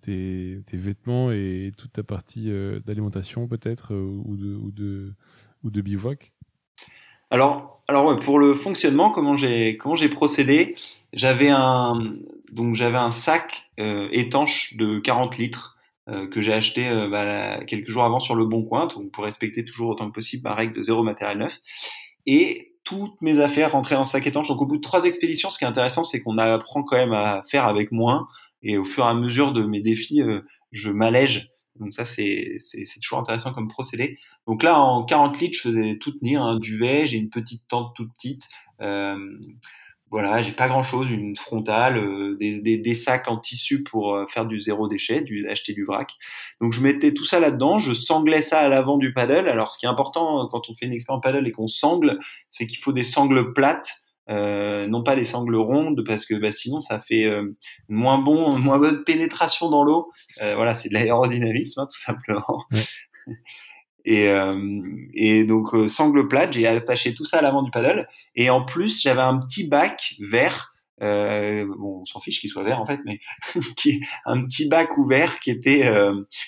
tes, 0.04 0.76
vêtements 0.76 1.30
et 1.30 1.72
toute 1.76 1.92
ta 1.92 2.02
partie 2.02 2.50
euh, 2.50 2.80
d'alimentation 2.80 3.46
peut-être 3.48 3.94
euh, 3.94 4.20
ou, 4.24 4.36
de, 4.36 4.54
ou, 4.54 4.70
de, 4.72 5.14
ou 5.62 5.70
de 5.70 5.80
bivouac? 5.80 6.32
Alors, 7.34 7.82
alors 7.88 8.16
pour 8.16 8.38
le 8.38 8.54
fonctionnement, 8.54 9.10
comment 9.10 9.34
j'ai 9.34 10.08
procédé 10.10 10.74
J'avais 11.12 11.50
un 11.50 12.10
sac 13.10 13.64
euh, 13.80 14.08
étanche 14.12 14.74
de 14.76 14.98
40 14.98 15.38
litres 15.38 15.76
que 16.30 16.42
j'ai 16.42 16.52
acheté 16.52 16.86
bah, 17.10 17.64
quelques 17.64 17.88
jours 17.88 18.04
avant 18.04 18.20
sur 18.20 18.34
le 18.34 18.44
Bon 18.44 18.62
Coin, 18.62 18.88
donc 18.88 19.10
pour 19.10 19.24
respecter 19.24 19.64
toujours 19.64 19.88
autant 19.88 20.06
que 20.06 20.12
possible 20.12 20.42
ma 20.44 20.54
règle 20.54 20.74
de 20.74 20.82
zéro 20.82 21.02
matériel 21.02 21.38
neuf. 21.38 21.60
Et 22.26 22.74
toutes 22.84 23.20
mes 23.22 23.40
affaires 23.40 23.72
rentraient 23.72 23.94
dans 23.94 24.04
sac 24.04 24.26
étanche. 24.26 24.48
Donc 24.48 24.60
au 24.60 24.66
bout 24.66 24.76
de 24.76 24.82
trois 24.82 25.04
expéditions, 25.04 25.50
ce 25.50 25.58
qui 25.58 25.64
est 25.64 25.68
intéressant, 25.68 26.04
c'est 26.04 26.22
qu'on 26.22 26.38
apprend 26.38 26.82
quand 26.82 26.96
même 26.96 27.14
à 27.14 27.42
faire 27.48 27.66
avec 27.66 27.90
moins. 27.90 28.26
Et 28.62 28.78
au 28.78 28.84
fur 28.84 29.04
et 29.04 29.08
à 29.08 29.14
mesure 29.14 29.52
de 29.52 29.64
mes 29.64 29.80
défis, 29.80 30.22
euh, 30.22 30.42
je 30.70 30.90
m'allège. 30.90 31.50
Donc 31.80 31.92
ça, 31.92 32.04
c'est 32.04 32.58
toujours 33.02 33.18
intéressant 33.18 33.52
comme 33.52 33.68
procédé. 33.68 34.18
Donc 34.46 34.62
là, 34.62 34.78
en 34.78 35.04
40 35.04 35.40
litres, 35.40 35.56
je 35.56 35.68
faisais 35.68 35.98
tout 35.98 36.12
tenir, 36.12 36.42
un 36.42 36.58
duvet, 36.58 37.06
j'ai 37.06 37.18
une 37.18 37.30
petite 37.30 37.66
tente 37.68 37.94
toute 37.96 38.12
petite. 38.14 38.48
Euh, 38.80 39.16
voilà, 40.10 40.42
j'ai 40.42 40.52
pas 40.52 40.68
grand 40.68 40.84
chose, 40.84 41.10
une 41.10 41.34
frontale, 41.34 41.96
euh, 41.96 42.36
des, 42.38 42.60
des, 42.60 42.78
des, 42.78 42.94
sacs 42.94 43.26
en 43.26 43.36
tissu 43.36 43.82
pour 43.82 44.14
euh, 44.14 44.26
faire 44.28 44.46
du 44.46 44.60
zéro 44.60 44.86
déchet, 44.86 45.22
du, 45.22 45.48
acheter 45.48 45.72
du 45.72 45.84
vrac. 45.84 46.12
Donc 46.60 46.72
je 46.72 46.80
mettais 46.80 47.12
tout 47.12 47.24
ça 47.24 47.40
là-dedans, 47.40 47.78
je 47.78 47.92
sanglais 47.94 48.42
ça 48.42 48.60
à 48.60 48.68
l'avant 48.68 48.96
du 48.96 49.12
paddle. 49.12 49.48
Alors 49.48 49.72
ce 49.72 49.78
qui 49.78 49.86
est 49.86 49.88
important 49.88 50.46
quand 50.48 50.70
on 50.70 50.74
fait 50.74 50.86
une 50.86 50.92
expérience 50.92 51.20
paddle 51.20 51.48
et 51.48 51.50
qu'on 51.50 51.66
sangle, 51.66 52.20
c'est 52.48 52.68
qu'il 52.68 52.78
faut 52.78 52.92
des 52.92 53.02
sangles 53.02 53.52
plates 53.54 54.03
euh, 54.30 54.86
non 54.86 55.02
pas 55.02 55.14
les 55.14 55.24
sangles 55.24 55.56
rondes 55.56 56.02
parce 56.06 56.24
que 56.24 56.34
bah, 56.34 56.52
sinon 56.52 56.80
ça 56.80 56.98
fait 56.98 57.24
euh, 57.24 57.56
moins 57.88 58.18
bon, 58.18 58.58
moins 58.58 58.78
bonne 58.78 59.04
pénétration 59.04 59.70
dans 59.70 59.84
l'eau. 59.84 60.10
Euh, 60.42 60.54
voilà, 60.54 60.74
c'est 60.74 60.88
de 60.88 60.94
l'aérodynamisme 60.94 61.80
hein, 61.80 61.86
tout 61.90 62.00
simplement. 62.00 62.64
Et, 64.06 64.28
euh, 64.28 64.82
et 65.14 65.44
donc 65.44 65.74
sangle 65.88 66.28
plate, 66.28 66.52
j'ai 66.52 66.66
attaché 66.66 67.14
tout 67.14 67.24
ça 67.24 67.38
à 67.38 67.40
l'avant 67.40 67.62
du 67.62 67.70
paddle. 67.70 68.06
Et 68.34 68.50
en 68.50 68.62
plus, 68.62 69.00
j'avais 69.00 69.22
un 69.22 69.38
petit 69.38 69.66
bac 69.66 70.16
vert. 70.20 70.74
bon, 71.00 72.02
on 72.02 72.04
s'en 72.04 72.20
fiche 72.20 72.38
qu'il 72.38 72.50
soit 72.50 72.64
vert 72.64 72.82
en 72.82 72.84
fait, 72.84 73.00
mais 73.06 73.18
qui 73.78 74.02
un 74.26 74.44
petit 74.44 74.68
bac 74.68 74.98
ouvert 74.98 75.40
qui 75.40 75.50
était 75.50 75.90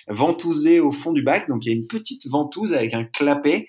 ventousé 0.06 0.80
au 0.80 0.92
fond 0.92 1.12
du 1.12 1.22
bac. 1.22 1.48
Donc 1.48 1.64
il 1.64 1.72
y 1.72 1.74
a 1.74 1.78
une 1.78 1.86
petite 1.86 2.26
ventouse 2.28 2.74
avec 2.74 2.92
un 2.92 3.04
clapet 3.04 3.68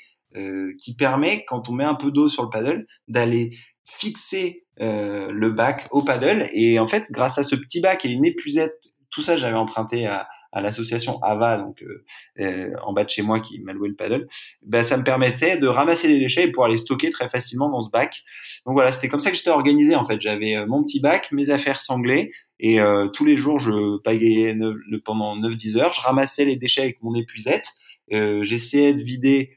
qui 0.82 0.94
permet, 0.94 1.46
quand 1.46 1.70
on 1.70 1.72
met 1.72 1.86
un 1.86 1.96
peu 1.96 2.12
d'eau 2.12 2.28
sur 2.28 2.44
le 2.44 2.50
paddle, 2.50 2.88
d'aller 3.08 3.52
fixer 3.88 4.66
euh, 4.82 5.32
le 5.32 5.52
bac 5.52 5.88
au 5.92 6.04
paddle. 6.04 6.50
Et 6.54 6.80
en 6.80 6.88
fait, 6.88 7.06
grâce 7.12 7.38
à 7.38 7.44
ce 7.44 7.56
petit 7.56 7.82
bac 7.82 8.06
et 8.06 8.10
une 8.10 8.26
épuisette, 8.26 8.78
tout 9.10 9.22
ça, 9.22 9.38
j'avais 9.38 9.56
emprunté 9.56 10.06
à, 10.06 10.28
à 10.52 10.62
l'association 10.62 11.22
Ava, 11.24 11.58
donc 11.58 11.82
euh, 11.82 12.04
euh, 12.40 12.72
en 12.84 12.94
bas 12.94 13.06
de 13.06 13.10
chez 13.10 13.22
moi, 13.22 13.40
qui 13.40 13.60
m'a 13.60 13.74
loué 13.74 13.88
le 13.88 13.96
paddle. 13.96 14.28
Ben, 14.62 14.84
ça 14.84 14.98
me 14.98 15.04
permettait 15.04 15.58
de 15.58 15.68
ramasser 15.68 16.08
les 16.10 16.20
déchets 16.20 16.44
et 16.44 16.52
pouvoir 16.52 16.70
les 16.70 16.78
stocker 16.78 17.10
très 17.10 17.30
facilement 17.30 17.70
dans 17.70 17.82
ce 17.82 17.90
bac. 17.90 18.24
Donc 18.66 18.74
voilà, 18.74 18.92
c'était 18.92 19.08
comme 19.08 19.22
ça 19.22 19.32
que 19.32 19.38
j'étais 19.38 19.50
organisé 19.50 19.96
en 19.96 20.04
fait. 20.04 20.20
J'avais 20.20 20.66
mon 20.66 20.84
petit 20.84 21.00
bac, 21.00 21.32
mes 21.32 21.50
affaires 21.50 21.82
sanglées, 21.82 22.30
et 22.60 22.80
tous 23.14 23.24
les 23.24 23.38
jours, 23.38 23.60
je 23.60 23.98
pagayais 24.00 24.58
pendant 25.06 25.38
9-10 25.38 25.78
heures. 25.78 25.94
Je 25.94 26.02
ramassais 26.02 26.44
les 26.44 26.56
déchets 26.56 26.82
avec 26.82 27.04
mon 27.04 27.14
épuisette. 27.14 27.70
J'essayais 28.10 28.96
de 28.96 29.04
vider 29.04 29.57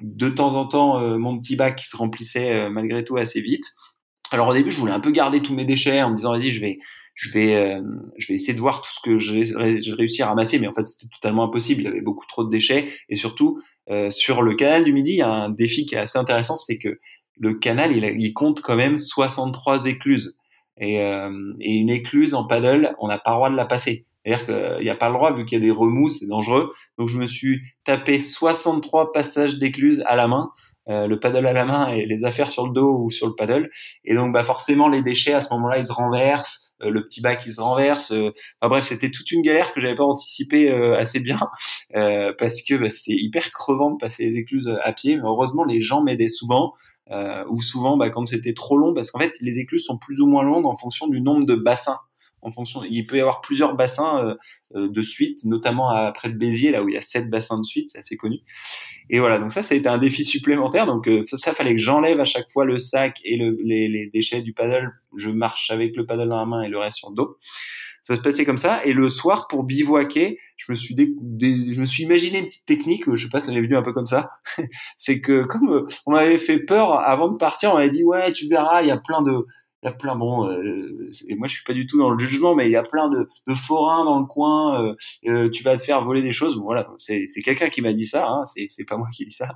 de 0.00 0.28
temps 0.28 0.54
en 0.54 0.66
temps 0.66 1.00
euh, 1.00 1.18
mon 1.18 1.38
petit 1.38 1.56
bac 1.56 1.76
qui 1.76 1.88
se 1.88 1.96
remplissait 1.96 2.52
euh, 2.52 2.70
malgré 2.70 3.04
tout 3.04 3.16
assez 3.16 3.40
vite. 3.40 3.64
Alors 4.30 4.48
au 4.48 4.52
début, 4.52 4.70
je 4.70 4.78
voulais 4.78 4.92
un 4.92 5.00
peu 5.00 5.10
garder 5.10 5.40
tous 5.40 5.54
mes 5.54 5.64
déchets 5.64 6.02
en 6.02 6.10
me 6.10 6.16
disant 6.16 6.32
vas-y, 6.32 6.50
je 6.50 6.60
vais 6.60 6.78
je 7.14 7.30
vais 7.30 7.54
euh, 7.54 7.80
je 8.18 8.28
vais 8.28 8.34
essayer 8.34 8.54
de 8.54 8.60
voir 8.60 8.82
tout 8.82 8.90
ce 8.92 9.00
que 9.00 9.18
j'ai 9.18 9.92
réussi 9.92 10.22
à 10.22 10.28
ramasser 10.28 10.58
mais 10.58 10.66
en 10.66 10.74
fait, 10.74 10.86
c'était 10.86 11.08
totalement 11.08 11.44
impossible, 11.44 11.82
il 11.82 11.84
y 11.84 11.88
avait 11.88 12.00
beaucoup 12.00 12.26
trop 12.26 12.44
de 12.44 12.50
déchets 12.50 12.88
et 13.08 13.16
surtout 13.16 13.60
sur 14.10 14.42
le 14.42 14.56
canal 14.56 14.82
du 14.82 14.92
Midi, 14.92 15.12
il 15.12 15.18
y 15.18 15.22
a 15.22 15.30
un 15.30 15.48
défi 15.48 15.86
qui 15.86 15.94
est 15.94 15.98
assez 15.98 16.18
intéressant, 16.18 16.56
c'est 16.56 16.76
que 16.76 16.98
le 17.38 17.54
canal, 17.54 17.96
il, 17.96 18.32
compte 18.34 18.60
quand 18.60 18.74
même 18.74 18.98
63 18.98 19.86
écluses. 19.86 20.36
Et, 20.76 20.96
et 20.96 21.72
une 21.72 21.90
écluse 21.90 22.34
en 22.34 22.48
paddle, 22.48 22.96
on 22.98 23.06
n'a 23.06 23.18
pas 23.18 23.30
le 23.30 23.36
droit 23.36 23.50
de 23.50 23.54
la 23.54 23.64
passer. 23.64 24.04
C'est-à-dire 24.26 24.46
qu'il 24.46 24.82
n'y 24.82 24.90
a 24.90 24.96
pas 24.96 25.08
le 25.08 25.14
droit, 25.14 25.32
vu 25.32 25.44
qu'il 25.44 25.58
y 25.58 25.62
a 25.62 25.64
des 25.64 25.70
remous, 25.70 26.10
c'est 26.10 26.26
dangereux. 26.26 26.72
Donc 26.98 27.08
je 27.08 27.16
me 27.16 27.28
suis 27.28 27.60
tapé 27.84 28.20
63 28.20 29.12
passages 29.12 29.58
d'écluse 29.58 30.02
à 30.06 30.16
la 30.16 30.26
main, 30.26 30.50
euh, 30.88 31.06
le 31.06 31.20
paddle 31.20 31.46
à 31.46 31.52
la 31.52 31.64
main 31.64 31.88
et 31.92 32.06
les 32.06 32.24
affaires 32.24 32.50
sur 32.50 32.66
le 32.66 32.72
dos 32.72 33.04
ou 33.04 33.10
sur 33.10 33.28
le 33.28 33.34
paddle. 33.34 33.70
Et 34.04 34.14
donc 34.14 34.32
bah 34.32 34.42
forcément 34.42 34.88
les 34.88 35.02
déchets 35.02 35.32
à 35.32 35.40
ce 35.40 35.54
moment-là 35.54 35.78
ils 35.78 35.86
se 35.86 35.92
renversent, 35.92 36.72
euh, 36.82 36.90
le 36.90 37.04
petit 37.04 37.20
bac 37.20 37.44
il 37.46 37.52
se 37.52 37.60
renverse. 37.60 38.10
Euh. 38.10 38.32
Enfin 38.60 38.68
bref 38.68 38.88
c'était 38.88 39.12
toute 39.12 39.30
une 39.30 39.42
galère 39.42 39.72
que 39.72 39.80
j'avais 39.80 39.94
pas 39.94 40.04
anticipé 40.04 40.70
assez 40.98 41.20
bien 41.20 41.38
parce 41.92 42.62
que 42.62 42.74
bah, 42.74 42.90
c'est 42.90 43.14
hyper 43.14 43.52
crevant 43.52 43.92
de 43.92 43.96
passer 43.98 44.24
les 44.24 44.38
écluses 44.38 44.76
à 44.82 44.92
pied. 44.92 45.16
Mais 45.16 45.22
heureusement 45.24 45.62
les 45.62 45.80
gens 45.80 46.02
m'aidaient 46.02 46.28
souvent. 46.28 46.72
ou 47.48 47.60
souvent 47.60 47.96
bah, 47.96 48.10
quand 48.10 48.26
c'était 48.26 48.54
trop 48.54 48.76
long 48.76 48.92
parce 48.92 49.12
qu'en 49.12 49.20
fait 49.20 49.34
les 49.40 49.60
écluses 49.60 49.84
sont 49.84 49.98
plus 49.98 50.20
ou 50.20 50.26
moins 50.26 50.42
longues 50.42 50.66
en 50.66 50.76
fonction 50.76 51.06
du 51.06 51.20
nombre 51.20 51.46
de 51.46 51.54
bassins 51.54 51.98
en 52.46 52.52
fonction. 52.52 52.82
Il 52.84 53.06
peut 53.06 53.16
y 53.16 53.20
avoir 53.20 53.40
plusieurs 53.40 53.74
bassins 53.74 54.24
euh, 54.24 54.34
euh, 54.76 54.88
de 54.88 55.02
suite, 55.02 55.44
notamment 55.44 55.90
à, 55.90 56.12
près 56.12 56.30
de 56.30 56.36
Béziers, 56.36 56.70
là 56.70 56.82
où 56.82 56.88
il 56.88 56.94
y 56.94 56.98
a 56.98 57.00
sept 57.00 57.28
bassins 57.28 57.58
de 57.58 57.64
suite, 57.64 57.90
c'est 57.90 57.98
assez 57.98 58.16
connu. 58.16 58.38
Et 59.10 59.18
voilà, 59.18 59.38
donc 59.38 59.52
ça, 59.52 59.62
ça 59.62 59.74
a 59.74 59.78
été 59.78 59.88
un 59.88 59.98
défi 59.98 60.24
supplémentaire. 60.24 60.86
Donc 60.86 61.08
euh, 61.08 61.24
ça, 61.32 61.52
fallait 61.52 61.74
que 61.74 61.80
j'enlève 61.80 62.20
à 62.20 62.24
chaque 62.24 62.50
fois 62.50 62.64
le 62.64 62.78
sac 62.78 63.20
et 63.24 63.36
le, 63.36 63.58
les, 63.62 64.08
déchets 64.12 64.42
du 64.42 64.52
paddle. 64.52 64.92
Je 65.16 65.30
marche 65.30 65.70
avec 65.70 65.96
le 65.96 66.06
paddle 66.06 66.28
dans 66.28 66.38
la 66.38 66.46
main 66.46 66.62
et 66.62 66.68
le 66.68 66.78
reste 66.78 66.98
sur 66.98 67.10
le 67.10 67.16
dos. 67.16 67.36
Ça 68.02 68.14
se 68.14 68.20
passait 68.20 68.44
comme 68.44 68.58
ça. 68.58 68.84
Et 68.84 68.92
le 68.92 69.08
soir, 69.08 69.48
pour 69.48 69.64
bivouaquer, 69.64 70.38
je 70.56 70.70
me 70.70 70.76
suis, 70.76 70.94
imaginé 72.04 72.38
une 72.38 72.46
petite 72.46 72.66
technique. 72.66 73.02
Je 73.12 73.24
sais 73.24 73.30
pas, 73.30 73.40
ça 73.40 73.50
m'est 73.50 73.60
venu 73.60 73.76
un 73.76 73.82
peu 73.82 73.92
comme 73.92 74.06
ça. 74.06 74.30
c'est 74.96 75.20
que 75.20 75.42
comme 75.42 75.88
on 76.06 76.12
m'avait 76.12 76.38
fait 76.38 76.60
peur 76.60 76.92
avant 76.92 77.28
de 77.28 77.36
partir, 77.36 77.72
on 77.72 77.74
m'avait 77.74 77.90
dit 77.90 78.04
ouais, 78.04 78.32
tu 78.32 78.46
verras, 78.46 78.82
il 78.82 78.88
y 78.88 78.92
a 78.92 78.96
plein 78.96 79.22
de 79.22 79.44
y 79.86 79.88
a 79.88 79.92
plein 79.92 80.16
bon 80.16 80.48
euh, 80.48 81.10
et 81.28 81.34
moi 81.34 81.46
je 81.46 81.54
suis 81.54 81.64
pas 81.64 81.72
du 81.72 81.86
tout 81.86 81.98
dans 81.98 82.10
le 82.10 82.18
jugement 82.18 82.54
mais 82.54 82.66
il 82.66 82.70
y 82.70 82.76
a 82.76 82.82
plein 82.82 83.08
de, 83.08 83.28
forains 83.54 84.04
dans 84.04 84.18
le 84.20 84.26
coin 84.26 84.82
euh, 84.82 84.94
euh, 85.26 85.50
tu 85.50 85.62
vas 85.62 85.76
te 85.76 85.82
faire 85.82 86.04
voler 86.04 86.22
des 86.22 86.32
choses. 86.32 86.56
Bon 86.56 86.64
voilà 86.64 86.88
c'est 86.98 87.26
quelqu'un 87.44 87.68
qui 87.68 87.82
m'a 87.82 87.92
dit 87.92 88.06
ça 88.06 88.28
hein, 88.28 88.44
c'est 88.46 88.84
pas 88.84 88.96
moi 88.96 89.08
qui 89.14 89.26
dis 89.26 89.32
ça. 89.32 89.48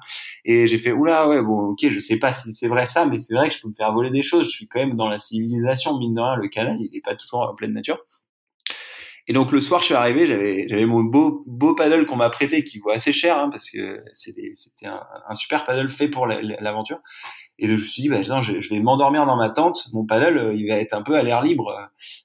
Et 0.45 0.67
j'ai 0.67 0.79
fait 0.79 0.93
oula 0.93 1.29
ouais 1.29 1.43
bon 1.43 1.71
ok 1.71 1.89
je 1.91 2.01
sais 2.01 2.19
pas 2.19 2.33
si 2.35 2.53
c'est 2.53 2.69
vrai 2.69 2.87
ça 2.87 3.07
mais 3.07 3.19
c'est 3.19 3.35
vrai 3.35 3.49
que 3.49 3.55
je 3.55 3.61
peux 3.61 3.69
me 3.69 3.75
faire 3.75 3.93
voler 3.93 4.11
des 4.11 4.23
choses. 4.23 4.47
Je 4.47 4.51
suis 4.51 4.69
quand 4.69 4.81
même 4.81 4.97
dans 4.97 5.09
la 5.09 5.19
civilisation 5.19 5.99
mine 5.99 6.15
de 6.15 6.21
rien 6.21 6.37
le 6.37 6.49
canal 6.49 6.79
il 6.81 6.97
est 6.97 7.03
pas 7.03 7.17
toujours 7.17 7.41
en 7.41 7.55
pleine 7.55 7.73
nature 7.73 7.99
et 9.31 9.33
donc 9.33 9.53
le 9.53 9.61
soir, 9.61 9.81
je 9.81 9.87
suis 9.87 9.95
arrivé, 9.95 10.27
j'avais 10.27 10.87
mon 10.87 11.05
beau 11.05 11.45
beau 11.47 11.77
paddle 11.77 12.05
qu'on 12.05 12.17
m'a 12.17 12.31
prêté, 12.31 12.65
qui 12.65 12.81
vaut 12.81 12.91
assez 12.91 13.13
cher, 13.13 13.39
hein, 13.39 13.49
parce 13.49 13.71
que 13.71 14.03
c'était 14.13 14.51
un, 14.83 15.01
un, 15.29 15.35
super 15.37 15.65
paddle 15.65 15.89
fait 15.89 16.09
pour 16.09 16.27
l'aventure. 16.27 16.99
Et 17.61 17.69
je 17.69 17.75
me 17.75 17.79
suis 17.79 18.03
dit, 18.03 18.09
bah, 18.09 18.23
je, 18.23 18.75
vais 18.75 18.81
m'endormir 18.81 19.27
dans 19.27 19.37
ma 19.37 19.49
tente. 19.49 19.85
Mon 19.93 20.05
paddle, 20.05 20.37
euh, 20.37 20.55
il 20.57 20.67
va 20.67 20.79
être 20.79 20.95
un 20.95 21.03
peu 21.03 21.15
à 21.15 21.23
l'air 21.23 21.43
libre. 21.43 21.73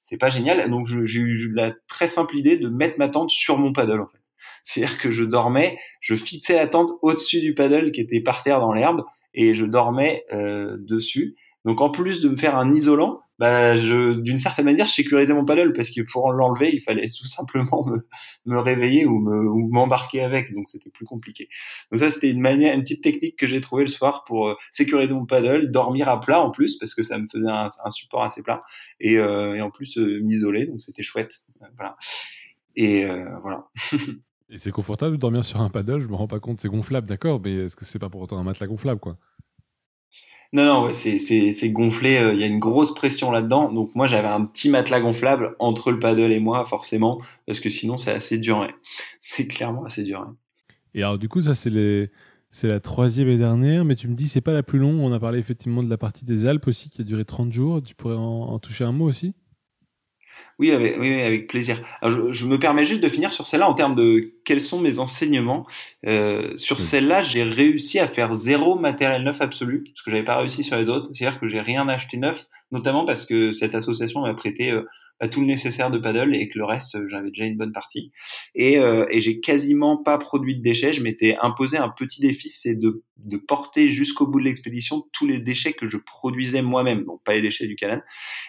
C'est 0.01 0.17
pas 0.17 0.29
génial. 0.29 0.67
Donc, 0.71 0.87
j'ai 0.87 1.19
eu 1.19 1.53
la 1.53 1.73
très 1.87 2.07
simple 2.07 2.35
idée 2.37 2.57
de 2.57 2.69
mettre 2.69 2.97
ma 2.97 3.07
tente 3.07 3.29
sur 3.29 3.59
mon 3.59 3.71
paddle, 3.71 4.01
en 4.01 4.07
fait. 4.07 4.17
C'est-à-dire 4.63 4.97
que 4.97 5.11
je 5.11 5.23
dormais, 5.23 5.77
je 6.01 6.15
fixais 6.15 6.55
la 6.55 6.65
tente 6.65 6.89
au-dessus 7.03 7.39
du 7.39 7.53
paddle 7.53 7.91
qui 7.91 8.01
était 8.01 8.19
par 8.19 8.41
terre 8.41 8.61
dans 8.61 8.73
l'herbe 8.73 9.03
et 9.35 9.53
je 9.53 9.65
dormais 9.65 10.25
euh, 10.33 10.75
dessus. 10.79 11.35
Donc, 11.65 11.81
en 11.81 11.91
plus 11.91 12.23
de 12.23 12.29
me 12.29 12.35
faire 12.35 12.57
un 12.57 12.73
isolant, 12.73 13.19
bah, 13.37 13.75
je, 13.75 14.13
d'une 14.13 14.37
certaine 14.37 14.65
manière, 14.65 14.85
je 14.85 14.93
sécurisais 14.93 15.33
mon 15.33 15.43
paddle 15.43 15.73
parce 15.73 15.89
que 15.89 16.01
pour 16.01 16.31
l'enlever, 16.31 16.73
il 16.73 16.79
fallait 16.79 17.07
tout 17.19 17.27
simplement 17.27 17.85
me, 17.85 18.07
me 18.45 18.59
réveiller 18.59 19.05
ou, 19.05 19.19
me, 19.19 19.47
ou 19.49 19.67
m'embarquer 19.69 20.21
avec, 20.21 20.53
donc 20.53 20.67
c'était 20.67 20.89
plus 20.89 21.05
compliqué. 21.05 21.49
Donc 21.91 21.99
ça, 21.99 22.11
c'était 22.11 22.29
une 22.29 22.41
manière, 22.41 22.73
une 22.73 22.81
petite 22.81 23.03
technique 23.03 23.37
que 23.37 23.47
j'ai 23.47 23.59
trouvée 23.59 23.83
le 23.83 23.89
soir 23.89 24.23
pour 24.25 24.47
euh, 24.47 24.55
sécuriser 24.71 25.13
mon 25.13 25.25
paddle, 25.25 25.71
dormir 25.71 26.07
à 26.07 26.19
plat 26.19 26.41
en 26.41 26.51
plus 26.51 26.77
parce 26.77 26.95
que 26.95 27.03
ça 27.03 27.17
me 27.17 27.27
faisait 27.27 27.49
un, 27.49 27.67
support 27.89 28.23
assez 28.23 28.41
plat 28.41 28.63
et, 28.99 29.17
euh, 29.17 29.55
et 29.55 29.61
en 29.61 29.69
plus 29.69 29.97
euh, 29.97 30.21
m'isoler, 30.21 30.67
donc 30.67 30.81
c'était 30.81 31.03
chouette. 31.03 31.45
voilà. 31.75 31.97
Et 32.77 33.05
voilà. 33.41 33.67
et 34.49 34.57
c'est 34.57 34.71
confortable 34.71 35.15
de 35.15 35.21
dormir 35.21 35.45
sur 35.45 35.61
un 35.61 35.69
paddle, 35.69 36.01
je 36.01 36.07
me 36.07 36.15
rends 36.15 36.27
pas 36.27 36.41
compte, 36.41 36.59
c'est 36.59 36.67
gonflable, 36.67 37.07
d'accord, 37.07 37.39
mais 37.41 37.53
est-ce 37.53 37.75
que 37.77 37.85
c'est 37.85 37.99
pas 37.99 38.09
pour 38.09 38.21
autant 38.21 38.37
un 38.37 38.43
matelas 38.43 38.67
gonflable, 38.67 38.99
quoi? 38.99 39.17
Non, 40.55 40.63
non, 40.63 40.85
ouais, 40.85 40.93
c'est 40.93 41.69
gonflé. 41.69 42.15
Euh, 42.15 42.33
il 42.33 42.39
y 42.39 42.43
a 42.43 42.47
une 42.47 42.59
grosse 42.59 42.95
pression 42.95 43.29
là-dedans. 43.29 43.73
Donc 43.73 43.93
moi, 43.93 44.07
j'avais 44.07 44.29
un 44.29 44.45
petit 44.45 44.69
matelas 44.69 45.01
gonflable 45.01 45.53
entre 45.59 45.91
le 45.91 45.99
paddle 45.99 46.31
et 46.31 46.39
moi, 46.39 46.65
forcément, 46.65 47.21
parce 47.45 47.59
que 47.59 47.69
sinon, 47.69 47.97
c'est 47.97 48.11
assez 48.11 48.37
dur. 48.37 48.65
C'est 49.21 49.47
clairement 49.47 49.83
assez 49.83 50.03
dur. 50.03 50.33
Et 50.93 51.03
alors, 51.03 51.17
du 51.17 51.27
coup, 51.27 51.41
ça, 51.41 51.55
c'est 51.55 51.69
les... 51.69 52.09
C'est 52.51 52.69
la 52.69 52.79
troisième 52.79 53.27
et 53.27 53.35
dernière, 53.35 53.83
mais 53.83 53.97
tu 53.97 54.07
me 54.07 54.15
dis 54.15 54.29
c'est 54.29 54.39
pas 54.39 54.53
la 54.53 54.63
plus 54.63 54.79
longue. 54.79 55.01
On 55.01 55.11
a 55.11 55.19
parlé 55.19 55.39
effectivement 55.39 55.83
de 55.83 55.89
la 55.89 55.97
partie 55.97 56.23
des 56.23 56.45
Alpes 56.45 56.69
aussi 56.69 56.89
qui 56.89 57.01
a 57.01 57.03
duré 57.03 57.25
30 57.25 57.51
jours. 57.51 57.83
Tu 57.83 57.95
pourrais 57.95 58.15
en, 58.15 58.57
toucher 58.59 58.85
un 58.85 58.93
mot 58.93 59.03
aussi? 59.03 59.33
Oui, 60.57 60.71
avec, 60.71 60.97
oui, 60.97 61.21
avec 61.21 61.49
plaisir. 61.49 61.83
Alors, 62.01 62.31
je, 62.31 62.45
me 62.45 62.57
permets 62.57 62.85
juste 62.85 63.03
de 63.03 63.09
finir 63.09 63.33
sur 63.33 63.45
celle-là 63.45 63.67
en 63.67 63.73
termes 63.73 63.95
de 63.95 64.34
quels 64.45 64.61
sont 64.61 64.79
mes 64.79 64.99
enseignements. 64.99 65.65
Euh, 66.05 66.55
sur 66.55 66.79
celle-là, 66.79 67.23
j'ai 67.23 67.43
réussi 67.43 67.99
à 67.99 68.07
faire 68.07 68.33
zéro 68.33 68.75
matériel 68.77 69.23
neuf 69.23 69.41
absolu, 69.41 69.83
ce 69.95 70.03
que 70.03 70.11
j'avais 70.11 70.23
pas 70.23 70.37
réussi 70.37 70.63
sur 70.63 70.77
les 70.77 70.89
autres. 70.89 71.09
C'est-à-dire 71.13 71.39
que 71.39 71.47
j'ai 71.47 71.59
rien 71.59 71.87
acheté 71.89 72.17
neuf, 72.17 72.45
notamment 72.71 73.05
parce 73.05 73.25
que 73.25 73.51
cette 73.51 73.75
association 73.75 74.21
m'a 74.21 74.33
prêté 74.33 74.71
euh, 74.71 74.83
à 75.19 75.29
tout 75.29 75.39
le 75.39 75.47
nécessaire 75.47 75.91
de 75.91 75.97
paddle 75.97 76.35
et 76.35 76.49
que 76.49 76.57
le 76.57 76.65
reste, 76.65 76.95
euh, 76.95 77.07
j'avais 77.07 77.29
déjà 77.29 77.45
une 77.45 77.57
bonne 77.57 77.71
partie. 77.71 78.11
Et, 78.53 78.79
euh, 78.79 79.05
et 79.09 79.21
j'ai 79.21 79.39
quasiment 79.39 79.97
pas 79.97 80.17
produit 80.17 80.57
de 80.57 80.61
déchets. 80.61 80.93
Je 80.93 81.01
m'étais 81.01 81.37
imposé 81.41 81.77
un 81.77 81.89
petit 81.89 82.21
défi, 82.21 82.49
c'est 82.49 82.75
de, 82.75 83.03
de 83.25 83.37
porter 83.37 83.89
jusqu'au 83.89 84.27
bout 84.27 84.39
de 84.39 84.45
l'expédition 84.45 85.03
tous 85.13 85.25
les 85.25 85.39
déchets 85.39 85.73
que 85.73 85.87
je 85.87 85.97
produisais 85.97 86.61
moi-même, 86.61 87.05
donc 87.05 87.23
pas 87.23 87.33
les 87.33 87.41
déchets 87.41 87.67
du 87.67 87.75
canal. 87.75 88.03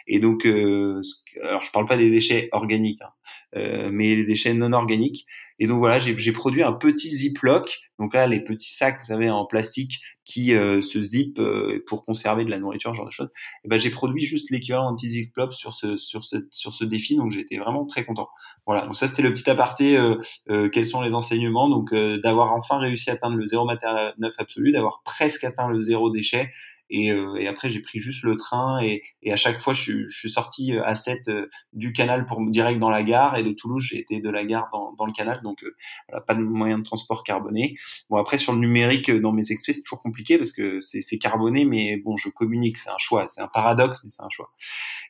Et 0.07 0.19
donc, 0.19 0.45
euh, 0.45 1.01
alors 1.43 1.65
je 1.65 1.71
parle 1.71 1.87
pas 1.87 1.97
des 1.97 2.11
déchets 2.11 2.49
organiques, 2.53 3.01
hein, 3.03 3.11
mais 3.55 4.15
les 4.15 4.27
déchets 4.27 4.55
non 4.55 4.73
organiques. 4.73 5.27
Et 5.59 5.67
donc 5.67 5.79
voilà, 5.79 5.99
j'ai 5.99 6.33
produit 6.33 6.63
un 6.63 6.73
petit 6.73 7.11
ziploc. 7.11 7.81
Donc 7.99 8.13
là, 8.13 8.27
les 8.27 8.41
petits 8.41 8.75
sacs, 8.75 8.99
vous 8.99 9.07
savez, 9.07 9.31
en 9.31 9.47
plastique 9.47 10.03
qui 10.25 10.53
euh, 10.55 10.83
se 10.83 11.01
zip 11.01 11.39
euh, 11.39 11.83
pour 11.87 12.05
conserver 12.05 12.45
de 12.45 12.51
la 12.51 12.59
nourriture, 12.59 12.91
ce 12.91 12.97
genre 12.97 13.07
de 13.07 13.11
choses. 13.11 13.31
Et 13.65 13.69
ben 13.69 13.81
j'ai 13.81 13.89
produit 13.89 14.25
juste 14.25 14.51
l'équivalent 14.51 14.91
d'un 14.91 14.97
petit 14.97 15.09
ziploc 15.09 15.55
sur 15.55 15.73
ce 15.73 15.97
sur 15.97 16.27
ce 16.27 16.47
sur 16.51 16.75
ce 16.75 16.85
défi. 16.85 17.17
Donc 17.17 17.31
j'étais 17.31 17.57
vraiment 17.57 17.87
très 17.87 18.05
content. 18.05 18.29
Voilà. 18.67 18.85
Donc 18.85 18.97
ça 18.97 19.09
c'était 19.09 19.23
le 19.23 19.33
petit 19.33 19.49
aparté. 19.49 19.97
Euh, 19.97 20.69
quels 20.69 20.85
sont 20.85 21.01
les 21.01 21.15
enseignements 21.15 21.71
Donc 21.71 21.95
d'avoir 21.95 22.53
enfin 22.53 22.79
réussi 22.79 23.09
à 23.09 23.15
atteindre 23.15 23.37
le 23.37 23.47
zéro 23.47 23.65
matériel 23.65 24.13
neuf 24.19 24.35
absolu, 24.39 24.73
d'avoir 24.73 25.03
presque 25.05 25.45
atteint 25.45 25.69
le 25.69 25.81
zéro 25.81 26.11
déchet 26.11 26.51
et, 26.89 27.11
euh, 27.11 27.35
et 27.37 27.49
après, 27.49 27.69
j'ai 27.69 27.81
pris 27.81 28.01
juste 28.01 28.23
le 28.23 28.37
train 28.37 28.81
et, 28.81 29.03
et 29.23 29.33
à 29.33 29.37
chaque 29.37 29.59
fois, 29.59 29.73
je, 29.73 30.09
je, 30.09 30.19
suis 30.19 30.31
sorti 30.31 30.77
euh, 30.77 30.85
à 30.85 30.95
7 30.95 31.29
euh, 31.29 31.47
du 31.73 31.93
canal 31.93 32.27
pour 32.27 32.45
direct 32.49 32.79
dans 32.79 32.91
la 32.91 33.03
gare 33.03 33.37
et 33.37 33.43
de 33.43 33.53
Toulouse, 33.53 33.85
j'ai 33.91 33.99
été 33.99 34.21
de 34.21 34.31
la 34.31 34.45
gare 34.45 34.69
dans, 34.73 34.93
dans 34.93 35.07
le 35.07 35.13
canal. 35.13 35.41
Donc, 35.43 35.65
voilà, 36.09 36.23
pas 36.25 36.35
de 36.35 36.41
moyen 36.41 36.79
de 36.79 36.85
transport 36.85 37.25
carboné. 37.25 37.77
Bon, 38.09 38.17
après, 38.17 38.39
sur 38.39 38.53
le 38.53 38.59
numérique, 38.59 39.11
dans 39.11 39.33
mes 39.33 39.51
expés, 39.51 39.73
c'est 39.73 39.83
toujours 39.83 40.03
compliqué 40.03 40.39
parce 40.39 40.53
que 40.53 40.81
c'est 40.81 41.19
carboné, 41.19 41.65
mais 41.65 41.97
bon, 41.97 42.17
je 42.17 42.29
communique, 42.29 42.77
c'est 42.77 42.91
un 42.91 42.99
choix. 42.99 43.27
C'est 43.29 43.41
un 43.41 43.49
paradoxe, 43.49 44.01
mais 44.05 44.11
c'est 44.11 44.23
un 44.23 44.31
choix. 44.31 44.53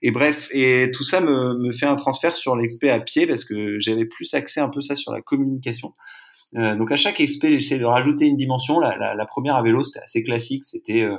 Et 0.02 0.10
bref, 0.10 0.48
et 0.52 0.90
tout 0.92 1.04
ça 1.04 1.20
me, 1.20 1.54
me 1.58 1.72
fait 1.72 1.86
un 1.86 1.96
transfert 1.96 2.36
sur 2.36 2.56
l'expé 2.56 2.90
à 2.90 3.00
pied 3.00 3.26
parce 3.26 3.44
que 3.44 3.78
j'avais 3.78 4.06
plus 4.06 4.32
accès 4.34 4.60
un 4.60 4.68
peu 4.68 4.80
ça 4.80 4.96
sur 4.96 5.12
la 5.12 5.20
communication. 5.20 5.94
Euh, 6.56 6.74
donc 6.74 6.90
à 6.90 6.96
chaque 6.96 7.20
expé, 7.20 7.50
j'essaie 7.50 7.78
de 7.78 7.84
rajouter 7.84 8.26
une 8.26 8.36
dimension. 8.36 8.80
La, 8.80 9.26
première 9.26 9.56
à 9.56 9.62
vélo, 9.62 9.82
c'était 9.82 10.02
assez 10.02 10.22
classique, 10.22 10.64
c'était 10.64 11.02
euh, 11.02 11.16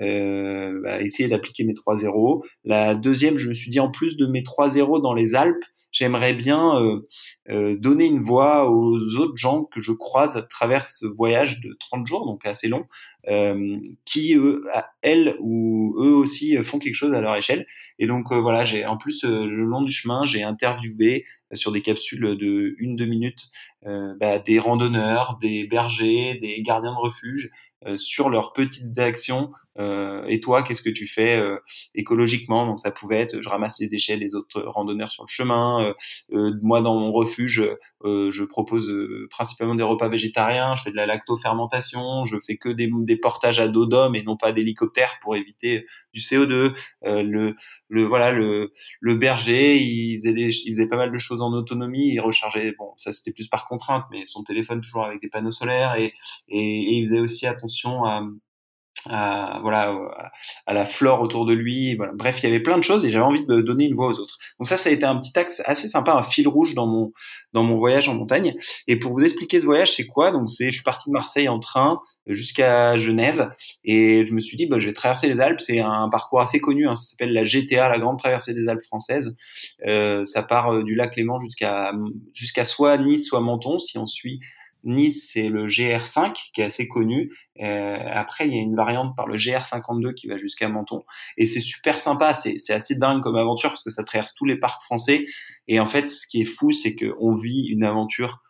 euh, 0.00 0.80
bah, 0.82 1.00
essayer 1.00 1.28
d'appliquer 1.28 1.64
mes 1.64 1.74
3 1.74 1.96
zéros. 1.96 2.44
La 2.64 2.94
deuxième, 2.94 3.36
je 3.36 3.48
me 3.48 3.54
suis 3.54 3.70
dit 3.70 3.80
en 3.80 3.90
plus 3.90 4.16
de 4.16 4.26
mes 4.26 4.42
3 4.42 4.70
zéros 4.70 5.00
dans 5.00 5.14
les 5.14 5.34
Alpes, 5.34 5.64
j'aimerais 6.00 6.32
bien 6.32 6.80
euh, 6.80 7.06
euh, 7.50 7.76
donner 7.76 8.06
une 8.06 8.22
voix 8.22 8.70
aux 8.70 8.98
autres 9.16 9.36
gens 9.36 9.64
que 9.64 9.82
je 9.82 9.92
croise 9.92 10.38
à 10.38 10.42
travers 10.42 10.86
ce 10.86 11.06
voyage 11.06 11.60
de 11.60 11.76
30 11.78 12.06
jours, 12.06 12.24
donc 12.24 12.46
assez 12.46 12.68
long, 12.68 12.86
euh, 13.28 13.76
qui 14.06 14.34
eux, 14.34 14.64
elles 15.02 15.36
ou 15.40 15.94
eux 15.98 16.14
aussi 16.14 16.56
font 16.64 16.78
quelque 16.78 16.94
chose 16.94 17.12
à 17.12 17.20
leur 17.20 17.36
échelle. 17.36 17.66
Et 17.98 18.06
donc 18.06 18.32
voilà, 18.32 18.64
j'ai 18.64 18.86
en 18.86 18.96
plus 18.96 19.24
le 19.24 19.64
long 19.64 19.82
du 19.82 19.92
chemin, 19.92 20.24
j'ai 20.24 20.42
interviewé 20.42 21.26
sur 21.52 21.70
des 21.70 21.82
capsules 21.82 22.38
de 22.38 22.74
une 22.78 22.96
deux 22.96 23.06
minutes 23.06 23.50
bah, 23.84 24.38
des 24.38 24.58
randonneurs, 24.58 25.36
des 25.40 25.66
bergers, 25.66 26.38
des 26.40 26.62
gardiens 26.62 26.92
de 26.92 27.00
refuge 27.00 27.50
sur 27.96 28.30
leurs 28.30 28.52
petites 28.52 28.98
actions 28.98 29.50
euh, 29.78 30.24
et 30.26 30.40
toi, 30.40 30.62
qu'est-ce 30.62 30.82
que 30.82 30.90
tu 30.90 31.06
fais 31.06 31.36
euh, 31.36 31.58
écologiquement? 31.94 32.66
Donc 32.66 32.80
ça 32.80 32.90
pouvait 32.90 33.20
être, 33.20 33.40
je 33.40 33.48
ramasse 33.48 33.78
les 33.80 33.88
déchets 33.88 34.16
des 34.16 34.34
autres 34.34 34.60
randonneurs 34.62 35.10
sur 35.10 35.24
le 35.24 35.28
chemin. 35.28 35.94
Euh, 36.32 36.52
moi, 36.62 36.80
dans 36.80 36.98
mon 36.98 37.12
refuge, 37.12 37.64
je 38.04 38.44
propose 38.44 38.90
principalement 39.30 39.74
des 39.74 39.82
repas 39.82 40.08
végétariens. 40.08 40.74
Je 40.76 40.82
fais 40.82 40.90
de 40.90 40.96
la 40.96 41.06
lactofermentation. 41.06 42.24
Je 42.24 42.36
fais 42.44 42.56
que 42.56 42.68
des, 42.70 42.90
des 42.92 43.16
portages 43.16 43.60
à 43.60 43.68
dos 43.68 43.86
d'homme 43.86 44.16
et 44.16 44.22
non 44.22 44.36
pas 44.36 44.52
d'hélicoptère 44.52 45.18
pour 45.22 45.36
éviter 45.36 45.86
du 46.14 46.20
CO2. 46.20 46.74
le, 47.02 47.54
le 47.88 48.04
voilà, 48.04 48.32
le, 48.32 48.72
le 49.00 49.14
berger, 49.16 49.76
il 49.78 50.18
faisait, 50.18 50.32
il 50.32 50.74
faisait 50.74 50.88
pas 50.88 50.96
mal 50.96 51.12
de 51.12 51.18
choses 51.18 51.42
en 51.42 51.52
autonomie. 51.52 52.08
Il 52.08 52.20
rechargeait, 52.20 52.74
bon, 52.78 52.92
ça 52.96 53.12
c'était 53.12 53.32
plus 53.32 53.48
par 53.48 53.66
contrainte, 53.66 54.06
mais 54.10 54.24
son 54.24 54.42
téléphone 54.44 54.80
toujours 54.80 55.04
avec 55.04 55.20
des 55.20 55.28
panneaux 55.28 55.52
solaires 55.52 55.96
et, 55.96 56.14
et, 56.48 56.58
et 56.58 56.92
il 56.98 57.06
faisait 57.06 57.20
aussi 57.20 57.46
attention 57.46 58.04
à 58.04 58.22
à, 59.08 59.58
voilà, 59.62 59.94
à 60.66 60.74
la 60.74 60.86
flore 60.86 61.20
autour 61.20 61.46
de 61.46 61.52
lui. 61.52 61.96
Voilà. 61.96 62.12
Bref, 62.14 62.40
il 62.42 62.46
y 62.46 62.48
avait 62.48 62.60
plein 62.60 62.78
de 62.78 62.82
choses 62.82 63.04
et 63.04 63.10
j'avais 63.10 63.24
envie 63.24 63.44
de 63.46 63.60
donner 63.60 63.86
une 63.86 63.94
voix 63.94 64.08
aux 64.08 64.18
autres. 64.18 64.38
Donc 64.58 64.66
ça, 64.66 64.76
ça 64.76 64.90
a 64.90 64.92
été 64.92 65.04
un 65.04 65.18
petit 65.18 65.38
axe 65.38 65.62
assez 65.64 65.88
sympa, 65.88 66.12
un 66.12 66.22
fil 66.22 66.48
rouge 66.48 66.74
dans 66.74 66.86
mon 66.86 67.12
dans 67.52 67.62
mon 67.62 67.78
voyage 67.78 68.08
en 68.08 68.14
montagne. 68.14 68.54
Et 68.86 68.98
pour 68.98 69.12
vous 69.12 69.24
expliquer 69.24 69.60
ce 69.60 69.66
voyage, 69.66 69.94
c'est 69.96 70.06
quoi? 70.06 70.30
Donc 70.32 70.48
c'est, 70.50 70.66
je 70.66 70.74
suis 70.74 70.82
parti 70.82 71.08
de 71.08 71.12
Marseille 71.12 71.48
en 71.48 71.58
train 71.58 72.00
jusqu'à 72.26 72.96
Genève 72.96 73.50
et 73.84 74.26
je 74.26 74.32
me 74.34 74.40
suis 74.40 74.56
dit, 74.56 74.66
bah, 74.66 74.78
je 74.78 74.86
vais 74.86 74.92
traverser 74.92 75.28
les 75.28 75.40
Alpes. 75.40 75.60
C'est 75.60 75.80
un 75.80 76.08
parcours 76.10 76.40
assez 76.40 76.60
connu, 76.60 76.88
hein. 76.88 76.96
ça 76.96 77.10
s'appelle 77.10 77.32
la 77.32 77.44
GTA, 77.44 77.88
la 77.88 77.98
Grande 77.98 78.18
Traversée 78.18 78.54
des 78.54 78.68
Alpes 78.68 78.84
françaises. 78.84 79.36
Euh, 79.86 80.24
ça 80.24 80.42
part 80.42 80.72
euh, 80.72 80.82
du 80.82 80.94
lac 80.94 81.16
Léman 81.16 81.38
jusqu'à 81.40 81.92
jusqu'à 82.34 82.64
soit 82.64 82.98
Nice, 82.98 83.26
soit 83.26 83.40
Menton, 83.40 83.78
si 83.78 83.98
on 83.98 84.06
suit 84.06 84.40
Nice, 84.84 85.30
c'est 85.32 85.48
le 85.48 85.66
GR5 85.66 86.34
qui 86.54 86.60
est 86.60 86.64
assez 86.64 86.88
connu. 86.88 87.32
Euh, 87.60 87.98
après, 88.12 88.46
il 88.46 88.54
y 88.54 88.58
a 88.58 88.62
une 88.62 88.76
variante 88.76 89.14
par 89.16 89.26
le 89.26 89.36
GR52 89.36 90.14
qui 90.14 90.26
va 90.26 90.36
jusqu'à 90.36 90.68
Menton. 90.68 91.04
Et 91.36 91.46
c'est 91.46 91.60
super 91.60 92.00
sympa, 92.00 92.34
c'est, 92.34 92.56
assez 92.70 92.96
dingue 92.96 93.22
comme 93.22 93.36
aventure 93.36 93.70
parce 93.70 93.82
que 93.82 93.90
ça 93.90 94.04
traverse 94.04 94.34
tous 94.34 94.44
les 94.44 94.56
parcs 94.56 94.82
français. 94.82 95.26
Et 95.68 95.80
en 95.80 95.86
fait, 95.86 96.10
ce 96.10 96.26
qui 96.26 96.42
est 96.42 96.46
fou, 96.46 96.70
c'est 96.70 96.94
qu'on 96.94 97.34
vit 97.34 97.66
une 97.68 97.84
aventure 97.84 98.40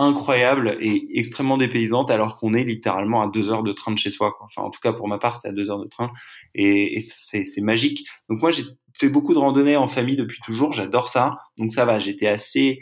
incroyable 0.00 0.76
et 0.80 1.08
extrêmement 1.18 1.56
dépaysante 1.56 2.10
alors 2.10 2.36
qu'on 2.36 2.54
est 2.54 2.62
littéralement 2.62 3.20
à 3.20 3.28
deux 3.28 3.50
heures 3.50 3.64
de 3.64 3.72
train 3.72 3.90
de 3.90 3.98
chez 3.98 4.12
soi. 4.12 4.36
Enfin, 4.40 4.62
en 4.62 4.70
tout 4.70 4.80
cas, 4.80 4.92
pour 4.92 5.08
ma 5.08 5.18
part, 5.18 5.36
c'est 5.36 5.48
à 5.48 5.52
deux 5.52 5.70
heures 5.70 5.80
de 5.80 5.88
train 5.88 6.10
et, 6.54 7.00
c'est, 7.00 7.44
c'est 7.44 7.60
magique. 7.60 8.06
Donc 8.28 8.40
moi, 8.40 8.50
j'ai 8.50 8.62
fait 8.96 9.08
beaucoup 9.08 9.34
de 9.34 9.38
randonnées 9.38 9.76
en 9.76 9.88
famille 9.88 10.16
depuis 10.16 10.40
toujours. 10.44 10.72
J'adore 10.72 11.08
ça. 11.08 11.38
Donc 11.56 11.72
ça 11.72 11.84
va, 11.84 11.98
j'étais 11.98 12.28
assez 12.28 12.80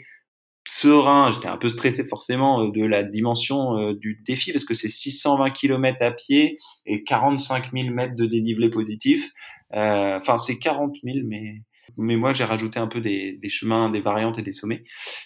serein, 0.67 1.31
j'étais 1.33 1.47
un 1.47 1.57
peu 1.57 1.69
stressé 1.69 2.03
forcément 2.03 2.61
euh, 2.61 2.71
de 2.71 2.85
la 2.85 3.03
dimension 3.03 3.77
euh, 3.77 3.93
du 3.95 4.21
défi 4.25 4.51
parce 4.51 4.65
que 4.65 4.73
c'est 4.73 4.89
620 4.89 5.51
km 5.51 5.97
à 6.01 6.11
pied 6.11 6.57
et 6.85 7.03
45 7.03 7.71
000 7.73 7.89
mètres 7.89 8.15
de 8.15 8.25
dénivelé 8.25 8.69
positif. 8.69 9.31
Euh, 9.73 10.17
enfin, 10.17 10.37
c'est 10.37 10.59
40 10.59 10.95
000, 11.03 11.19
mais 11.25 11.61
mais 11.97 12.17
moi 12.17 12.33
j'ai 12.33 12.43
rajouté 12.43 12.79
un 12.79 12.87
peu 12.87 12.99
des, 12.99 13.39
des, 13.41 13.47
chemins, 13.47 13.89
des 13.89 14.01
variantes 14.01 14.37
et 14.37 14.41
des 14.41 14.51
sommets. 14.51 14.83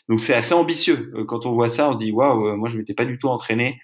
Donc 0.07 0.19
c'est 0.19 0.35
assez 0.35 0.53
ambitieux. 0.53 1.11
Quand 1.27 1.47
on 1.47 1.53
voit 1.53 1.69
ça, 1.69 1.89
on 1.89 1.95
dit 1.95 2.11
waouh, 2.11 2.55
moi 2.55 2.69
je 2.69 2.77
m'étais 2.77 2.93
pas 2.93 3.05
du 3.05 3.17
tout 3.17 3.29
entraîné, 3.29 3.81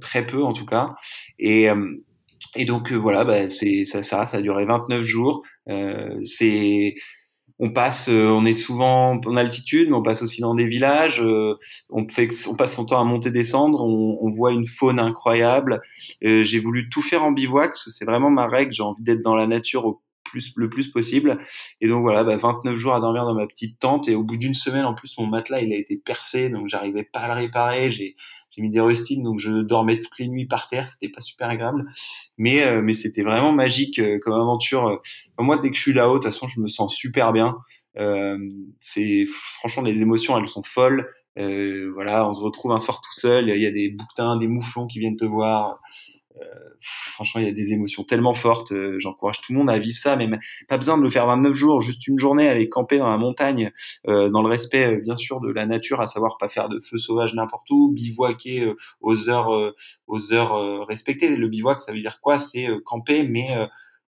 très 0.00 0.26
peu 0.26 0.42
en 0.42 0.52
tout 0.52 0.66
cas. 0.66 0.96
Et 1.38 1.68
et 2.56 2.64
donc 2.64 2.90
voilà, 2.90 3.24
bah, 3.24 3.48
c'est 3.48 3.84
ça, 3.84 4.02
ça, 4.02 4.26
ça 4.26 4.38
a 4.38 4.40
duré 4.40 4.64
29 4.64 5.02
jours. 5.02 5.44
c'est 6.24 6.96
on 7.60 7.70
passe, 7.70 8.08
euh, 8.08 8.28
on 8.28 8.46
est 8.46 8.54
souvent 8.54 9.20
en 9.24 9.36
altitude, 9.36 9.90
mais 9.90 9.94
on 9.94 10.02
passe 10.02 10.22
aussi 10.22 10.40
dans 10.40 10.54
des 10.54 10.66
villages. 10.66 11.22
Euh, 11.22 11.58
on 11.90 12.08
fait, 12.08 12.28
on 12.48 12.56
passe 12.56 12.74
son 12.74 12.86
temps 12.86 12.98
à 12.98 13.04
monter, 13.04 13.30
descendre. 13.30 13.82
On, 13.82 14.18
on 14.22 14.30
voit 14.30 14.52
une 14.52 14.64
faune 14.64 14.98
incroyable. 14.98 15.82
Euh, 16.24 16.42
j'ai 16.42 16.58
voulu 16.58 16.88
tout 16.88 17.02
faire 17.02 17.22
en 17.22 17.32
bivouac, 17.32 17.72
parce 17.72 17.84
que 17.84 17.90
c'est 17.90 18.06
vraiment 18.06 18.30
ma 18.30 18.46
règle. 18.46 18.72
J'ai 18.72 18.82
envie 18.82 19.02
d'être 19.02 19.20
dans 19.20 19.36
la 19.36 19.46
nature 19.46 19.84
au 19.84 20.02
plus, 20.24 20.52
le 20.56 20.70
plus 20.70 20.88
possible. 20.90 21.38
Et 21.82 21.88
donc 21.88 22.00
voilà, 22.00 22.24
bah, 22.24 22.38
29 22.38 22.76
jours 22.76 22.94
à 22.94 23.00
dormir 23.00 23.26
dans 23.26 23.34
ma 23.34 23.46
petite 23.46 23.78
tente. 23.78 24.08
Et 24.08 24.14
au 24.14 24.22
bout 24.22 24.38
d'une 24.38 24.54
semaine, 24.54 24.86
en 24.86 24.94
plus, 24.94 25.18
mon 25.18 25.26
matelas 25.26 25.60
il 25.60 25.70
a 25.74 25.76
été 25.76 25.96
percé, 25.96 26.48
donc 26.48 26.68
j'arrivais 26.68 27.04
pas 27.04 27.20
à 27.20 27.34
le 27.34 27.40
réparer. 27.42 27.90
J'ai 27.90 28.14
j'ai 28.50 28.62
mis 28.62 28.70
des 28.70 28.80
rustines, 28.80 29.22
donc 29.22 29.38
je 29.38 29.62
dormais 29.62 29.98
toutes 29.98 30.18
les 30.18 30.28
nuits 30.28 30.46
par 30.46 30.68
terre. 30.68 30.88
C'était 30.88 31.08
pas 31.08 31.20
super 31.20 31.48
agréable, 31.48 31.84
mais 32.36 32.64
euh, 32.64 32.82
mais 32.82 32.94
c'était 32.94 33.22
vraiment 33.22 33.52
magique 33.52 33.98
euh, 33.98 34.18
comme 34.22 34.34
aventure. 34.34 35.00
moi, 35.38 35.58
dès 35.58 35.70
que 35.70 35.76
je 35.76 35.82
suis 35.82 35.92
là-haut, 35.92 36.18
de 36.18 36.22
toute 36.22 36.32
façon, 36.32 36.48
je 36.48 36.60
me 36.60 36.66
sens 36.66 36.94
super 36.94 37.32
bien. 37.32 37.56
Euh, 37.98 38.38
c'est 38.80 39.26
franchement 39.58 39.82
les 39.82 40.00
émotions, 40.00 40.38
elles 40.38 40.48
sont 40.48 40.62
folles. 40.62 41.08
Voilà, 41.36 42.28
on 42.28 42.34
se 42.34 42.42
retrouve 42.42 42.72
un 42.72 42.78
soir 42.78 43.00
tout 43.00 43.18
seul. 43.18 43.48
Il 43.48 43.62
y 43.62 43.66
a 43.66 43.70
des 43.70 43.88
bouquetins, 43.88 44.36
des 44.36 44.46
mouflons 44.46 44.86
qui 44.86 44.98
viennent 44.98 45.16
te 45.16 45.24
voir. 45.24 45.80
Euh, 46.40 46.44
franchement, 46.80 47.40
il 47.40 47.46
y 47.46 47.50
a 47.50 47.52
des 47.52 47.72
émotions 47.72 48.04
tellement 48.04 48.34
fortes. 48.34 48.72
Euh, 48.72 48.98
j'encourage 48.98 49.40
tout 49.40 49.52
le 49.52 49.58
monde 49.58 49.70
à 49.70 49.78
vivre 49.78 49.98
ça, 49.98 50.16
mais 50.16 50.28
pas 50.68 50.76
besoin 50.76 50.98
de 50.98 51.02
le 51.02 51.10
faire 51.10 51.26
29 51.26 51.54
jours, 51.54 51.80
juste 51.80 52.06
une 52.06 52.18
journée, 52.18 52.48
aller 52.48 52.68
camper 52.68 52.98
dans 52.98 53.10
la 53.10 53.18
montagne, 53.18 53.72
euh, 54.08 54.28
dans 54.28 54.42
le 54.42 54.48
respect 54.48 54.96
bien 54.98 55.16
sûr 55.16 55.40
de 55.40 55.50
la 55.50 55.66
nature, 55.66 56.00
à 56.00 56.06
savoir 56.06 56.38
pas 56.38 56.48
faire 56.48 56.68
de 56.68 56.78
feu 56.80 56.98
sauvage 56.98 57.34
n'importe 57.34 57.68
où, 57.70 57.92
bivouaquer 57.92 58.72
aux 59.00 59.28
heures, 59.28 59.74
aux 60.06 60.32
heures 60.32 60.86
respectées. 60.86 61.36
Le 61.36 61.48
bivouac, 61.48 61.80
ça 61.80 61.92
veut 61.92 62.00
dire 62.00 62.20
quoi? 62.20 62.38
C'est 62.38 62.68
camper, 62.84 63.22
mais 63.22 63.48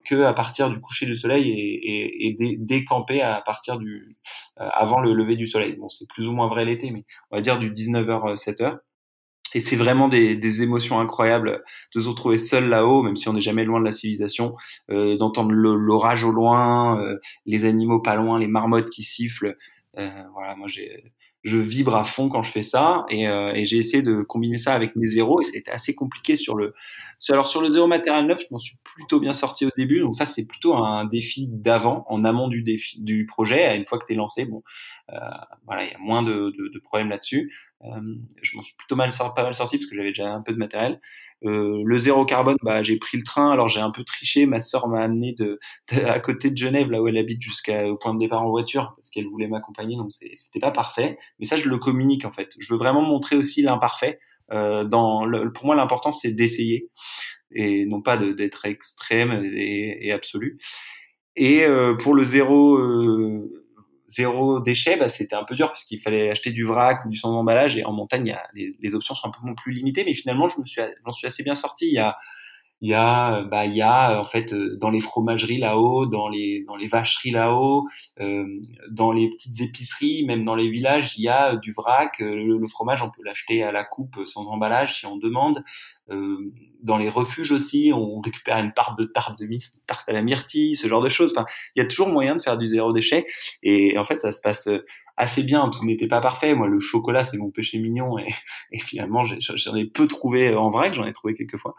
que 0.04 0.22
à 0.22 0.32
partir 0.32 0.68
du 0.68 0.80
coucher 0.80 1.06
du 1.06 1.14
soleil 1.14 1.50
et, 1.50 2.28
et, 2.28 2.56
décamper 2.58 3.22
à 3.22 3.40
partir 3.40 3.78
du 3.78 4.16
avant 4.56 5.00
le 5.00 5.12
lever 5.12 5.36
du 5.36 5.46
soleil. 5.46 5.76
Bon, 5.76 5.88
c'est 5.88 6.08
plus 6.08 6.26
ou 6.26 6.32
moins 6.32 6.48
vrai 6.48 6.64
l'été, 6.64 6.90
mais 6.90 7.04
on 7.30 7.36
va 7.36 7.42
dire 7.42 7.58
du 7.58 7.70
19h 7.70 8.34
7h. 8.34 8.78
Et 9.54 9.60
c'est 9.60 9.76
vraiment 9.76 10.08
des, 10.08 10.36
des, 10.36 10.62
émotions 10.62 11.00
incroyables 11.00 11.62
de 11.94 12.00
se 12.00 12.08
retrouver 12.08 12.38
seul 12.38 12.68
là-haut, 12.68 13.02
même 13.02 13.16
si 13.16 13.28
on 13.28 13.34
n'est 13.34 13.40
jamais 13.40 13.64
loin 13.64 13.80
de 13.80 13.84
la 13.84 13.92
civilisation, 13.92 14.54
euh, 14.90 15.16
d'entendre 15.16 15.52
l'orage 15.52 16.24
au 16.24 16.32
loin, 16.32 17.00
euh, 17.00 17.16
les 17.46 17.64
animaux 17.64 18.00
pas 18.00 18.16
loin, 18.16 18.38
les 18.38 18.46
marmottes 18.46 18.90
qui 18.90 19.02
sifflent. 19.02 19.56
Euh, 19.98 20.22
voilà, 20.34 20.56
moi 20.56 20.68
j'ai 20.68 21.12
je 21.44 21.56
vibre 21.56 21.96
à 21.96 22.04
fond 22.04 22.28
quand 22.28 22.42
je 22.42 22.52
fais 22.52 22.62
ça 22.62 23.04
et, 23.08 23.28
euh, 23.28 23.52
et 23.52 23.64
j'ai 23.64 23.76
essayé 23.76 24.02
de 24.02 24.22
combiner 24.22 24.58
ça 24.58 24.74
avec 24.74 24.94
mes 24.94 25.08
zéros 25.08 25.40
et 25.40 25.44
c'était 25.44 25.72
assez 25.72 25.94
compliqué 25.94 26.36
sur 26.36 26.54
le 26.54 26.72
alors 27.30 27.48
sur 27.48 27.60
le 27.60 27.68
zéro 27.68 27.86
matériel 27.86 28.26
neuf 28.26 28.42
je 28.42 28.46
m'en 28.52 28.58
suis 28.58 28.76
plutôt 28.84 29.18
bien 29.18 29.34
sorti 29.34 29.66
au 29.66 29.70
début 29.76 30.00
donc 30.00 30.14
ça 30.14 30.24
c'est 30.24 30.46
plutôt 30.46 30.74
un 30.74 31.04
défi 31.04 31.48
d'avant 31.48 32.04
en 32.08 32.24
amont 32.24 32.48
du 32.48 32.62
défi 32.62 33.00
du 33.00 33.26
projet 33.26 33.76
une 33.76 33.86
fois 33.86 33.98
que 33.98 34.04
tu 34.06 34.12
es 34.12 34.16
lancé 34.16 34.44
bon 34.44 34.62
voilà 35.66 35.84
il 35.84 35.90
y 35.90 35.94
a 35.94 35.98
moins 35.98 36.22
de, 36.22 36.52
de, 36.56 36.68
de 36.72 36.78
problèmes 36.80 37.10
là-dessus 37.10 37.52
euh, 37.84 38.00
je 38.42 38.56
m'en 38.56 38.62
suis 38.62 38.76
plutôt 38.76 38.96
mal 38.96 39.10
pas 39.34 39.42
mal 39.42 39.54
sorti 39.54 39.78
parce 39.78 39.88
que 39.88 39.96
j'avais 39.96 40.10
déjà 40.10 40.32
un 40.32 40.42
peu 40.42 40.52
de 40.52 40.58
matériel 40.58 41.00
euh, 41.44 41.82
le 41.84 41.98
zéro 41.98 42.24
carbone, 42.24 42.56
bah, 42.62 42.82
j'ai 42.82 42.96
pris 42.96 43.18
le 43.18 43.24
train. 43.24 43.50
Alors 43.50 43.68
j'ai 43.68 43.80
un 43.80 43.90
peu 43.90 44.04
triché. 44.04 44.46
Ma 44.46 44.60
sœur 44.60 44.88
m'a 44.88 45.00
amené 45.00 45.32
de, 45.32 45.58
à 46.06 46.20
côté 46.20 46.50
de 46.50 46.56
Genève, 46.56 46.90
là 46.90 47.02
où 47.02 47.08
elle 47.08 47.18
habite, 47.18 47.42
jusqu'au 47.42 47.96
point 47.96 48.14
de 48.14 48.18
départ 48.18 48.42
en 48.42 48.50
voiture, 48.50 48.92
parce 48.96 49.10
qu'elle 49.10 49.26
voulait 49.26 49.48
m'accompagner. 49.48 49.96
Donc 49.96 50.12
c'était 50.12 50.60
pas 50.60 50.70
parfait. 50.70 51.18
Mais 51.38 51.46
ça, 51.46 51.56
je 51.56 51.68
le 51.68 51.78
communique 51.78 52.24
en 52.24 52.32
fait. 52.32 52.54
Je 52.58 52.72
veux 52.72 52.78
vraiment 52.78 53.02
montrer 53.02 53.36
aussi 53.36 53.62
l'imparfait. 53.62 54.18
Euh, 54.52 54.84
dans 54.84 55.26
pour 55.54 55.66
moi, 55.66 55.74
l'important 55.74 56.12
c'est 56.12 56.32
d'essayer 56.32 56.90
et 57.54 57.86
non 57.86 58.02
pas 58.02 58.16
d'être 58.16 58.64
extrême 58.66 59.44
et, 59.44 60.06
et, 60.06 60.12
absolu. 60.12 60.58
Et 61.36 61.64
euh, 61.64 61.94
pour 61.96 62.14
le 62.14 62.24
zéro 62.24 62.76
euh, 62.76 63.61
zéro 64.12 64.60
déchet, 64.60 64.96
bah, 64.96 65.08
c'était 65.08 65.36
un 65.36 65.44
peu 65.44 65.54
dur 65.54 65.68
parce 65.68 65.84
qu'il 65.84 66.00
fallait 66.00 66.30
acheter 66.30 66.50
du 66.50 66.64
vrac 66.64 67.04
ou 67.04 67.08
du 67.08 67.16
sans 67.16 67.34
emballage 67.34 67.76
et 67.76 67.84
en 67.84 67.92
montagne, 67.92 68.26
y 68.26 68.32
a, 68.32 68.42
les, 68.54 68.94
options 68.94 69.14
sont 69.14 69.28
un 69.28 69.30
peu 69.30 69.54
plus 69.54 69.72
limitées. 69.72 70.04
Mais 70.04 70.14
finalement, 70.14 70.48
je 70.48 70.60
me 70.60 70.64
suis, 70.64 70.82
j'en 71.04 71.12
suis 71.12 71.26
assez 71.26 71.42
bien 71.42 71.54
sorti. 71.54 71.98
Il 72.82 72.88
y 72.88 72.94
a 72.94 73.42
bah 73.44 73.64
il 73.64 73.76
y 73.76 73.80
a 73.80 74.20
en 74.20 74.24
fait 74.24 74.52
euh, 74.52 74.76
dans 74.76 74.90
les 74.90 74.98
fromageries 74.98 75.58
là-haut, 75.58 76.06
dans 76.06 76.28
les 76.28 76.64
dans 76.66 76.74
les 76.74 76.88
vacheries 76.88 77.30
là-haut, 77.30 77.86
euh, 78.20 78.44
dans 78.90 79.12
les 79.12 79.30
petites 79.30 79.60
épiceries, 79.60 80.24
même 80.26 80.42
dans 80.42 80.56
les 80.56 80.68
villages, 80.68 81.16
il 81.16 81.22
y 81.22 81.28
a 81.28 81.54
du 81.54 81.70
vrac. 81.70 82.20
Euh, 82.20 82.34
le, 82.34 82.66
fromage, 82.66 83.00
on 83.02 83.10
peut 83.10 83.22
l'acheter 83.24 83.62
à 83.62 83.70
la 83.70 83.84
coupe 83.84 84.18
sans 84.26 84.48
emballage 84.48 84.98
si 84.98 85.06
on 85.06 85.16
demande. 85.16 85.62
Euh, 86.10 86.52
dans 86.82 86.98
les 86.98 87.08
refuges 87.08 87.52
aussi, 87.52 87.92
on 87.94 88.20
récupère 88.20 88.58
une 88.58 88.72
part 88.72 88.96
de 88.96 89.04
tarte 89.04 89.38
de 89.38 89.48
tarte 89.86 90.08
à 90.08 90.12
la 90.12 90.22
myrtille, 90.22 90.74
ce 90.74 90.88
genre 90.88 91.02
de 91.02 91.08
choses. 91.08 91.32
Enfin, 91.36 91.46
il 91.76 91.82
y 91.82 91.84
a 91.84 91.88
toujours 91.88 92.08
moyen 92.08 92.34
de 92.34 92.42
faire 92.42 92.58
du 92.58 92.66
zéro 92.66 92.92
déchet. 92.92 93.26
Et 93.62 93.96
en 93.96 94.02
fait, 94.02 94.20
ça 94.20 94.32
se 94.32 94.40
passe 94.40 94.68
assez 95.22 95.42
bien. 95.42 95.70
Tout 95.70 95.84
n'était 95.84 96.06
pas 96.06 96.20
parfait. 96.20 96.54
Moi, 96.54 96.68
le 96.68 96.80
chocolat, 96.80 97.24
c'est 97.24 97.38
mon 97.38 97.50
péché 97.50 97.78
mignon. 97.78 98.18
Et, 98.18 98.28
et 98.72 98.78
finalement, 98.78 99.24
j'en 99.24 99.76
ai, 99.76 99.86
peu 99.86 100.06
trouvé 100.06 100.54
en 100.54 100.68
vrai, 100.68 100.90
que 100.90 100.96
j'en 100.96 101.06
ai 101.06 101.12
trouvé 101.12 101.34
quelques 101.34 101.58
fois. 101.58 101.74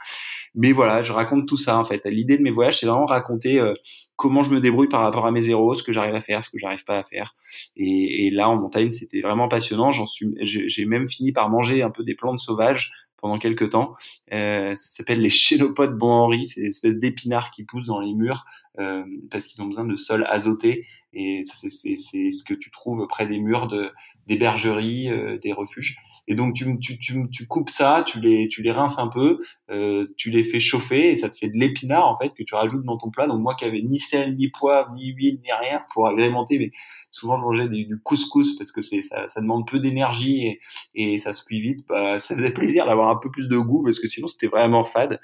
Mais 0.56 0.72
voilà, 0.72 1.04
je 1.04 1.14
raconte 1.14 1.48
tout 1.48 1.58
ça 1.58 1.78
en 1.78 1.86
fait. 1.86 2.06
L'idée 2.06 2.38
de 2.38 2.44
mes 2.44 2.52
voyages, 2.52 2.80
c'est 2.80 2.86
vraiment 2.86 3.06
raconter 3.06 3.60
euh, 3.60 3.74
comment 4.16 4.44
je 4.44 4.54
me 4.54 4.60
débrouille 4.60 4.90
par 4.90 5.02
rapport 5.02 5.26
à 5.26 5.32
mes 5.32 5.42
zéros, 5.42 5.74
ce 5.74 5.84
que 5.84 5.92
j'arrive 5.92 6.16
à 6.16 6.22
faire, 6.22 6.44
ce 6.44 6.50
que 6.50 6.58
j'arrive 6.58 6.84
pas 6.86 6.98
à 6.98 7.04
faire. 7.04 7.36
Et, 7.76 8.28
et, 8.28 8.30
là, 8.32 8.50
en 8.50 8.56
montagne, 8.56 8.92
c'était 8.92 9.22
vraiment 9.22 9.48
passionnant. 9.48 9.92
J'en 9.92 10.08
suis, 10.08 10.28
j'ai 10.42 10.86
même 10.86 11.08
fini 11.08 11.32
par 11.32 11.50
manger 11.50 11.84
un 11.84 11.90
peu 11.90 12.04
des 12.04 12.16
plantes 12.16 12.40
sauvages 12.40 12.92
pendant 13.24 13.40
quelques 13.40 13.70
temps. 13.70 13.96
Euh, 14.34 14.76
ça 14.76 14.98
s'appelle 14.98 15.22
les 15.22 15.30
chénopodes 15.30 15.98
Bon 15.98 16.12
Henri, 16.12 16.46
c'est 16.46 16.60
des 16.60 16.68
espèces 16.68 16.98
d'épinards 16.98 17.52
qui 17.52 17.64
poussent 17.64 17.88
dans 17.88 18.02
les 18.02 18.14
murs 18.14 18.46
euh, 18.80 19.06
parce 19.32 19.46
qu'ils 19.46 19.64
ont 19.64 19.66
besoin 19.66 19.86
de 19.86 19.96
sol 19.96 20.28
azoté 20.30 20.86
et 21.14 21.44
c'est 21.46 21.70
ce 21.70 22.44
que 22.44 22.54
tu 22.54 22.72
trouves 22.72 23.06
près 23.08 23.28
des 23.28 23.40
murs 23.40 23.68
de, 23.68 23.92
des 24.28 24.38
bergeries, 24.38 25.10
euh, 25.10 25.38
des 25.38 25.54
refuges. 25.54 25.98
Et 26.28 26.36
donc 26.36 26.56
tu, 26.56 26.80
tu, 26.80 26.98
tu, 26.98 27.30
tu, 27.32 27.48
coupes 27.48 27.70
ça, 27.70 28.04
tu 28.08 28.20
les, 28.20 28.48
tu 28.48 28.64
les 28.64 28.72
rinces 28.72 28.98
un 28.98 29.08
peu, 29.08 29.40
euh, 29.70 30.08
tu 30.18 30.32
les 30.32 30.44
fais 30.44 30.60
chauffer 30.60 31.12
et 31.12 31.16
ça 31.16 31.30
te 31.30 31.38
fait 31.38 31.50
de 31.50 31.58
l'épinard 31.58 32.08
en 32.08 32.18
fait 32.18 32.30
que 32.30 32.44
tu 32.44 32.56
rajoutes 32.56 32.86
dans 32.86 32.98
ton 32.98 33.12
plat. 33.12 33.28
Donc 33.28 33.42
moi 33.42 33.56
qui 33.56 33.66
avais 33.66 33.82
ni 33.82 34.00
sel, 34.00 34.34
ni 34.36 34.50
poivre, 34.50 34.92
ni 34.94 35.08
huile, 35.08 35.40
ni 35.44 35.52
rien 35.52 35.82
pour 35.94 36.08
agrémenter, 36.08 36.58
mais 36.58 36.72
souvent 37.12 37.38
je 37.38 37.42
mangeais 37.42 37.70
du, 37.70 38.00
couscous 38.04 38.58
parce 38.58 38.72
que 38.72 38.82
c'est 38.82 39.02
ça, 39.02 39.28
ça 39.28 39.42
demande 39.42 39.68
peu 39.68 39.80
d'énergie 39.80 40.48
et, 40.48 40.60
et 40.96 41.18
ça 41.18 41.34
se 41.34 41.44
cuit 41.44 41.62
vite. 41.62 41.86
Bah, 41.88 42.20
ça 42.20 42.36
faisait 42.36 42.52
plaisir 42.54 42.86
d'avoir 42.86 43.10
un 43.10 43.18
peu 43.18 43.30
plus 43.30 43.48
de 43.48 43.58
goût 43.58 43.84
parce 43.84 44.00
que 44.00 44.08
sinon 44.08 44.28
c'était 44.28 44.48
vraiment 44.48 44.84
fade. 44.84 45.20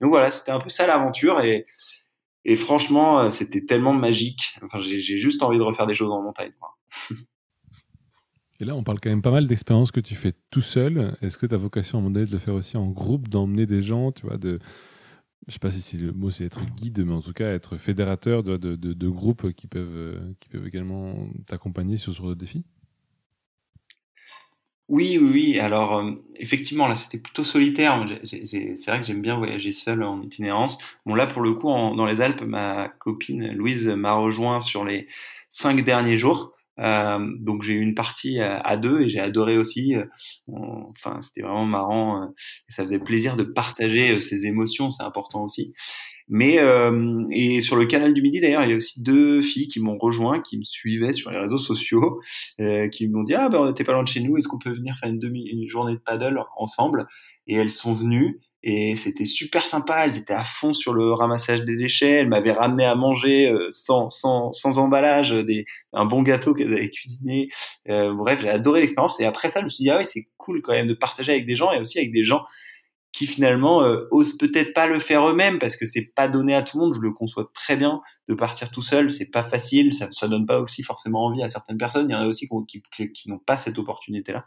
Donc 0.00 0.10
voilà, 0.10 0.30
c'était 0.30 0.52
un 0.52 0.60
peu 0.60 0.70
ça 0.70 0.86
l'aventure 0.86 1.40
et 1.40 1.66
et 2.44 2.56
franchement, 2.56 3.20
euh, 3.20 3.30
c'était 3.30 3.64
tellement 3.64 3.92
magique. 3.92 4.58
J'ai 4.78 5.18
juste 5.18 5.42
envie 5.42 5.58
de 5.58 5.62
refaire 5.62 5.86
des 5.86 5.94
choses 5.94 6.10
en 6.10 6.22
montagne. 6.22 6.52
Et 8.60 8.64
là, 8.64 8.76
on 8.76 8.84
parle 8.84 9.00
quand 9.00 9.10
même 9.10 9.20
pas 9.20 9.32
mal 9.32 9.48
d'expériences 9.48 9.90
que 9.90 9.98
tu 9.98 10.14
fais 10.14 10.32
tout 10.50 10.60
seul. 10.60 11.16
Est-ce 11.22 11.36
que 11.36 11.44
tu 11.44 11.54
as 11.54 11.58
vocation 11.58 11.98
à 11.98 12.00
un 12.00 12.02
moment 12.02 12.14
donné 12.14 12.26
de 12.26 12.30
le 12.30 12.38
faire 12.38 12.54
aussi 12.54 12.76
en 12.76 12.86
groupe, 12.86 13.28
d'emmener 13.28 13.66
des 13.66 13.82
gens, 13.82 14.12
tu 14.12 14.26
vois, 14.26 14.36
de, 14.36 14.60
je 15.48 15.52
sais 15.52 15.58
pas 15.58 15.70
si 15.70 15.98
le 15.98 16.12
mot 16.12 16.30
c'est 16.30 16.44
être 16.44 16.64
guide, 16.76 17.04
mais 17.04 17.12
en 17.12 17.20
tout 17.20 17.32
cas 17.32 17.52
être 17.52 17.76
fédérateur 17.76 18.42
de, 18.42 18.56
de, 18.56 18.76
de, 18.76 19.08
groupes 19.08 19.52
qui 19.52 19.66
peuvent, 19.66 19.96
euh, 19.96 20.34
qui 20.40 20.48
peuvent 20.48 20.66
également 20.66 21.28
t'accompagner 21.46 21.98
sur 21.98 22.14
ce 22.14 22.34
défi? 22.34 22.64
Oui, 24.88 25.18
oui, 25.20 25.30
oui. 25.32 25.58
Alors, 25.58 25.98
euh, 25.98 26.12
effectivement, 26.36 26.86
là, 26.86 26.96
c'était 26.96 27.18
plutôt 27.18 27.44
solitaire. 27.44 28.04
C'est 28.24 28.86
vrai 28.86 29.00
que 29.00 29.06
j'aime 29.06 29.22
bien 29.22 29.36
voyager 29.36 29.72
seul 29.72 30.02
en 30.02 30.20
itinérance. 30.22 30.78
Bon, 31.06 31.14
là, 31.14 31.26
pour 31.26 31.42
le 31.42 31.54
coup, 31.54 31.68
dans 31.68 32.06
les 32.06 32.20
Alpes, 32.20 32.42
ma 32.42 32.88
copine 32.88 33.52
Louise 33.52 33.86
m'a 33.88 34.12
rejoint 34.12 34.60
sur 34.60 34.84
les 34.84 35.06
cinq 35.48 35.84
derniers 35.84 36.18
jours. 36.18 36.54
Euh, 36.80 37.24
donc 37.38 37.62
j'ai 37.62 37.74
eu 37.74 37.80
une 37.80 37.94
partie 37.94 38.40
à, 38.40 38.76
deux 38.76 39.02
et 39.02 39.08
j'ai 39.08 39.20
adoré 39.20 39.58
aussi. 39.58 39.94
Euh, 39.94 40.04
enfin, 40.48 41.20
c'était 41.20 41.42
vraiment 41.42 41.66
marrant. 41.66 42.22
Euh, 42.22 42.26
ça 42.68 42.82
faisait 42.82 42.98
plaisir 42.98 43.36
de 43.36 43.44
partager 43.44 44.20
ces 44.20 44.46
émotions, 44.46 44.90
c'est 44.90 45.04
important 45.04 45.44
aussi. 45.44 45.72
Mais 46.28 46.58
et 47.30 47.60
sur 47.60 47.76
le 47.76 47.84
canal 47.84 48.14
du 48.14 48.22
Midi 48.22 48.40
d'ailleurs, 48.40 48.64
il 48.64 48.70
y 48.70 48.72
a 48.72 48.76
aussi 48.76 49.02
deux 49.02 49.42
filles 49.42 49.68
qui 49.68 49.80
m'ont 49.80 49.98
rejoint, 49.98 50.40
qui 50.40 50.58
me 50.58 50.64
suivaient 50.64 51.12
sur 51.12 51.30
les 51.30 51.38
réseaux 51.38 51.58
sociaux, 51.58 52.20
qui 52.92 53.08
m'ont 53.08 53.22
dit 53.22 53.34
ah 53.34 53.48
ben 53.48 53.72
t'es 53.72 53.84
pas 53.84 53.92
loin 53.92 54.02
de 54.02 54.08
chez 54.08 54.20
nous, 54.20 54.36
est-ce 54.38 54.48
qu'on 54.48 54.58
peut 54.58 54.72
venir 54.72 54.96
faire 54.98 55.10
une 55.10 55.18
demi 55.18 55.46
une 55.46 55.68
journée 55.68 55.92
de 55.92 56.00
paddle 56.00 56.40
ensemble? 56.56 57.06
Et 57.46 57.56
elles 57.56 57.70
sont 57.70 57.92
venues 57.92 58.40
et 58.66 58.96
c'était 58.96 59.26
super 59.26 59.66
sympa. 59.66 60.06
Elles 60.06 60.16
étaient 60.16 60.32
à 60.32 60.42
fond 60.42 60.72
sur 60.72 60.94
le 60.94 61.12
ramassage 61.12 61.64
des 61.64 61.76
déchets. 61.76 62.12
Elles 62.12 62.28
m'avaient 62.28 62.52
ramené 62.52 62.86
à 62.86 62.94
manger 62.94 63.46
euh, 63.50 63.66
sans, 63.68 64.08
sans, 64.08 64.52
sans 64.52 64.78
emballage, 64.78 65.32
des, 65.32 65.66
un 65.92 66.06
bon 66.06 66.22
gâteau 66.22 66.54
qu'elles 66.54 66.72
avaient 66.72 66.90
cuisiné. 66.90 67.50
Euh, 67.90 68.14
bref, 68.14 68.40
j'ai 68.40 68.48
adoré 68.48 68.80
l'expérience. 68.80 69.20
Et 69.20 69.26
après 69.26 69.50
ça, 69.50 69.60
je 69.60 69.64
me 69.64 69.68
suis 69.68 69.84
dit, 69.84 69.90
ah 69.90 69.98
oui, 69.98 70.06
c'est 70.06 70.28
cool 70.38 70.62
quand 70.62 70.72
même 70.72 70.88
de 70.88 70.94
partager 70.94 71.32
avec 71.32 71.44
des 71.44 71.56
gens 71.56 71.72
et 71.72 71.78
aussi 71.78 71.98
avec 71.98 72.10
des 72.10 72.24
gens 72.24 72.42
qui 73.14 73.28
finalement 73.28 73.84
euh, 73.84 74.08
osent 74.10 74.36
peut-être 74.36 74.74
pas 74.74 74.88
le 74.88 74.98
faire 74.98 75.26
eux-mêmes 75.28 75.60
parce 75.60 75.76
que 75.76 75.86
c'est 75.86 76.12
pas 76.16 76.26
donné 76.26 76.52
à 76.52 76.62
tout 76.62 76.78
le 76.78 76.84
monde. 76.84 76.94
Je 76.94 77.00
le 77.00 77.12
conçois 77.12 77.48
très 77.54 77.76
bien 77.76 78.00
de 78.28 78.34
partir 78.34 78.70
tout 78.72 78.82
seul, 78.82 79.12
c'est 79.12 79.30
pas 79.30 79.44
facile, 79.44 79.92
ça, 79.92 80.08
ça 80.10 80.26
donne 80.26 80.46
pas 80.46 80.58
aussi 80.58 80.82
forcément 80.82 81.24
envie 81.26 81.42
à 81.42 81.48
certaines 81.48 81.78
personnes. 81.78 82.10
Il 82.10 82.12
y 82.12 82.16
en 82.16 82.22
a 82.22 82.26
aussi 82.26 82.48
qui, 82.66 82.82
qui, 82.94 83.12
qui 83.12 83.30
n'ont 83.30 83.38
pas 83.38 83.56
cette 83.56 83.78
opportunité-là. 83.78 84.44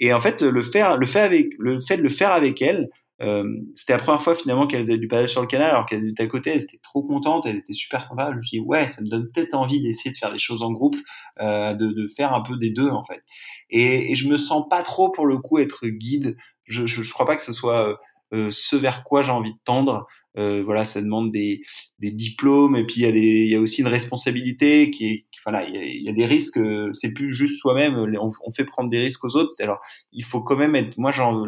Et 0.00 0.12
en 0.12 0.20
fait, 0.20 0.42
le 0.42 0.60
faire, 0.60 0.96
le 0.96 1.06
fait 1.06 1.20
avec, 1.20 1.50
le 1.60 1.78
fait 1.78 1.98
de 1.98 2.02
le 2.02 2.08
faire 2.08 2.32
avec 2.32 2.60
elles, 2.60 2.90
euh, 3.22 3.44
c'était 3.74 3.92
la 3.92 3.98
première 3.98 4.22
fois 4.22 4.34
finalement 4.34 4.66
qu'elles 4.66 4.90
avaient 4.90 4.98
du 4.98 5.06
paddle 5.06 5.28
sur 5.28 5.42
le 5.42 5.46
canal 5.46 5.70
alors 5.70 5.84
qu'elles 5.84 6.08
étaient 6.08 6.22
à 6.22 6.26
côté, 6.26 6.50
elles 6.50 6.62
étaient 6.62 6.80
trop 6.82 7.02
contentes, 7.02 7.44
elles 7.46 7.58
étaient 7.58 7.74
super 7.74 8.04
sympas. 8.04 8.32
Je 8.32 8.36
me 8.38 8.42
suis 8.42 8.58
dit 8.58 8.64
ouais, 8.64 8.88
ça 8.88 9.02
me 9.02 9.08
donne 9.08 9.30
peut-être 9.30 9.54
envie 9.54 9.82
d'essayer 9.82 10.10
de 10.10 10.16
faire 10.16 10.32
des 10.32 10.38
choses 10.38 10.62
en 10.62 10.72
groupe, 10.72 10.96
euh, 11.40 11.74
de, 11.74 11.92
de, 11.92 12.08
faire 12.08 12.32
un 12.32 12.40
peu 12.40 12.56
des 12.56 12.70
deux 12.70 12.88
en 12.88 13.04
fait. 13.04 13.22
Et, 13.68 14.10
et, 14.10 14.14
je 14.14 14.28
me 14.28 14.36
sens 14.36 14.66
pas 14.68 14.82
trop 14.82 15.10
pour 15.10 15.26
le 15.26 15.38
coup 15.38 15.58
être 15.58 15.86
guide. 15.86 16.36
Je, 16.70 16.86
je, 16.86 17.02
je 17.02 17.12
crois 17.12 17.26
pas 17.26 17.36
que 17.36 17.42
ce 17.42 17.52
soit 17.52 17.88
euh, 17.88 17.94
euh 18.32 18.48
ce 18.50 18.76
vers 18.76 19.04
quoi 19.04 19.22
j'ai 19.22 19.32
envie 19.32 19.52
de 19.52 19.58
tendre. 19.64 20.06
Euh, 20.38 20.62
voilà, 20.64 20.84
ça 20.84 21.02
demande 21.02 21.30
des, 21.32 21.62
des 21.98 22.12
diplômes 22.12 22.76
et 22.76 22.84
puis 22.84 22.96
il 22.98 23.02
y 23.02 23.06
a 23.06 23.12
des, 23.12 23.18
il 23.18 23.50
y 23.50 23.56
a 23.56 23.60
aussi 23.60 23.80
une 23.80 23.88
responsabilité 23.88 24.90
qui 24.90 25.06
est, 25.06 25.26
voilà, 25.44 25.64
il 25.68 26.02
y 26.02 26.08
a, 26.08 26.12
des 26.12 26.26
risques. 26.26 26.58
Euh, 26.58 26.90
c'est 26.92 27.12
plus 27.12 27.34
juste 27.34 27.58
soi-même. 27.60 27.96
On, 27.96 28.30
on, 28.44 28.52
fait 28.52 28.64
prendre 28.64 28.90
des 28.90 29.00
risques 29.00 29.24
aux 29.24 29.36
autres. 29.36 29.54
Alors, 29.60 29.80
il 30.12 30.24
faut 30.24 30.40
quand 30.42 30.56
même 30.56 30.76
être. 30.76 30.96
Moi, 30.98 31.12
genre, 31.12 31.46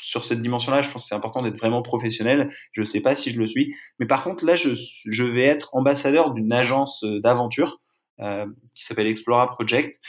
sur 0.00 0.24
cette 0.24 0.42
dimension-là, 0.42 0.82
je 0.82 0.90
pense 0.90 1.02
que 1.02 1.08
c'est 1.08 1.14
important 1.14 1.42
d'être 1.42 1.58
vraiment 1.58 1.82
professionnel. 1.82 2.50
Je 2.72 2.80
ne 2.80 2.86
sais 2.86 3.00
pas 3.00 3.16
si 3.16 3.30
je 3.30 3.38
le 3.38 3.46
suis, 3.46 3.74
mais 3.98 4.06
par 4.06 4.22
contre 4.22 4.44
là, 4.44 4.56
je, 4.56 4.70
je 5.06 5.24
vais 5.24 5.44
être 5.44 5.74
ambassadeur 5.74 6.32
d'une 6.32 6.52
agence 6.52 7.04
euh, 7.04 7.20
d'aventure 7.20 7.80
euh, 8.20 8.46
qui 8.74 8.84
s'appelle 8.84 9.06
Explora 9.06 9.50
Project. 9.50 10.00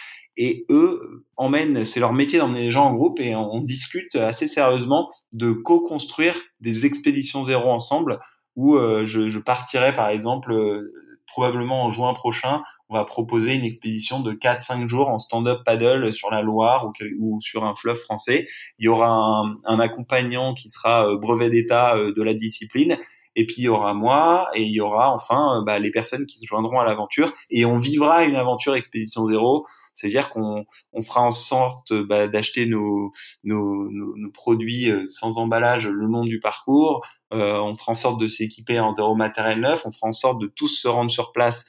Et 0.41 0.65
eux 0.69 1.25
emmènent, 1.35 1.83
c'est 1.83 1.99
leur 1.99 2.13
métier 2.13 2.39
d'emmener 2.39 2.61
les 2.61 2.71
gens 2.71 2.85
en 2.85 2.93
groupe 2.93 3.19
et 3.19 3.35
on, 3.35 3.59
discute 3.59 4.15
assez 4.15 4.47
sérieusement 4.47 5.11
de 5.33 5.51
co-construire 5.51 6.35
des 6.61 6.85
expéditions 6.85 7.43
zéro 7.43 7.69
ensemble 7.69 8.21
où 8.55 8.77
euh, 8.77 9.05
je, 9.05 9.27
je, 9.27 9.37
partirai 9.37 9.93
par 9.93 10.07
exemple 10.07 10.53
euh, 10.53 10.93
probablement 11.27 11.83
en 11.83 11.89
juin 11.89 12.13
prochain, 12.13 12.63
on 12.87 12.95
va 12.95 13.03
proposer 13.03 13.53
une 13.53 13.65
expédition 13.65 14.21
de 14.21 14.31
4-5 14.31 14.87
jours 14.87 15.09
en 15.09 15.19
stand-up 15.19 15.59
paddle 15.65 16.13
sur 16.13 16.31
la 16.31 16.41
Loire 16.41 16.89
ou, 17.19 17.39
sur 17.41 17.65
un 17.65 17.75
fleuve 17.75 17.97
français. 17.97 18.47
Il 18.79 18.85
y 18.85 18.87
aura 18.87 19.09
un, 19.09 19.55
un 19.65 19.79
accompagnant 19.81 20.53
qui 20.53 20.69
sera 20.69 21.05
euh, 21.05 21.17
brevet 21.17 21.49
d'état 21.49 21.97
euh, 21.97 22.13
de 22.13 22.23
la 22.23 22.33
discipline. 22.33 22.97
Et 23.35 23.45
puis 23.45 23.55
il 23.59 23.63
y 23.63 23.69
aura 23.69 23.93
moi 23.93 24.49
et 24.53 24.63
il 24.63 24.71
y 24.73 24.81
aura 24.81 25.13
enfin 25.13 25.59
euh, 25.59 25.63
bah, 25.63 25.79
les 25.79 25.91
personnes 25.91 26.25
qui 26.25 26.39
se 26.39 26.45
joindront 26.45 26.79
à 26.79 26.85
l'aventure 26.85 27.31
et 27.49 27.63
on 27.63 27.77
vivra 27.77 28.25
une 28.25 28.35
aventure 28.35 28.75
expédition 28.75 29.27
zéro 29.29 29.65
C'est-à-dire 29.99 30.29
qu'on 30.29 30.65
on 30.93 31.03
fera 31.03 31.21
en 31.21 31.31
sorte 31.31 31.93
bah, 31.93 32.27
d'acheter 32.27 32.65
nos, 32.65 33.11
nos, 33.43 33.89
nos, 33.89 34.31
produits 34.31 34.91
sans 35.05 35.37
emballage 35.37 35.87
le 35.87 36.05
long 36.05 36.23
du 36.23 36.39
parcours. 36.39 37.05
on 37.31 37.75
fera 37.75 37.91
en 37.91 37.95
sorte 37.95 38.21
de 38.21 38.27
s'équiper 38.27 38.79
en 38.79 38.95
zéro 38.95 39.15
matériel 39.15 39.59
neuf. 39.59 39.85
On 39.85 39.91
fera 39.91 40.07
en 40.07 40.11
sorte 40.11 40.39
de 40.39 40.47
tous 40.47 40.67
se 40.67 40.87
rendre 40.87 41.11
sur 41.11 41.31
place 41.31 41.67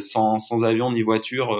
sans, 0.00 0.38
sans 0.38 0.62
avion 0.62 0.92
ni 0.92 1.02
voiture 1.02 1.56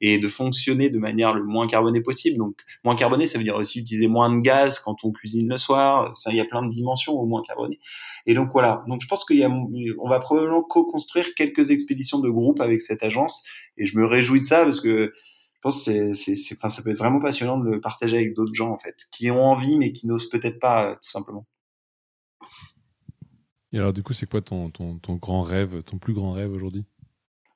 et 0.00 0.18
de 0.18 0.28
fonctionner 0.28 0.90
de 0.90 0.98
manière 0.98 1.34
le 1.34 1.44
moins 1.44 1.66
carbonée 1.66 2.02
possible. 2.02 2.38
Donc 2.38 2.56
moins 2.82 2.96
carboné, 2.96 3.26
ça 3.26 3.38
veut 3.38 3.44
dire 3.44 3.56
aussi 3.56 3.80
utiliser 3.80 4.08
moins 4.08 4.34
de 4.34 4.40
gaz 4.40 4.78
quand 4.78 5.04
on 5.04 5.12
cuisine 5.12 5.48
le 5.48 5.58
soir. 5.58 6.16
Ça, 6.16 6.30
il 6.30 6.36
y 6.36 6.40
a 6.40 6.44
plein 6.44 6.62
de 6.62 6.68
dimensions 6.68 7.12
au 7.14 7.26
moins 7.26 7.42
carboné. 7.42 7.78
Et 8.26 8.34
donc 8.34 8.50
voilà. 8.52 8.84
Donc 8.88 9.00
je 9.02 9.08
pense 9.08 9.24
qu'il 9.24 9.38
y 9.38 9.44
a, 9.44 9.50
on 9.50 10.08
va 10.08 10.18
probablement 10.18 10.62
co-construire 10.62 11.34
quelques 11.34 11.70
expéditions 11.70 12.18
de 12.18 12.28
groupe 12.28 12.60
avec 12.60 12.80
cette 12.80 13.02
agence. 13.02 13.44
Et 13.76 13.86
je 13.86 13.98
me 13.98 14.06
réjouis 14.06 14.40
de 14.40 14.46
ça 14.46 14.64
parce 14.64 14.80
que 14.80 15.12
pense 15.64 15.84
que 15.84 16.14
c'est, 16.14 16.34
c'est, 16.36 16.56
enfin, 16.56 16.68
ça 16.68 16.82
peut 16.82 16.90
être 16.90 16.98
vraiment 16.98 17.20
passionnant 17.20 17.58
de 17.58 17.68
le 17.68 17.80
partager 17.80 18.16
avec 18.16 18.34
d'autres 18.34 18.54
gens 18.54 18.70
en 18.70 18.78
fait, 18.78 18.96
qui 19.10 19.30
ont 19.30 19.42
envie 19.42 19.76
mais 19.78 19.92
qui 19.92 20.06
n'osent 20.06 20.28
peut-être 20.28 20.60
pas, 20.60 20.96
tout 21.02 21.10
simplement. 21.10 21.46
Et 23.72 23.78
alors 23.78 23.92
du 23.92 24.02
coup, 24.02 24.12
c'est 24.12 24.28
quoi 24.28 24.42
ton, 24.42 24.70
ton, 24.70 24.98
ton 24.98 25.16
grand 25.16 25.42
rêve, 25.42 25.82
ton 25.82 25.98
plus 25.98 26.12
grand 26.12 26.32
rêve 26.32 26.52
aujourd'hui? 26.52 26.84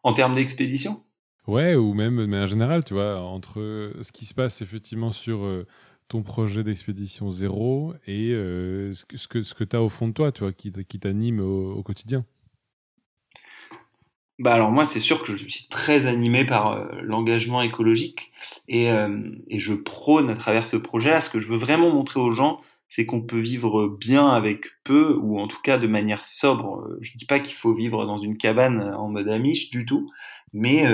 En 0.02 0.14
termes 0.14 0.34
d'expédition? 0.34 1.04
Ouais, 1.46 1.76
ou 1.76 1.94
même, 1.94 2.26
mais 2.26 2.40
en 2.40 2.46
général, 2.46 2.84
tu 2.84 2.94
vois, 2.94 3.20
entre 3.20 3.92
ce 4.02 4.12
qui 4.12 4.26
se 4.26 4.34
passe 4.34 4.60
effectivement 4.60 5.12
sur 5.12 5.44
euh, 5.44 5.66
ton 6.08 6.22
projet 6.22 6.64
d'expédition 6.64 7.30
zéro 7.30 7.94
et 8.06 8.32
euh, 8.32 8.92
ce 8.92 9.04
que, 9.26 9.42
ce 9.42 9.54
que 9.54 9.64
tu 9.64 9.76
as 9.76 9.82
au 9.82 9.88
fond 9.88 10.08
de 10.08 10.12
toi, 10.12 10.32
tu 10.32 10.40
vois, 10.40 10.52
qui, 10.52 10.72
qui 10.72 10.98
t'anime 10.98 11.40
au, 11.40 11.82
quotidien. 11.82 12.24
Bah 14.38 14.54
alors 14.54 14.70
moi, 14.70 14.86
c'est 14.86 15.00
sûr 15.00 15.22
que 15.22 15.34
je 15.36 15.48
suis 15.48 15.66
très 15.68 16.06
animé 16.06 16.44
par 16.44 16.72
euh, 16.72 16.86
l'engagement 17.02 17.60
écologique 17.60 18.30
et, 18.68 18.86
et 19.48 19.58
je 19.58 19.72
prône 19.74 20.30
à 20.30 20.34
travers 20.34 20.66
ce 20.66 20.76
projet-là, 20.76 21.20
ce 21.20 21.30
que 21.30 21.40
je 21.40 21.48
veux 21.48 21.58
vraiment 21.58 21.90
montrer 21.90 22.20
aux 22.20 22.30
gens, 22.32 22.60
c'est 22.86 23.04
qu'on 23.04 23.20
peut 23.22 23.40
vivre 23.40 23.88
bien 23.88 24.28
avec 24.28 24.66
peu 24.84 25.18
ou 25.20 25.40
en 25.40 25.48
tout 25.48 25.60
cas 25.62 25.78
de 25.78 25.86
manière 25.86 26.24
sobre. 26.24 26.86
Je 27.00 27.12
dis 27.16 27.24
pas 27.26 27.40
qu'il 27.40 27.54
faut 27.54 27.74
vivre 27.74 28.06
dans 28.06 28.18
une 28.18 28.36
cabane 28.36 28.94
en 28.94 29.08
mode 29.08 29.28
amiche 29.28 29.70
du 29.70 29.84
tout, 29.86 30.08
mais 30.52 30.84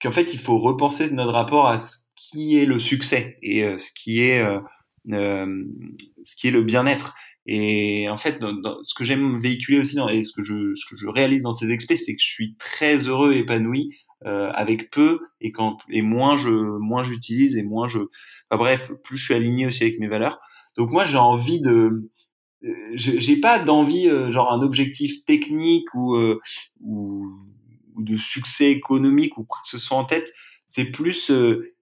qu'en 0.00 0.10
fait, 0.10 0.32
il 0.34 0.38
faut 0.38 0.58
repenser 0.58 1.10
notre 1.10 1.32
rapport 1.32 1.68
à 1.68 1.78
ce 1.78 1.98
qui 2.16 2.58
est 2.58 2.66
le 2.66 2.78
succès 2.78 3.38
et 3.42 3.64
euh, 3.64 3.78
ce 3.78 3.90
qui 3.92 4.20
est 4.20 4.40
euh, 4.40 4.60
euh, 5.12 5.64
ce 6.24 6.36
qui 6.36 6.48
est 6.48 6.50
le 6.50 6.62
bien-être. 6.62 7.14
Et 7.50 8.08
en 8.08 8.18
fait, 8.18 8.38
dans, 8.38 8.84
ce 8.84 8.94
que 8.94 9.04
j'aime 9.04 9.40
véhiculer 9.40 9.80
aussi 9.80 9.96
dans, 9.96 10.08
et 10.08 10.22
ce 10.22 10.32
que 10.32 10.42
je 10.42 10.74
ce 10.74 10.86
que 10.88 10.96
je 10.96 11.08
réalise 11.08 11.42
dans 11.42 11.52
ces 11.52 11.72
expés, 11.72 11.96
c'est 11.96 12.14
que 12.14 12.22
je 12.22 12.28
suis 12.28 12.54
très 12.58 13.08
heureux, 13.08 13.32
épanoui 13.34 13.96
euh, 14.26 14.50
avec 14.54 14.90
peu 14.90 15.20
et 15.40 15.50
quand 15.50 15.78
et 15.88 16.02
moins 16.02 16.36
je 16.36 16.50
moins 16.50 17.02
j'utilise 17.02 17.56
et 17.56 17.62
moins 17.62 17.88
je 17.88 17.98
enfin 17.98 18.58
bref 18.58 18.90
plus 19.04 19.16
je 19.16 19.24
suis 19.26 19.34
aligné 19.34 19.66
aussi 19.66 19.84
avec 19.84 20.00
mes 20.00 20.08
valeurs 20.08 20.40
donc 20.76 20.90
moi 20.90 21.04
j'ai 21.04 21.18
envie 21.18 21.60
de 21.60 22.10
j'ai 22.94 23.36
pas 23.36 23.60
d'envie 23.60 24.10
genre 24.32 24.52
un 24.52 24.60
objectif 24.60 25.24
technique 25.24 25.86
ou 25.94 26.18
ou 26.80 27.32
ou 27.98 28.02
de 28.02 28.16
succès 28.16 28.70
économique 28.70 29.36
ou 29.36 29.44
quoi 29.44 29.58
que 29.62 29.68
ce 29.68 29.78
soit 29.78 29.96
en 29.96 30.04
tête. 30.04 30.32
C'est 30.66 30.86
plus, 30.86 31.30
euh, 31.30 31.74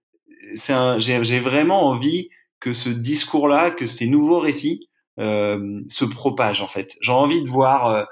c'est 0.54 0.74
j'ai 0.98 1.40
vraiment 1.40 1.86
envie 1.86 2.30
que 2.58 2.72
ce 2.72 2.88
discours-là, 2.88 3.70
que 3.70 3.86
ces 3.86 4.06
nouveaux 4.06 4.40
récits 4.40 4.88
euh, 4.88 4.95
se 5.18 6.04
propagent 6.04 6.62
en 6.62 6.68
fait. 6.68 6.96
J'ai 7.00 7.12
envie 7.12 7.42
de 7.42 7.48
voir 7.48 7.86
euh, 7.86 8.04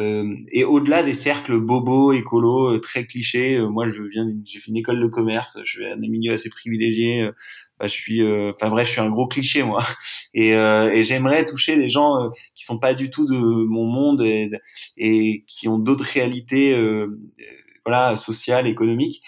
euh 0.00 0.36
et 0.52 0.64
au-delà 0.64 1.02
des 1.02 1.14
cercles 1.14 1.58
bobos, 1.58 2.12
écolos, 2.12 2.78
très 2.78 3.06
clichés. 3.06 3.58
moi, 3.58 3.86
je 3.86 4.02
viens, 4.02 4.26
j'ai 4.44 4.60
fait 4.60 4.70
une 4.70 4.76
école 4.76 5.00
de 5.00 5.06
commerce. 5.06 5.58
Je 5.64 5.70
suis 5.70 5.86
un 5.86 5.96
milieu 5.96 6.32
assez 6.32 6.50
privilégié. 6.50 7.28
Bah, 7.78 7.86
je 7.86 7.92
suis, 7.92 8.22
enfin 8.22 8.68
bref, 8.70 8.86
je 8.88 8.92
suis 8.92 9.00
un 9.00 9.10
gros 9.10 9.26
cliché 9.26 9.62
moi. 9.62 9.84
Et, 10.34 10.50
et 10.50 11.02
j'aimerais 11.02 11.44
toucher 11.44 11.76
des 11.76 11.88
gens 11.88 12.30
qui 12.54 12.64
sont 12.64 12.78
pas 12.78 12.94
du 12.94 13.10
tout 13.10 13.26
de 13.26 13.34
mon 13.36 13.84
monde 13.84 14.22
et, 14.22 14.50
et 14.96 15.44
qui 15.48 15.66
ont 15.66 15.78
d'autres 15.78 16.04
réalités 16.04 16.72
voilà, 17.84 18.16
sociales, 18.16 18.68
économiques. 18.68 19.22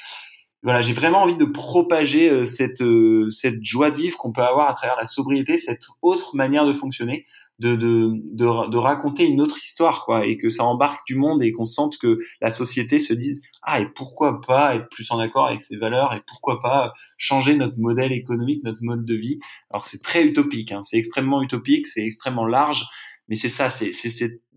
Voilà, 0.63 0.81
j'ai 0.81 0.93
vraiment 0.93 1.23
envie 1.23 1.37
de 1.37 1.45
propager 1.45 2.31
euh, 2.31 2.45
cette 2.45 2.83
euh, 2.83 3.31
cette 3.31 3.65
joie 3.65 3.91
de 3.91 3.97
vivre 3.97 4.17
qu'on 4.17 4.33
peut 4.33 4.43
avoir 4.43 4.71
à 4.71 4.75
travers 4.75 4.97
la 4.97 5.07
sobriété, 5.07 5.59
cette 5.59 5.87
autre 6.03 6.37
manière 6.37 6.65
de 6.67 6.73
fonctionner, 6.73 7.27
de 7.59 7.75
de, 7.75 8.13
de, 8.33 8.71
de 8.71 8.77
raconter 8.77 9.25
une 9.25 9.41
autre 9.41 9.59
histoire, 9.61 10.05
quoi, 10.05 10.25
et 10.25 10.37
que 10.37 10.51
ça 10.51 10.63
embarque 10.65 11.05
du 11.07 11.17
monde 11.17 11.43
et 11.43 11.51
qu'on 11.51 11.65
sente 11.65 11.99
que 11.99 12.21
la 12.41 12.53
société 12.53 13.01
se 13.01 13.13
dise 13.13 13.43
ah 13.63 13.81
et 13.81 13.89
pourquoi 13.89 14.41
pas 14.41 14.77
être 14.77 14.89
plus 14.89 15.11
en 15.11 15.19
accord 15.19 15.47
avec 15.47 15.63
ses 15.63 15.77
valeurs 15.77 16.15
et 16.15 16.23
pourquoi 16.29 16.61
pas 16.63 16.93
changer 17.17 17.57
notre 17.57 17.79
modèle 17.79 18.13
économique, 18.13 18.63
notre 18.65 18.83
mode 18.83 19.05
de 19.05 19.15
vie. 19.15 19.41
Alors 19.71 19.85
c'est 19.85 20.03
très 20.03 20.25
utopique, 20.25 20.71
hein, 20.71 20.83
c'est 20.83 20.97
extrêmement 20.97 21.43
utopique, 21.43 21.89
c'est 21.89 22.05
extrêmement 22.05 22.47
large, 22.47 22.87
mais 23.29 23.35
c'est 23.37 23.49
ça, 23.49 23.71
c'est 23.71 23.93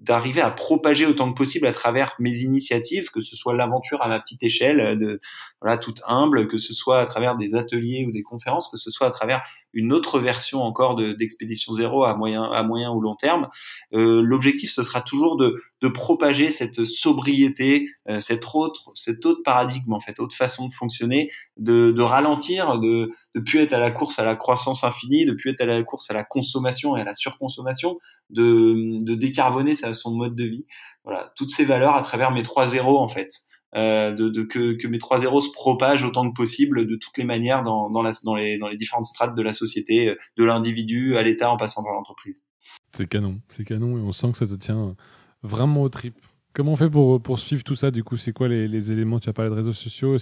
d'arriver 0.05 0.41
à 0.41 0.51
propager 0.51 1.05
autant 1.05 1.31
que 1.31 1.37
possible 1.37 1.65
à 1.67 1.71
travers 1.71 2.15
mes 2.19 2.37
initiatives, 2.41 3.09
que 3.09 3.21
ce 3.21 3.35
soit 3.35 3.55
l'aventure 3.55 4.01
à 4.01 4.07
ma 4.07 4.19
petite 4.19 4.43
échelle, 4.43 4.79
euh, 4.79 4.95
de 4.95 5.19
voilà 5.61 5.77
toute 5.77 6.01
humble, 6.07 6.47
que 6.47 6.57
ce 6.57 6.73
soit 6.73 6.99
à 6.99 7.05
travers 7.05 7.35
des 7.37 7.55
ateliers 7.55 8.05
ou 8.07 8.11
des 8.11 8.21
conférences, 8.21 8.69
que 8.69 8.77
ce 8.77 8.91
soit 8.91 9.07
à 9.07 9.11
travers 9.11 9.41
une 9.73 9.91
autre 9.91 10.19
version 10.19 10.61
encore 10.61 10.95
d'expédition 10.95 11.73
zéro 11.73 12.03
à 12.03 12.15
moyen 12.15 12.43
à 12.43 12.63
moyen 12.63 12.91
ou 12.91 13.01
long 13.01 13.15
terme. 13.15 13.49
Euh, 13.93 14.21
L'objectif 14.21 14.71
ce 14.71 14.83
sera 14.83 15.01
toujours 15.01 15.37
de, 15.37 15.61
de 15.81 15.87
propager 15.87 16.49
cette 16.49 16.85
sobriété, 16.85 17.89
euh, 18.09 18.19
cette 18.19 18.43
autre 18.53 18.91
cette 18.93 19.25
autre 19.25 19.41
paradigme 19.43 19.93
en 19.93 19.99
fait, 19.99 20.19
autre 20.19 20.35
façon 20.35 20.67
de 20.67 20.73
fonctionner, 20.73 21.31
de, 21.57 21.91
de 21.91 22.01
ralentir, 22.01 22.79
de 22.79 23.11
de 23.33 23.39
plus 23.41 23.59
être 23.59 23.73
à 23.73 23.79
la 23.79 23.91
course 23.91 24.19
à 24.19 24.25
la 24.25 24.35
croissance 24.35 24.83
infinie, 24.83 25.25
de 25.25 25.33
plus 25.33 25.51
être 25.51 25.61
à 25.61 25.65
la 25.65 25.83
course 25.83 26.09
à 26.11 26.13
la 26.13 26.23
consommation 26.23 26.95
et 26.95 27.01
à 27.01 27.03
la 27.03 27.13
surconsommation, 27.13 27.97
de, 28.29 29.03
de 29.03 29.15
décarboner 29.15 29.75
sa 29.75 29.93
son 29.95 30.11
mode 30.11 30.35
de 30.35 30.43
vie. 30.43 30.65
Voilà, 31.03 31.33
toutes 31.35 31.49
ces 31.49 31.65
valeurs 31.65 31.95
à 31.95 32.01
travers 32.01 32.31
mes 32.31 32.43
trois 32.43 32.67
zéros 32.67 32.99
en 32.99 33.07
fait. 33.07 33.29
Euh, 33.75 34.13
de, 34.13 34.43
que, 34.43 34.73
que 34.73 34.87
mes 34.87 34.99
trois 34.99 35.19
zéros 35.19 35.41
se 35.41 35.51
propagent 35.51 36.05
autant 36.05 36.29
que 36.29 36.33
possible 36.33 36.87
de 36.87 36.95
toutes 36.95 37.17
les 37.17 37.25
manières 37.25 37.61
dans, 37.61 37.89
dans, 37.89 38.03
les, 38.03 38.57
dans 38.57 38.67
les 38.69 38.77
différentes 38.77 39.03
strates 39.03 39.35
de 39.35 39.41
la 39.41 39.51
société, 39.51 40.15
de 40.37 40.43
l'individu 40.45 41.17
à 41.17 41.23
l'État 41.23 41.51
en 41.51 41.57
passant 41.57 41.83
par 41.83 41.91
l'entreprise. 41.91 42.45
C'est 42.93 43.09
canon, 43.09 43.41
c'est 43.49 43.65
canon 43.65 43.97
et 43.97 44.01
on 44.01 44.13
sent 44.13 44.31
que 44.31 44.37
ça 44.37 44.47
te 44.47 44.53
tient 44.53 44.95
vraiment 45.43 45.81
au 45.81 45.89
trip. 45.89 46.15
Comment 46.55 46.71
on 46.71 46.75
fait 46.77 46.89
pour, 46.89 47.21
pour 47.21 47.37
suivre 47.37 47.65
tout 47.65 47.75
ça 47.75 47.91
Du 47.91 48.05
coup, 48.05 48.15
c'est 48.15 48.31
quoi 48.31 48.47
les, 48.47 48.91
éléments? 48.91 49.19
Tu 49.19 49.27
as 49.27 49.33
parlé 49.33 49.51
de 49.51 49.55
réseaux 49.55 49.73
sociaux. 49.73 50.15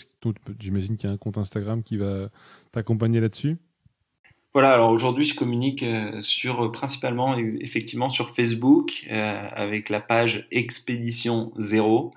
J'imagine 0.59 0.97
qu'il 0.97 1.07
y 1.07 1.11
a 1.11 1.13
un 1.13 1.17
compte 1.17 1.38
Instagram 1.38 1.84
qui 1.84 1.95
va 1.95 2.30
t'accompagner 2.71 3.19
là-dessus? 3.19 3.57
Voilà, 4.54 4.74
alors 4.74 4.91
aujourd'hui, 4.91 5.26
je 5.26 5.34
communique 5.36 5.82
euh, 5.82 6.22
sur 6.22 6.72
principalement 6.72 7.36
effectivement 7.38 8.10
sur 8.10 8.36
Facebook 8.36 9.08
euh, 9.10 9.47
avec 9.51 9.89
la 9.89 9.99
page 9.99 10.47
Expédition 10.51 11.51
Zéro 11.58 12.14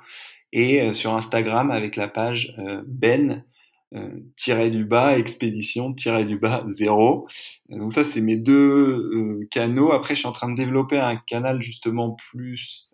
et 0.53 0.83
euh, 0.83 0.93
sur 0.93 1.15
Instagram 1.15 1.71
avec 1.71 1.97
la 1.97 2.09
page 2.09 2.55
Ben 2.87 3.45
tiré 4.37 4.69
du 4.69 4.85
bas 4.85 5.17
expédition 5.17 5.95
tiré 5.95 6.25
du 6.27 6.37
bas 6.37 6.65
zéro. 6.67 7.27
Donc 7.71 7.93
ça 7.93 8.05
c'est 8.05 8.21
mes 8.21 8.37
deux 8.37 9.47
canaux. 9.51 9.93
Après 9.93 10.15
je 10.15 10.19
suis 10.19 10.29
en 10.29 10.33
train 10.33 10.51
de 10.51 10.57
développer 10.57 10.99
un 10.99 11.17
canal 11.17 11.63
justement 11.63 12.11
plus 12.11 12.91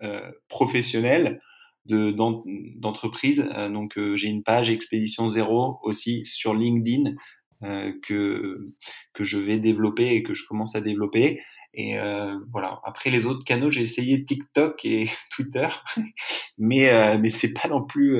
professionnel 0.48 1.40
de 1.86 2.14
d'entreprise. 2.76 3.48
donc 3.72 3.98
j'ai 4.14 4.28
une 4.28 4.44
page 4.44 4.70
expédition 4.70 5.28
zéro 5.28 5.80
aussi 5.82 6.24
sur 6.24 6.54
LinkedIn 6.54 7.14
euh, 7.14 7.14
que 8.02 8.72
que 9.12 9.24
je 9.24 9.38
vais 9.38 9.58
développer 9.58 10.14
et 10.14 10.22
que 10.22 10.34
je 10.34 10.46
commence 10.46 10.74
à 10.74 10.80
développer. 10.80 11.40
Et 11.74 11.98
euh, 11.98 12.36
voilà. 12.52 12.80
Après 12.84 13.10
les 13.10 13.26
autres 13.26 13.44
canaux, 13.44 13.70
j'ai 13.70 13.82
essayé 13.82 14.24
TikTok 14.24 14.84
et 14.84 15.08
Twitter, 15.30 15.68
mais 16.58 16.90
euh, 16.90 17.18
mais 17.18 17.30
c'est 17.30 17.54
pas 17.54 17.68
non 17.68 17.82
plus 17.82 18.16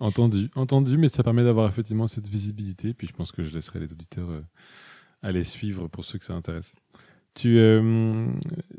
entendu 0.00 0.50
entendu 0.54 0.96
mais 0.96 1.08
ça 1.08 1.22
permet 1.22 1.44
d'avoir 1.44 1.68
effectivement 1.68 2.08
cette 2.08 2.26
visibilité 2.26 2.94
puis 2.94 3.06
je 3.06 3.12
pense 3.12 3.32
que 3.32 3.44
je 3.44 3.52
laisserai 3.52 3.80
les 3.80 3.92
auditeurs 3.92 4.30
euh, 4.30 4.42
aller 5.22 5.44
suivre 5.44 5.88
pour 5.88 6.04
ceux 6.04 6.18
que 6.18 6.24
ça 6.24 6.34
intéresse 6.34 6.74
tu, 7.34 7.58
euh, 7.58 8.28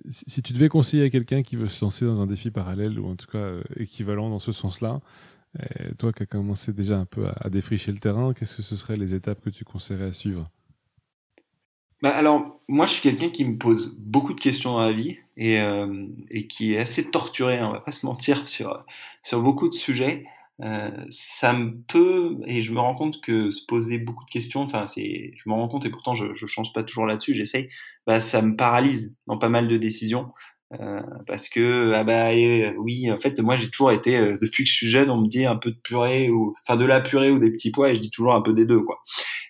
si 0.10 0.42
tu 0.42 0.54
devais 0.54 0.70
conseiller 0.70 1.04
à 1.04 1.10
quelqu'un 1.10 1.44
qui 1.44 1.58
veut 1.58 1.68
se 1.68 1.84
lancer 1.84 2.06
dans 2.06 2.22
un 2.22 2.28
défi 2.28 2.52
parallèle 2.52 3.00
ou 3.00 3.10
en 3.10 3.16
tout 3.18 3.28
cas 3.28 3.38
euh, 3.38 3.62
équivalent 3.76 4.30
dans 4.30 4.40
ce 4.40 4.54
sens-là, 4.54 5.02
toi 5.98 6.12
qui 6.12 6.24
as 6.24 6.26
commencé 6.26 6.74
déjà 6.74 6.98
un 6.98 7.06
peu 7.06 7.28
à, 7.28 7.50
défricher 7.50 7.92
le 7.94 7.98
terrain, 7.98 8.34
qu'est-ce 8.34 8.58
que 8.58 8.62
ce 8.62 8.76
seraient 8.76 8.98
les 8.98 9.14
étapes 9.14 9.42
que 9.42 9.50
tu 9.50 9.64
conseillerais 9.64 10.08
à 10.08 10.14
suivre? 10.14 10.50
Bah 12.02 12.10
alors, 12.10 12.60
moi, 12.68 12.86
je 12.86 12.94
suis 12.94 13.02
quelqu'un 13.02 13.30
qui 13.30 13.46
me 13.46 13.58
pose 13.58 13.98
beaucoup 14.00 14.34
de 14.34 14.40
questions 14.40 14.72
dans 14.72 14.82
la 14.82 14.92
vie 14.92 15.18
et, 15.38 15.58
et 16.30 16.48
qui 16.48 16.74
est 16.74 16.78
assez 16.78 17.10
torturé, 17.10 17.58
hein, 17.58 17.68
on 17.70 17.72
va 17.72 17.80
pas 17.80 17.94
se 17.94 18.06
mentir, 18.06 18.46
sur, 18.46 18.86
sur 19.24 19.42
beaucoup 19.42 19.70
de 19.70 19.74
sujets. 19.74 20.26
Euh, 20.62 20.90
ça 21.10 21.54
me 21.54 21.76
peut, 21.88 22.38
et 22.46 22.62
je 22.62 22.72
me 22.74 22.80
rends 22.80 22.96
compte 22.96 23.22
que 23.22 23.52
se 23.52 23.66
poser 23.66 23.98
beaucoup 23.98 24.24
de 24.26 24.30
questions, 24.32 24.62
enfin, 24.62 24.88
c'est, 24.88 25.32
je 25.36 25.50
me 25.50 25.54
rends 25.54 25.68
compte, 25.68 25.86
et 25.86 25.90
pourtant 25.90 26.16
je, 26.16 26.34
je 26.34 26.46
change 26.46 26.72
pas 26.74 26.84
toujours 26.84 27.06
là-dessus, 27.06 27.34
j'essaye, 27.34 27.70
bah, 28.08 28.22
ça 28.22 28.42
me 28.42 28.56
paralyse 28.56 29.14
dans 29.28 29.38
pas 29.38 29.50
mal 29.50 29.68
de 29.68 29.78
décisions. 29.78 30.32
Euh, 30.74 31.00
parce 31.28 31.48
que 31.48 31.92
ah 31.94 32.04
bah 32.04 32.32
oui 32.80 33.12
en 33.12 33.20
fait 33.20 33.40
moi 33.40 33.56
j'ai 33.56 33.70
toujours 33.70 33.92
été 33.92 34.18
euh, 34.18 34.36
depuis 34.42 34.64
que 34.64 34.70
je 34.70 34.74
suis 34.76 34.90
jeune 34.90 35.12
on 35.12 35.18
me 35.22 35.28
dit 35.28 35.46
un 35.46 35.58
peu 35.58 35.70
de 35.70 35.78
purée 35.78 36.32
ou 36.32 36.56
enfin 36.68 36.76
de 36.76 36.86
la 36.86 37.02
purée 37.02 37.30
ou 37.30 37.38
des 37.38 37.52
petits 37.52 37.70
pois 37.70 37.92
et 37.92 37.96
je 37.96 38.00
dis 38.02 38.10
toujours 38.10 38.34
un 38.34 38.42
peu 38.42 38.52
des 38.52 38.66
deux 38.66 38.80
quoi 38.82 38.98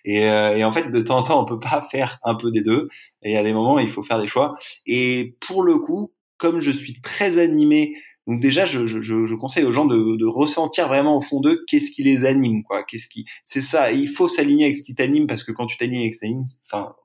et, 0.04 0.28
euh, 0.28 0.54
et 0.58 0.62
en 0.62 0.72
fait 0.72 0.90
de 0.90 1.00
temps 1.00 1.18
en 1.18 1.22
temps 1.22 1.42
on 1.42 1.46
peut 1.46 1.58
pas 1.58 1.86
faire 1.90 2.18
un 2.22 2.34
peu 2.34 2.50
des 2.50 2.60
deux 2.62 2.90
et 3.22 3.38
à 3.38 3.42
des 3.42 3.54
moments 3.54 3.78
il 3.78 3.88
faut 3.88 4.02
faire 4.02 4.20
des 4.20 4.26
choix 4.26 4.56
et 4.86 5.36
pour 5.40 5.62
le 5.62 5.78
coup 5.78 6.12
comme 6.36 6.60
je 6.60 6.70
suis 6.70 7.00
très 7.00 7.38
animé 7.38 7.94
donc 8.26 8.40
déjà, 8.40 8.64
je, 8.64 8.86
je, 8.86 9.00
je, 9.00 9.34
conseille 9.34 9.64
aux 9.64 9.70
gens 9.70 9.84
de, 9.84 10.16
de 10.16 10.26
ressentir 10.26 10.88
vraiment 10.88 11.16
au 11.16 11.20
fond 11.20 11.40
d'eux 11.40 11.64
qu'est-ce 11.68 11.92
qui 11.92 12.02
les 12.02 12.24
anime, 12.24 12.64
quoi. 12.64 12.82
Qu'est-ce 12.82 13.06
qui, 13.06 13.24
c'est 13.44 13.60
ça. 13.60 13.92
Il 13.92 14.08
faut 14.08 14.28
s'aligner 14.28 14.64
avec 14.64 14.76
ce 14.76 14.82
qui 14.82 14.94
t'anime 14.96 15.28
parce 15.28 15.44
que 15.44 15.52
quand 15.52 15.66
tu 15.66 15.76
t'alignes 15.76 16.00
avec 16.00 16.14
ce 16.14 16.20
qui 16.20 16.26
t'anime, 16.26 16.44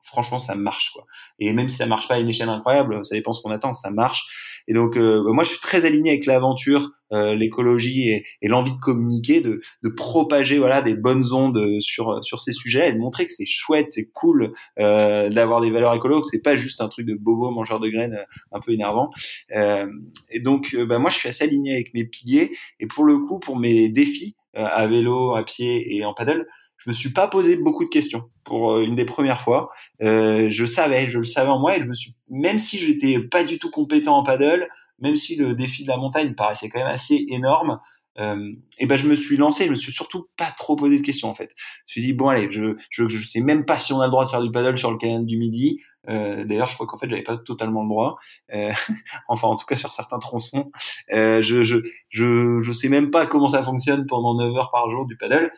franchement, 0.03 0.39
ça 0.39 0.55
marche, 0.55 0.91
quoi. 0.93 1.05
Et 1.38 1.53
même 1.53 1.69
si 1.69 1.78
ça 1.78 1.86
marche 1.86 2.07
pas 2.07 2.15
à 2.15 2.19
une 2.19 2.30
échelle 2.30 2.49
incroyable, 2.49 3.05
ça 3.05 3.15
dépend 3.15 3.34
ce 3.34 3.41
qu'on 3.43 3.51
attend, 3.51 3.74
ça 3.74 3.91
marche. 3.91 4.26
Et 4.67 4.74
donc, 4.74 4.97
euh, 4.97 5.24
moi, 5.32 5.43
je 5.43 5.51
suis 5.51 5.59
très 5.59 5.86
aligné 5.86 6.09
avec 6.09 6.26
l'aventure, 6.26 6.89
euh, 7.12 7.36
l'écologie 7.36 8.09
et, 8.09 8.26
et 8.41 8.47
l'envie 8.47 8.72
de 8.72 8.80
communiquer, 8.80 9.41
de, 9.41 9.62
de, 9.84 9.89
propager 9.89 10.57
voilà 10.57 10.82
des 10.82 10.93
bonnes 10.93 11.34
ondes 11.34 11.80
sur 11.80 12.24
sur 12.24 12.39
ces 12.39 12.51
sujets 12.51 12.89
et 12.89 12.93
de 12.93 12.97
montrer 12.97 13.26
que 13.26 13.32
c'est 13.32 13.45
chouette, 13.45 13.88
c'est 13.89 14.12
cool 14.12 14.53
euh, 14.80 15.30
d'avoir 15.30 15.62
des 15.62 15.70
valeurs 15.70 15.93
écologiques, 15.93 16.26
c'est 16.32 16.43
pas 16.43 16.55
juste 16.55 16.82
un 16.82 16.88
truc 16.88 17.05
de 17.05 17.16
bobo 17.16 17.51
mangeur 17.51 17.80
de 17.80 17.89
graines 17.89 18.14
euh, 18.14 18.26
un 18.51 18.59
peu 18.59 18.72
énervant. 18.72 19.09
Euh, 19.55 19.88
et 20.30 20.39
donc 20.39 20.76
bah, 20.88 20.99
moi 20.99 21.09
je 21.09 21.18
suis 21.18 21.30
assez 21.30 21.43
aligné 21.43 21.74
avec 21.74 21.93
mes 21.93 22.05
piliers 22.05 22.51
et 22.80 22.88
pour 22.88 23.03
le 23.03 23.20
coup 23.20 23.39
pour 23.39 23.57
mes 23.57 23.89
défis 23.89 24.36
à 24.53 24.86
vélo, 24.86 25.34
à 25.34 25.45
pied 25.45 25.95
et 25.95 26.03
en 26.03 26.14
paddle, 26.14 26.45
je 26.84 26.89
me 26.89 26.93
suis 26.93 27.12
pas 27.12 27.28
posé 27.28 27.57
beaucoup 27.57 27.84
de 27.84 27.89
questions 27.89 28.24
pour 28.43 28.80
une 28.80 28.95
des 28.95 29.05
premières 29.05 29.41
fois. 29.41 29.70
Euh, 30.01 30.47
je 30.49 30.66
savais, 30.66 31.09
je 31.09 31.20
le 31.20 31.26
savais 31.26 31.49
en 31.49 31.59
moi 31.59 31.78
et 31.78 31.82
je 31.82 31.86
me 31.86 31.93
suis, 31.93 32.14
même 32.30 32.59
si 32.59 32.80
j'étais 32.80 33.20
pas 33.20 33.43
du 33.43 33.59
tout 33.59 33.70
compétent 33.70 34.18
en 34.18 34.24
paddle, 34.24 34.68
même 35.01 35.15
si 35.15 35.35
le 35.35 35.55
défi 35.55 35.83
de 35.83 35.89
la 35.89 35.97
montagne 35.97 36.33
paraissait 36.35 36.69
quand 36.69 36.79
même 36.79 36.87
assez 36.87 37.25
énorme, 37.29 37.79
euh, 38.19 38.51
et 38.77 38.85
ben 38.87 38.97
je 38.97 39.07
me 39.07 39.15
suis 39.15 39.37
lancé, 39.37 39.65
je 39.65 39.71
me 39.71 39.75
suis 39.75 39.91
surtout 39.91 40.27
pas 40.37 40.51
trop 40.57 40.75
posé 40.75 40.99
de 40.99 41.05
questions 41.05 41.29
en 41.29 41.33
fait. 41.33 41.51
Je 41.87 41.99
me 41.99 42.01
suis 42.01 42.01
dit 42.01 42.13
bon 42.13 42.27
allez, 42.27 42.51
je, 42.51 42.75
je 42.89 43.07
je 43.07 43.27
sais 43.27 43.39
même 43.41 43.65
pas 43.65 43.79
si 43.79 43.93
on 43.93 44.01
a 44.01 44.05
le 44.05 44.11
droit 44.11 44.25
de 44.25 44.29
faire 44.29 44.41
du 44.41 44.51
paddle 44.51 44.77
sur 44.77 44.91
le 44.91 44.97
canal 44.97 45.25
du 45.25 45.37
Midi. 45.37 45.79
Euh, 46.09 46.43
D'ailleurs, 46.45 46.67
je 46.67 46.73
crois 46.73 46.87
qu'en 46.87 46.97
fait 46.97 47.09
j'avais 47.09 47.23
pas 47.23 47.37
totalement 47.37 47.83
le 47.83 47.89
droit. 47.89 48.17
Euh, 48.53 48.71
enfin, 49.27 49.47
en 49.47 49.55
tout 49.55 49.65
cas 49.65 49.75
sur 49.75 49.91
certains 49.91 50.19
tronçons, 50.19 50.71
euh, 51.13 51.41
je, 51.41 51.63
je 51.63 51.77
je 52.09 52.61
je 52.61 52.71
sais 52.73 52.89
même 52.89 53.11
pas 53.11 53.25
comment 53.27 53.47
ça 53.47 53.63
fonctionne 53.63 54.05
pendant 54.07 54.35
9 54.35 54.55
heures 54.57 54.71
par 54.71 54.89
jour 54.89 55.05
du 55.05 55.15
paddle 55.15 55.51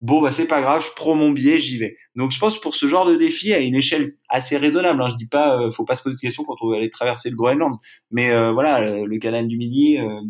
bon 0.00 0.22
bah 0.22 0.32
c'est 0.32 0.46
pas 0.46 0.62
grave, 0.62 0.84
je 0.84 0.92
prends 0.94 1.14
mon 1.14 1.30
billet, 1.30 1.58
j'y 1.58 1.78
vais. 1.78 1.96
Donc 2.16 2.30
je 2.30 2.38
pense 2.38 2.60
pour 2.60 2.74
ce 2.74 2.86
genre 2.86 3.06
de 3.06 3.16
défi 3.16 3.52
à 3.52 3.58
une 3.58 3.74
échelle 3.74 4.16
assez 4.28 4.56
raisonnable. 4.56 5.02
Hein, 5.02 5.08
je 5.10 5.16
dis 5.16 5.26
pas, 5.26 5.60
euh, 5.60 5.70
faut 5.70 5.84
pas 5.84 5.94
se 5.94 6.02
poser 6.02 6.16
de 6.16 6.20
questions 6.20 6.44
quand 6.44 6.56
on 6.62 6.70
va 6.70 6.76
aller 6.76 6.90
traverser 6.90 7.30
le 7.30 7.36
Groenland, 7.36 7.76
mais 8.10 8.30
euh, 8.30 8.52
voilà, 8.52 8.80
le, 9.04 9.18
canal 9.18 9.46
du 9.46 9.56
Midi, 9.56 9.98
euh, 9.98 10.20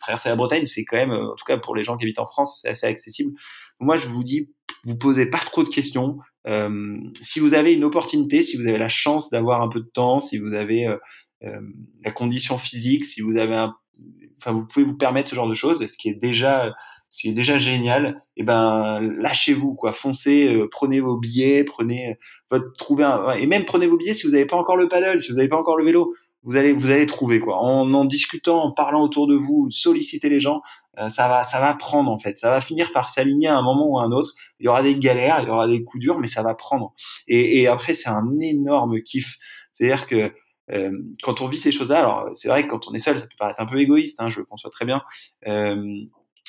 traverser 0.00 0.28
la 0.28 0.36
Bretagne, 0.36 0.66
c'est 0.66 0.84
quand 0.84 0.96
même, 0.96 1.12
en 1.12 1.34
tout 1.34 1.44
cas 1.46 1.58
pour 1.58 1.76
les 1.76 1.82
gens 1.82 1.96
qui 1.96 2.04
habitent 2.04 2.18
en 2.18 2.26
France, 2.26 2.60
c'est 2.62 2.68
assez 2.68 2.86
accessible. 2.86 3.32
Moi 3.78 3.96
je 3.96 4.08
vous 4.08 4.24
dis, 4.24 4.50
vous 4.84 4.96
posez 4.96 5.26
pas 5.26 5.38
trop 5.38 5.62
de 5.62 5.68
questions. 5.68 6.18
si 7.20 7.40
vous 7.40 7.54
avez 7.54 7.72
une 7.72 7.84
opportunité, 7.84 8.42
si 8.42 8.56
vous 8.56 8.66
avez 8.66 8.78
la 8.78 8.88
chance 8.88 9.30
d'avoir 9.30 9.62
un 9.62 9.68
peu 9.68 9.80
de 9.80 9.90
temps, 9.92 10.20
si 10.20 10.38
vous 10.38 10.54
avez 10.54 10.88
la 11.40 12.10
condition 12.10 12.58
physique, 12.58 13.06
si 13.06 13.22
vous 13.22 13.38
avez 13.38 13.54
un, 13.54 13.74
enfin 14.38 14.52
vous 14.52 14.66
pouvez 14.66 14.84
vous 14.84 14.96
permettre 14.96 15.30
ce 15.30 15.34
genre 15.34 15.48
de 15.48 15.54
choses, 15.54 15.86
ce 15.86 15.96
qui 15.96 16.08
est 16.08 16.14
déjà 16.14 16.74
ce 17.10 17.22
qui 17.22 17.28
est 17.28 17.32
déjà 17.32 17.58
génial, 17.58 18.22
et 18.36 18.42
eh 18.42 18.44
ben 18.44 19.00
lâchez-vous 19.00 19.74
quoi, 19.74 19.92
foncez, 19.92 20.54
euh, 20.54 20.68
prenez 20.70 21.00
vos 21.00 21.16
billets, 21.16 21.64
prenez 21.64 22.12
euh, 22.12 22.14
votre 22.50 22.72
trouver 22.78 23.02
un, 23.02 23.30
et 23.32 23.46
même 23.46 23.64
prenez 23.64 23.88
vos 23.88 23.96
billets 23.96 24.14
si 24.14 24.26
vous 24.26 24.32
n'avez 24.32 24.46
pas 24.46 24.56
encore 24.56 24.76
le 24.76 24.88
paddle, 24.88 25.20
si 25.20 25.32
vous 25.32 25.36
n'avez 25.36 25.48
pas 25.48 25.58
encore 25.58 25.76
le 25.76 25.84
vélo, 25.84 26.14
vous 26.44 26.56
allez 26.56 26.72
vous 26.72 26.92
allez 26.92 27.06
trouver 27.06 27.40
quoi. 27.40 27.56
En 27.56 27.92
en 27.94 28.04
discutant, 28.04 28.62
en 28.62 28.70
parlant 28.70 29.02
autour 29.02 29.26
de 29.26 29.34
vous, 29.34 29.68
solliciter 29.72 30.28
les 30.28 30.38
gens, 30.38 30.62
euh, 30.98 31.08
ça 31.08 31.28
va 31.28 31.42
ça 31.42 31.60
va 31.60 31.74
prendre 31.74 32.12
en 32.12 32.18
fait, 32.18 32.38
ça 32.38 32.48
va 32.48 32.60
finir 32.60 32.92
par 32.92 33.10
s'aligner 33.10 33.48
à 33.48 33.56
un 33.56 33.62
moment 33.62 33.88
ou 33.88 33.98
à 33.98 34.04
un 34.04 34.12
autre. 34.12 34.32
Il 34.60 34.66
y 34.66 34.68
aura 34.68 34.82
des 34.84 34.96
galères, 34.96 35.40
il 35.42 35.48
y 35.48 35.50
aura 35.50 35.66
des 35.66 35.82
coups 35.82 36.00
durs, 36.00 36.20
mais 36.20 36.28
ça 36.28 36.44
va 36.44 36.54
prendre. 36.54 36.94
Et, 37.26 37.60
et 37.60 37.66
après 37.66 37.94
c'est 37.94 38.08
un 38.08 38.38
énorme 38.40 39.02
kiff, 39.02 39.36
c'est-à-dire 39.72 40.06
que 40.06 40.32
quand 41.24 41.40
on 41.40 41.48
vit 41.48 41.58
ces 41.58 41.72
choses-là, 41.72 41.98
alors 41.98 42.28
c'est 42.32 42.48
vrai 42.48 42.62
que 42.62 42.68
quand 42.68 42.86
on 42.86 42.94
est 42.94 43.00
seul, 43.00 43.18
ça 43.18 43.24
peut 43.24 43.34
paraître 43.36 43.60
un 43.60 43.66
peu 43.66 43.80
égoïste, 43.80 44.20
hein, 44.20 44.28
je 44.28 44.38
le 44.38 44.44
conçois 44.44 44.70
très 44.70 44.84
bien. 44.84 45.02
Euh, 45.48 46.04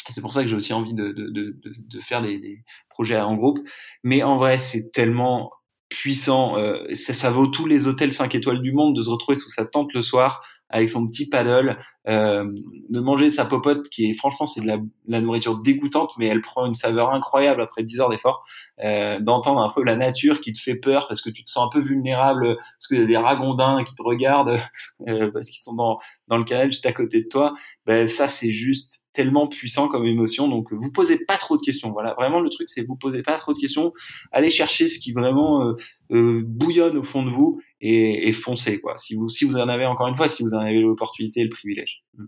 c'est 0.10 0.22
pour 0.22 0.34
ça 0.34 0.42
que 0.42 0.48
j'ai 0.48 0.56
aussi 0.56 0.74
envie 0.74 0.94
de, 0.94 1.10
de, 1.10 1.30
de, 1.30 1.56
de 1.64 2.00
faire 2.00 2.22
des, 2.22 2.38
des, 2.40 2.64
projets 2.90 3.20
en 3.20 3.36
groupe. 3.36 3.60
Mais 4.04 4.24
en 4.24 4.38
vrai, 4.38 4.60
c'est 4.60 4.92
tellement 4.92 5.52
puissant. 5.90 6.58
Euh, 6.58 6.94
ça, 6.94 7.14
ça, 7.14 7.32
vaut 7.32 7.48
tous 7.48 7.66
les 7.66 7.88
hôtels 7.88 8.12
5 8.12 8.34
étoiles 8.36 8.62
du 8.62 8.72
monde 8.72 8.96
de 8.96 9.02
se 9.02 9.10
retrouver 9.10 9.36
sous 9.36 9.50
sa 9.50 9.66
tente 9.66 9.94
le 9.94 10.02
soir 10.02 10.42
avec 10.72 10.90
son 10.90 11.08
petit 11.08 11.30
paddle, 11.30 11.78
euh, 12.08 12.46
de 12.90 13.00
manger 13.00 13.30
sa 13.30 13.46
popote 13.46 13.88
qui 13.90 14.10
est 14.10 14.14
franchement 14.14 14.46
c'est 14.46 14.62
de 14.62 14.68
la, 14.68 14.78
la, 15.06 15.22
nourriture 15.22 15.58
dégoûtante 15.58 16.12
mais 16.18 16.28
elle 16.28 16.42
prend 16.42 16.66
une 16.66 16.74
saveur 16.74 17.12
incroyable 17.12 17.62
après 17.62 17.84
10 17.84 18.00
heures 18.00 18.10
d'effort, 18.10 18.44
euh, 18.84 19.20
d'entendre 19.20 19.62
un 19.62 19.70
peu 19.70 19.84
la 19.84 19.96
nature 19.96 20.40
qui 20.40 20.54
te 20.54 20.60
fait 20.60 20.76
peur 20.76 21.08
parce 21.08 21.22
que 21.22 21.30
tu 21.30 21.44
te 21.44 21.52
sens 21.52 21.66
un 21.66 21.70
peu 21.70 21.86
vulnérable 21.86 22.56
parce 22.56 22.88
qu'il 22.88 23.00
y 23.00 23.04
a 23.04 23.06
des 23.06 23.18
ragondins 23.18 23.84
qui 23.84 23.94
te 23.96 24.02
regardent 24.02 24.60
euh, 25.08 25.30
parce 25.32 25.50
qu'ils 25.50 25.62
sont 25.62 25.76
dans, 25.76 26.00
dans 26.28 26.38
le 26.38 26.46
canal 26.46 26.72
juste 26.72 26.86
à 26.86 26.94
côté 26.94 27.22
de 27.22 27.28
toi, 27.28 27.54
ben 27.86 28.08
ça 28.08 28.28
c'est 28.28 28.52
juste 28.52 29.01
tellement 29.14 29.48
puissant 29.48 29.88
comme 29.88 30.06
émotion. 30.06 30.48
Donc, 30.48 30.72
vous 30.72 30.92
posez 30.92 31.24
pas 31.26 31.38
trop 31.38 31.58
de 31.58 31.62
questions. 31.62 31.92
Voilà, 31.92 32.14
vraiment 32.14 32.40
le 32.40 32.50
truc, 32.50 32.70
c'est 32.70 32.86
vous 32.86 32.96
posez 32.96 33.24
pas 33.24 33.38
trop 33.38 33.54
de 33.54 33.58
questions. 33.58 33.94
Allez 34.32 34.50
chercher 34.50 34.88
ce 34.88 35.00
qui 35.00 35.12
vraiment 35.12 35.64
euh, 35.64 35.74
euh, 36.12 36.42
bouillonne 36.46 36.98
au 36.98 37.04
fond 37.04 37.24
de 37.24 37.30
vous 37.30 37.62
et, 37.82 38.28
et, 38.28 38.32
foncez 38.32 38.80
quoi. 38.80 38.98
Si 38.98 39.16
vous 39.16 39.30
si 39.30 39.46
vous 39.46 39.58
en 39.58 39.68
avez 39.68 39.86
encore 39.86 40.08
une 40.08 40.16
fois, 40.16 40.28
si 40.28 40.44
vous 40.44 40.54
en 40.54 40.60
avez 40.60 40.80
l'opportunité 40.80 41.42
et 41.42 41.44
le 41.44 41.50
privilège. 41.50 42.04
Mm. 42.18 42.26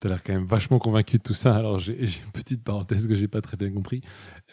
Tu 0.00 0.06
as 0.06 0.10
l'air 0.10 0.22
quand 0.22 0.32
même 0.32 0.46
vachement 0.46 0.78
convaincu 0.78 1.18
de 1.18 1.22
tout 1.22 1.34
ça. 1.34 1.56
Alors, 1.56 1.78
j'ai 1.78 1.94
une 1.94 2.32
petite 2.32 2.62
parenthèse 2.62 3.06
que 3.06 3.14
j'ai 3.14 3.28
pas 3.28 3.40
très 3.40 3.56
bien 3.56 3.70
compris. 3.70 4.02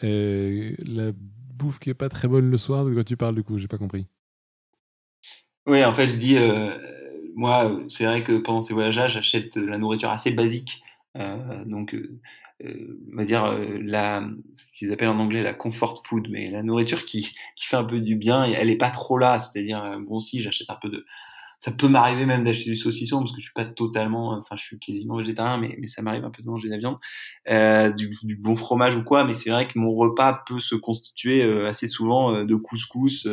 Euh, 0.04 0.72
la 0.86 1.12
bouffe 1.14 1.78
qui 1.78 1.90
est 1.90 1.94
pas 1.94 2.08
très 2.08 2.28
bonne 2.28 2.50
le 2.50 2.56
soir, 2.56 2.84
de 2.84 2.92
quoi 2.92 3.04
tu 3.04 3.16
parles 3.16 3.34
du 3.34 3.42
coup? 3.42 3.58
J'ai 3.58 3.68
pas 3.68 3.78
compris. 3.78 4.06
Oui, 5.66 5.84
en 5.84 5.92
fait, 5.92 6.08
je 6.08 6.16
dis, 6.16 6.36
moi, 7.36 7.80
c'est 7.88 8.04
vrai 8.04 8.24
que 8.24 8.38
pendant 8.38 8.62
ces 8.62 8.72
voyages, 8.72 9.12
j'achète 9.12 9.56
la 9.56 9.78
nourriture 9.78 10.10
assez 10.10 10.32
basique 10.32 10.82
euh, 11.18 11.64
donc, 11.66 11.94
euh, 11.94 12.20
euh, 12.64 13.00
on 13.12 13.16
va 13.16 13.24
dire 13.24 13.58
la, 13.80 14.24
ce 14.56 14.72
qu'ils 14.72 14.92
appellent 14.92 15.08
en 15.08 15.18
anglais 15.18 15.42
la 15.42 15.54
comfort 15.54 16.02
food, 16.06 16.28
mais 16.30 16.50
la 16.50 16.62
nourriture 16.62 17.04
qui, 17.04 17.34
qui 17.56 17.66
fait 17.66 17.76
un 17.76 17.84
peu 17.84 18.00
du 18.00 18.16
bien, 18.16 18.44
elle 18.44 18.70
est 18.70 18.76
pas 18.76 18.90
trop 18.90 19.18
là. 19.18 19.38
C'est-à-dire, 19.38 19.98
bon, 20.00 20.20
si 20.20 20.42
j'achète 20.42 20.70
un 20.70 20.78
peu 20.80 20.88
de, 20.88 21.04
ça 21.58 21.70
peut 21.70 21.88
m'arriver 21.88 22.26
même 22.26 22.42
d'acheter 22.42 22.70
du 22.70 22.76
saucisson 22.76 23.20
parce 23.20 23.32
que 23.32 23.38
je 23.38 23.44
suis 23.44 23.52
pas 23.52 23.64
totalement, 23.64 24.32
enfin, 24.32 24.56
je 24.56 24.64
suis 24.64 24.78
quasiment 24.78 25.16
végétarien, 25.16 25.58
mais, 25.58 25.76
mais 25.78 25.86
ça 25.86 26.02
m'arrive 26.02 26.24
un 26.24 26.30
peu 26.30 26.42
de 26.42 26.48
manger 26.48 26.68
de 26.68 26.72
la 26.72 26.78
viande, 26.78 26.98
euh, 27.48 27.90
du, 27.92 28.10
du, 28.24 28.36
bon 28.36 28.56
fromage 28.56 28.96
ou 28.96 29.04
quoi. 29.04 29.24
Mais 29.24 29.34
c'est 29.34 29.50
vrai 29.50 29.68
que 29.68 29.78
mon 29.78 29.94
repas 29.94 30.42
peut 30.46 30.60
se 30.60 30.74
constituer 30.74 31.42
assez 31.66 31.86
souvent 31.86 32.44
de 32.44 32.54
couscous 32.56 33.26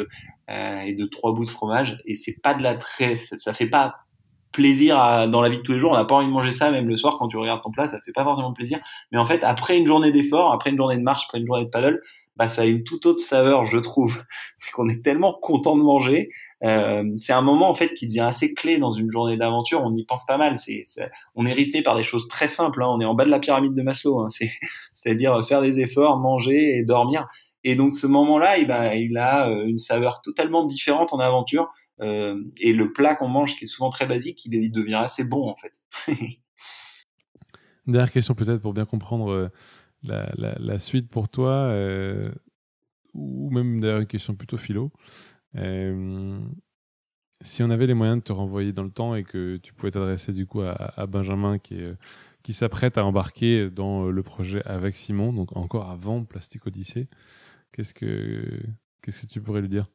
euh, 0.49 0.79
et 0.81 0.93
de 0.93 1.05
trois 1.05 1.33
bouts 1.33 1.43
de 1.43 1.49
fromage, 1.49 2.01
et 2.05 2.13
c'est 2.13 2.41
pas 2.41 2.53
de 2.53 2.63
la 2.63 2.75
très, 2.75 3.17
ça, 3.19 3.37
ça 3.37 3.53
fait 3.53 3.69
pas 3.69 3.95
plaisir 4.59 4.97
dans 5.29 5.41
la 5.41 5.47
vie 5.47 5.57
de 5.57 5.63
tous 5.63 5.71
les 5.71 5.79
jours. 5.79 5.91
On 5.91 5.95
n'a 5.95 6.03
pas 6.03 6.15
envie 6.15 6.27
de 6.27 6.31
manger 6.31 6.51
ça, 6.51 6.69
même 6.69 6.87
le 6.87 6.97
soir 6.97 7.15
quand 7.17 7.29
tu 7.29 7.37
regardes 7.37 7.61
ton 7.63 7.71
plat, 7.71 7.87
ça 7.87 7.99
fait 8.05 8.11
pas 8.11 8.25
forcément 8.25 8.51
plaisir. 8.51 8.79
Mais 9.11 9.17
en 9.17 9.25
fait, 9.25 9.41
après 9.43 9.77
une 9.77 9.87
journée 9.87 10.11
d'effort, 10.11 10.51
après 10.51 10.71
une 10.71 10.77
journée 10.77 10.97
de 10.97 11.01
marche, 11.01 11.23
après 11.27 11.39
une 11.39 11.45
journée 11.45 11.63
de 11.63 11.69
paddle, 11.69 12.01
bah 12.35 12.49
ça 12.49 12.63
a 12.63 12.65
une 12.65 12.83
toute 12.83 13.05
autre 13.05 13.21
saveur, 13.21 13.65
je 13.65 13.77
trouve. 13.77 14.21
C'est 14.59 14.71
qu'on 14.71 14.89
est 14.89 15.01
tellement 15.01 15.33
content 15.41 15.77
de 15.77 15.81
manger. 15.81 16.29
Euh, 16.61 17.05
c'est 17.17 17.31
un 17.31 17.41
moment 17.41 17.69
en 17.69 17.73
fait 17.73 17.93
qui 17.93 18.05
devient 18.05 18.19
assez 18.19 18.53
clé 18.53 18.79
dans 18.79 18.91
une 18.91 19.09
journée 19.09 19.37
d'aventure. 19.37 19.81
On 19.81 19.95
y 19.95 20.03
pense 20.03 20.25
pas 20.25 20.37
mal. 20.37 20.59
C'est, 20.59 20.83
on 21.35 21.45
est 21.45 21.53
rythmé 21.53 21.81
par 21.81 21.95
des 21.95 22.03
choses 22.03 22.27
très 22.27 22.49
simples. 22.49 22.83
Hein. 22.83 22.87
On 22.89 22.99
est 22.99 23.05
en 23.05 23.13
bas 23.13 23.23
de 23.23 23.29
la 23.29 23.39
pyramide 23.39 23.73
de 23.73 23.81
Maslow. 23.81 24.19
Hein. 24.19 24.27
C'est, 24.31 24.51
c'est-à-dire 24.93 25.45
faire 25.45 25.61
des 25.61 25.79
efforts, 25.79 26.17
manger 26.17 26.77
et 26.77 26.83
dormir. 26.83 27.27
Et 27.63 27.75
donc 27.75 27.93
ce 27.93 28.07
moment-là, 28.07 28.57
il, 28.57 28.67
bah, 28.67 28.91
a 29.21 29.49
euh, 29.49 29.65
une 29.65 29.77
saveur 29.77 30.21
totalement 30.21 30.65
différente 30.65 31.13
en 31.13 31.19
aventure. 31.19 31.69
Euh, 32.01 32.41
et 32.57 32.73
le 32.73 32.91
plat 32.91 33.15
qu'on 33.15 33.27
mange, 33.27 33.55
qui 33.57 33.65
est 33.65 33.67
souvent 33.67 33.89
très 33.89 34.05
basique, 34.05 34.45
il, 34.45 34.71
devient 34.71 34.95
assez 34.95 35.23
bon 35.23 35.49
en 35.49 35.55
fait. 35.55 35.81
Dernière 37.87 38.11
question 38.11 38.35
peut-être 38.35 38.61
pour 38.61 38.73
bien 38.73 38.85
comprendre 38.85 39.31
euh, 39.31 39.49
la, 40.03 40.79
suite 40.79 41.09
pour 41.09 41.29
toi, 41.29 41.51
euh, 41.51 42.31
ou 43.13 43.49
même 43.49 43.79
d'ailleurs 43.81 44.01
une 44.01 44.07
question 44.07 44.35
plutôt 44.35 44.57
philo. 44.57 44.91
si 47.41 47.63
on 47.63 47.69
avait 47.69 47.87
les 47.87 47.93
moyens 47.93 48.19
de 48.19 48.23
te 48.23 48.31
renvoyer 48.31 48.71
dans 48.71 48.83
le 48.83 48.91
temps 48.91 49.15
et 49.15 49.23
que 49.23 49.57
tu 49.57 49.73
pouvais 49.73 49.91
t'adresser 49.91 50.33
du 50.33 50.45
coup 50.45 50.61
à, 50.61 51.05
Benjamin 51.07 51.57
qui 51.57 52.53
s'apprête 52.53 52.97
à 52.97 53.05
embarquer 53.05 53.69
dans 53.69 54.09
le 54.09 54.23
projet 54.23 54.63
avec 54.65 54.95
Simon, 54.95 55.33
donc 55.33 55.55
encore 55.57 55.89
avant 55.89 56.23
Plastic 56.23 56.65
Odyssey. 56.67 57.07
Qu'est-ce 57.71 57.93
que 57.93 58.61
qu'est-ce 59.01 59.23
que 59.23 59.27
tu 59.27 59.41
pourrais 59.41 59.61
lui 59.61 59.69
dire? 59.69 59.87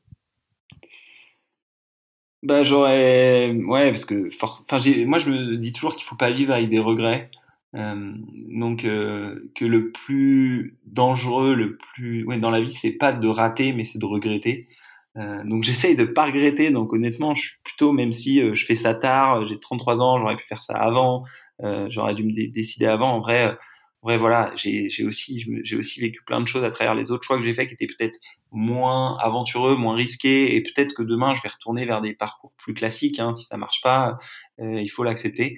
Bah 2.45 2.63
j'aurais 2.63 3.53
ouais 3.53 3.91
parce 3.91 4.05
que 4.05 4.29
enfin 4.43 4.79
moi 5.07 5.19
je 5.19 5.31
me 5.31 5.57
dis 5.57 5.73
toujours 5.73 5.97
qu'il 5.97 6.05
faut 6.05 6.17
pas 6.17 6.31
vivre 6.31 6.53
avec 6.53 6.69
des 6.69 6.79
regrets. 6.79 7.31
Euh, 7.75 8.13
donc 8.51 8.85
euh, 8.85 9.51
que 9.57 9.65
le 9.65 9.91
plus 9.91 10.77
dangereux, 10.87 11.55
le 11.55 11.77
plus 11.77 12.25
ouais 12.25 12.39
dans 12.39 12.51
la 12.51 12.61
vie, 12.61 12.71
c'est 12.73 12.93
pas 12.93 13.13
de 13.13 13.27
rater, 13.29 13.73
mais 13.73 13.85
c'est 13.85 13.99
de 13.99 14.05
regretter. 14.05 14.69
Euh, 15.17 15.45
donc 15.45 15.63
j'essaye 15.65 15.97
de 15.97 16.05
pas 16.05 16.27
regretter. 16.27 16.71
Donc 16.71 16.93
honnêtement, 16.93 17.35
je 17.35 17.43
suis 17.43 17.57
plutôt 17.65 17.93
même 17.93 18.13
si 18.13 18.43
euh, 18.43 18.55
je 18.55 18.65
fais 18.65 18.77
ça 18.77 18.95
tard, 18.95 19.47
j'ai 19.47 19.59
33 19.59 20.01
ans, 20.03 20.19
j'aurais 20.19 20.37
pu 20.37 20.45
faire 20.45 20.63
ça 20.63 20.75
avant, 20.75 21.25
euh, 21.63 21.87
j'aurais 21.91 22.15
dû 22.15 22.25
me 22.25 22.33
décider 22.51 22.87
avant. 22.87 23.13
En 23.13 23.21
vrai, 23.21 23.57
vrai 24.05 24.19
voilà, 24.19 24.53
j'ai 24.55 24.89
aussi 25.05 25.45
j'ai 25.65 25.77
aussi 25.77 26.01
vécu 26.01 26.23
plein 26.27 26.41
de 26.41 26.47
choses 26.47 26.63
à 26.63 26.69
travers 26.69 26.95
les 26.95 27.11
autres 27.11 27.25
choix 27.25 27.39
que 27.39 27.45
j'ai 27.45 27.55
faits 27.55 27.69
qui 27.69 27.75
étaient 27.75 27.87
peut-être 27.87 28.19
moins 28.53 29.17
aventureux, 29.19 29.77
moins 29.77 29.97
risqués, 29.97 30.55
et 30.55 30.63
peut-être 30.63 30.95
que 30.95 31.03
demain 31.03 31.35
je 31.35 31.43
vais 31.43 31.49
retourner 31.49 31.87
vers 31.87 32.03
des 32.03 32.15
parcours 32.15 32.53
plus 32.59 32.75
classiques. 32.75 33.19
Hein, 33.19 33.33
si 33.33 33.45
ça 33.45 33.57
marche 33.57 33.81
pas, 33.83 34.19
euh, 34.61 34.81
il 34.81 34.89
faut 34.89 35.05
l'accepter. 35.05 35.57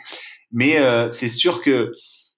Mais 0.53 0.79
euh, 0.79 1.11
c'est 1.11 1.29
sûr 1.29 1.61
que 1.61 1.93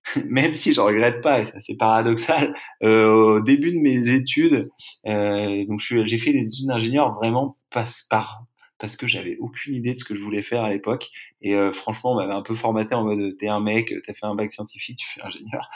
même 0.28 0.54
si 0.54 0.72
je 0.74 0.80
regrette 0.80 1.20
pas, 1.20 1.40
et 1.40 1.44
ça 1.44 1.61
c'est 1.61 1.76
paradoxal, 1.76 2.54
euh, 2.82 3.11
au 3.11 3.40
début 3.40 3.72
de 3.72 3.78
mes 3.78 4.09
études, 4.11 4.70
euh, 5.06 5.64
donc 5.66 5.80
j'ai 5.80 6.18
fait 6.18 6.32
des 6.32 6.46
études 6.48 6.68
d'ingénieur 6.68 7.14
vraiment 7.14 7.59
passe 7.70 8.06
par 8.09 8.44
parce 8.79 8.97
que 8.97 9.07
j'avais 9.07 9.37
aucune 9.39 9.74
idée 9.74 9.93
de 9.93 9.99
ce 9.99 10.05
que 10.05 10.14
je 10.14 10.22
voulais 10.22 10.43
faire 10.43 10.62
à 10.62 10.70
l'époque. 10.70 11.09
Et 11.43 11.55
euh, 11.55 11.72
franchement, 11.72 12.12
on 12.12 12.16
m'avait 12.16 12.33
un 12.33 12.43
peu 12.43 12.55
formaté 12.55 12.95
en 12.95 13.05
mode 13.05 13.37
t'es 13.37 13.49
un 13.49 13.61
mec, 13.61 13.93
t'as 14.07 14.14
fait 14.14 14.26
un 14.26 14.35
bac 14.35 14.51
scientifique, 14.51 14.99
tu 15.01 15.07
fais 15.09 15.22
ingénieur. 15.22 15.68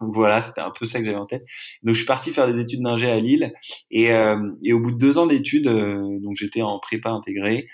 Donc 0.00 0.14
voilà, 0.14 0.42
c'était 0.42 0.60
un 0.60 0.70
peu 0.70 0.86
ça 0.86 0.98
que 0.98 1.04
j'avais 1.04 1.16
en 1.16 1.26
tête. 1.26 1.44
Donc 1.82 1.94
je 1.94 2.00
suis 2.00 2.06
parti 2.06 2.32
faire 2.32 2.52
des 2.52 2.60
études 2.60 2.82
d'ingé 2.82 3.10
à 3.10 3.18
Lille. 3.18 3.52
Et, 3.90 4.12
euh, 4.12 4.52
et 4.62 4.72
au 4.72 4.80
bout 4.80 4.92
de 4.92 4.98
deux 4.98 5.18
ans 5.18 5.26
d'études, 5.26 5.68
euh, 5.68 6.18
donc 6.20 6.36
j'étais 6.36 6.62
en 6.62 6.78
prépa 6.78 7.10
intégrée. 7.10 7.68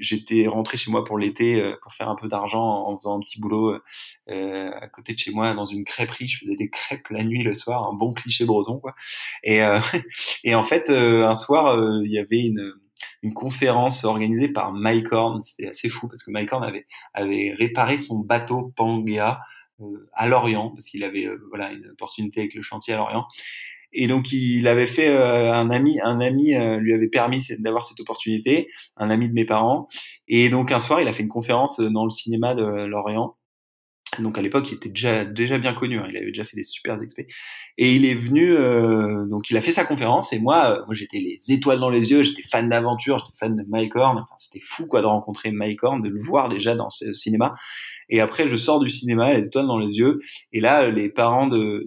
j'étais 0.00 0.46
rentré 0.46 0.76
chez 0.76 0.88
moi 0.90 1.02
pour 1.04 1.18
l'été 1.18 1.60
pour 1.82 1.92
faire 1.92 2.08
un 2.08 2.14
peu 2.14 2.28
d'argent 2.28 2.62
en 2.62 2.96
faisant 2.96 3.16
un 3.16 3.20
petit 3.20 3.40
boulot 3.40 3.74
à 4.28 4.88
côté 4.88 5.14
de 5.14 5.18
chez 5.18 5.32
moi 5.32 5.52
dans 5.52 5.66
une 5.66 5.84
crêperie. 5.84 6.28
Je 6.28 6.38
faisais 6.38 6.54
des 6.54 6.70
crêpes 6.70 7.08
la 7.10 7.24
nuit, 7.24 7.42
le 7.42 7.54
soir, 7.54 7.88
un 7.88 7.92
bon 7.92 8.12
cliché 8.12 8.44
breton 8.44 8.78
quoi. 8.78 8.94
Et, 9.42 9.60
et 10.44 10.54
en 10.54 10.62
fait, 10.62 10.90
un 10.90 11.34
soir, 11.34 11.76
il 12.04 12.12
y 12.12 12.18
avait 12.18 12.40
une 12.40 12.72
une 13.22 13.34
conférence 13.34 14.04
organisée 14.04 14.48
par 14.48 14.72
Mike 14.72 15.12
Horn. 15.12 15.42
C'était 15.42 15.68
assez 15.68 15.88
fou 15.88 16.08
parce 16.08 16.22
que 16.22 16.30
Mike 16.30 16.52
Horn 16.52 16.64
avait, 16.64 16.86
avait 17.14 17.54
réparé 17.58 17.98
son 17.98 18.20
bateau 18.20 18.72
Pangea 18.76 19.40
euh, 19.80 20.08
à 20.12 20.28
Lorient 20.28 20.70
parce 20.70 20.86
qu'il 20.86 21.04
avait 21.04 21.26
euh, 21.26 21.38
voilà 21.48 21.72
une 21.72 21.86
opportunité 21.90 22.40
avec 22.40 22.54
le 22.54 22.62
chantier 22.62 22.94
à 22.94 22.98
Lorient. 22.98 23.26
Et 23.92 24.06
donc 24.06 24.30
il 24.30 24.68
avait 24.68 24.86
fait 24.86 25.08
euh, 25.08 25.52
un 25.52 25.70
ami, 25.70 25.98
un 26.02 26.20
ami 26.20 26.54
lui 26.78 26.94
avait 26.94 27.08
permis 27.08 27.44
d'avoir 27.58 27.84
cette 27.84 27.98
opportunité, 28.00 28.68
un 28.96 29.10
ami 29.10 29.28
de 29.28 29.34
mes 29.34 29.44
parents. 29.44 29.88
Et 30.28 30.48
donc 30.48 30.70
un 30.70 30.80
soir, 30.80 31.00
il 31.00 31.08
a 31.08 31.12
fait 31.12 31.22
une 31.22 31.28
conférence 31.28 31.80
dans 31.80 32.04
le 32.04 32.10
cinéma 32.10 32.54
de 32.54 32.62
Lorient 32.62 33.36
donc 34.22 34.38
à 34.38 34.42
l'époque, 34.42 34.70
il 34.70 34.74
était 34.74 34.88
déjà 34.88 35.24
déjà 35.24 35.58
bien 35.58 35.74
connu. 35.74 35.98
Hein. 35.98 36.06
il 36.10 36.16
avait 36.16 36.26
déjà 36.26 36.44
fait 36.44 36.56
des 36.56 36.62
super 36.62 37.00
expés. 37.02 37.26
Et 37.78 37.94
il 37.94 38.04
est 38.04 38.14
venu, 38.14 38.52
euh, 38.52 39.24
donc 39.26 39.50
il 39.50 39.56
a 39.56 39.60
fait 39.60 39.72
sa 39.72 39.84
conférence. 39.84 40.32
Et 40.32 40.38
moi, 40.38 40.78
euh, 40.78 40.84
moi 40.86 40.94
j'étais 40.94 41.18
les 41.18 41.38
étoiles 41.48 41.80
dans 41.80 41.90
les 41.90 42.10
yeux. 42.10 42.22
J'étais 42.22 42.42
fan 42.42 42.68
d'aventure, 42.68 43.18
j'étais 43.18 43.38
fan 43.38 43.56
de 43.56 43.64
Mike 43.68 43.96
Horn. 43.96 44.18
Enfin, 44.18 44.34
c'était 44.38 44.64
fou 44.64 44.86
quoi 44.86 45.00
de 45.00 45.06
rencontrer 45.06 45.50
Mike 45.50 45.82
Horn, 45.82 46.02
de 46.02 46.08
le 46.08 46.20
voir 46.20 46.48
déjà 46.48 46.74
dans 46.74 46.90
ce 46.90 47.12
cinéma. 47.12 47.54
Et 48.08 48.20
après, 48.20 48.48
je 48.48 48.56
sors 48.56 48.80
du 48.80 48.90
cinéma, 48.90 49.34
les 49.34 49.46
étoiles 49.46 49.66
dans 49.66 49.78
les 49.78 49.96
yeux. 49.96 50.20
Et 50.52 50.60
là, 50.60 50.88
les 50.90 51.08
parents 51.08 51.46
de, 51.46 51.86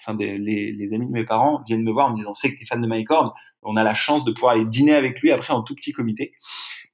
enfin 0.00 0.16
les, 0.18 0.94
amis 0.94 1.06
de 1.06 1.12
mes 1.12 1.24
parents 1.24 1.62
viennent 1.66 1.84
me 1.84 1.92
voir 1.92 2.08
en 2.08 2.10
me 2.10 2.16
disant, 2.16 2.34
c'est 2.34 2.52
que 2.52 2.58
t'es 2.58 2.66
fan 2.66 2.80
de 2.80 2.86
Mike 2.86 3.10
Horn. 3.10 3.30
On 3.62 3.76
a 3.76 3.84
la 3.84 3.94
chance 3.94 4.24
de 4.24 4.32
pouvoir 4.32 4.52
aller 4.54 4.64
dîner 4.64 4.94
avec 4.94 5.20
lui 5.20 5.30
après 5.30 5.52
en 5.52 5.62
tout 5.62 5.74
petit 5.74 5.92
comité. 5.92 6.32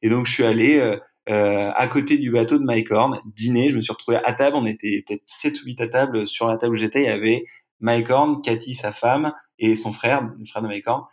Et 0.02 0.08
donc 0.08 0.26
je 0.26 0.32
suis 0.32 0.44
allé. 0.44 0.78
Euh, 0.78 0.96
euh, 1.30 1.70
à 1.74 1.86
côté 1.88 2.18
du 2.18 2.30
bateau 2.30 2.58
de 2.58 2.64
Mike 2.64 2.90
Horn, 2.90 3.20
dîner. 3.24 3.70
Je 3.70 3.76
me 3.76 3.80
suis 3.80 3.92
retrouvé 3.92 4.18
à 4.22 4.32
table. 4.32 4.56
On 4.56 4.66
était 4.66 5.04
peut-être 5.06 5.22
7 5.26 5.62
ou 5.62 5.66
8 5.66 5.80
à 5.80 5.88
table. 5.88 6.26
Sur 6.26 6.48
la 6.48 6.56
table 6.56 6.72
où 6.72 6.76
j'étais, 6.76 7.02
il 7.02 7.06
y 7.06 7.08
avait 7.08 7.44
Mike 7.80 8.10
Horn, 8.10 8.42
Cathy, 8.42 8.74
sa 8.74 8.92
femme, 8.92 9.32
et 9.58 9.74
son 9.74 9.92
frère, 9.92 10.22
le 10.22 10.44
frère 10.46 10.62
de 10.62 10.68
Mike 10.68 10.86
Horn. 10.86 11.04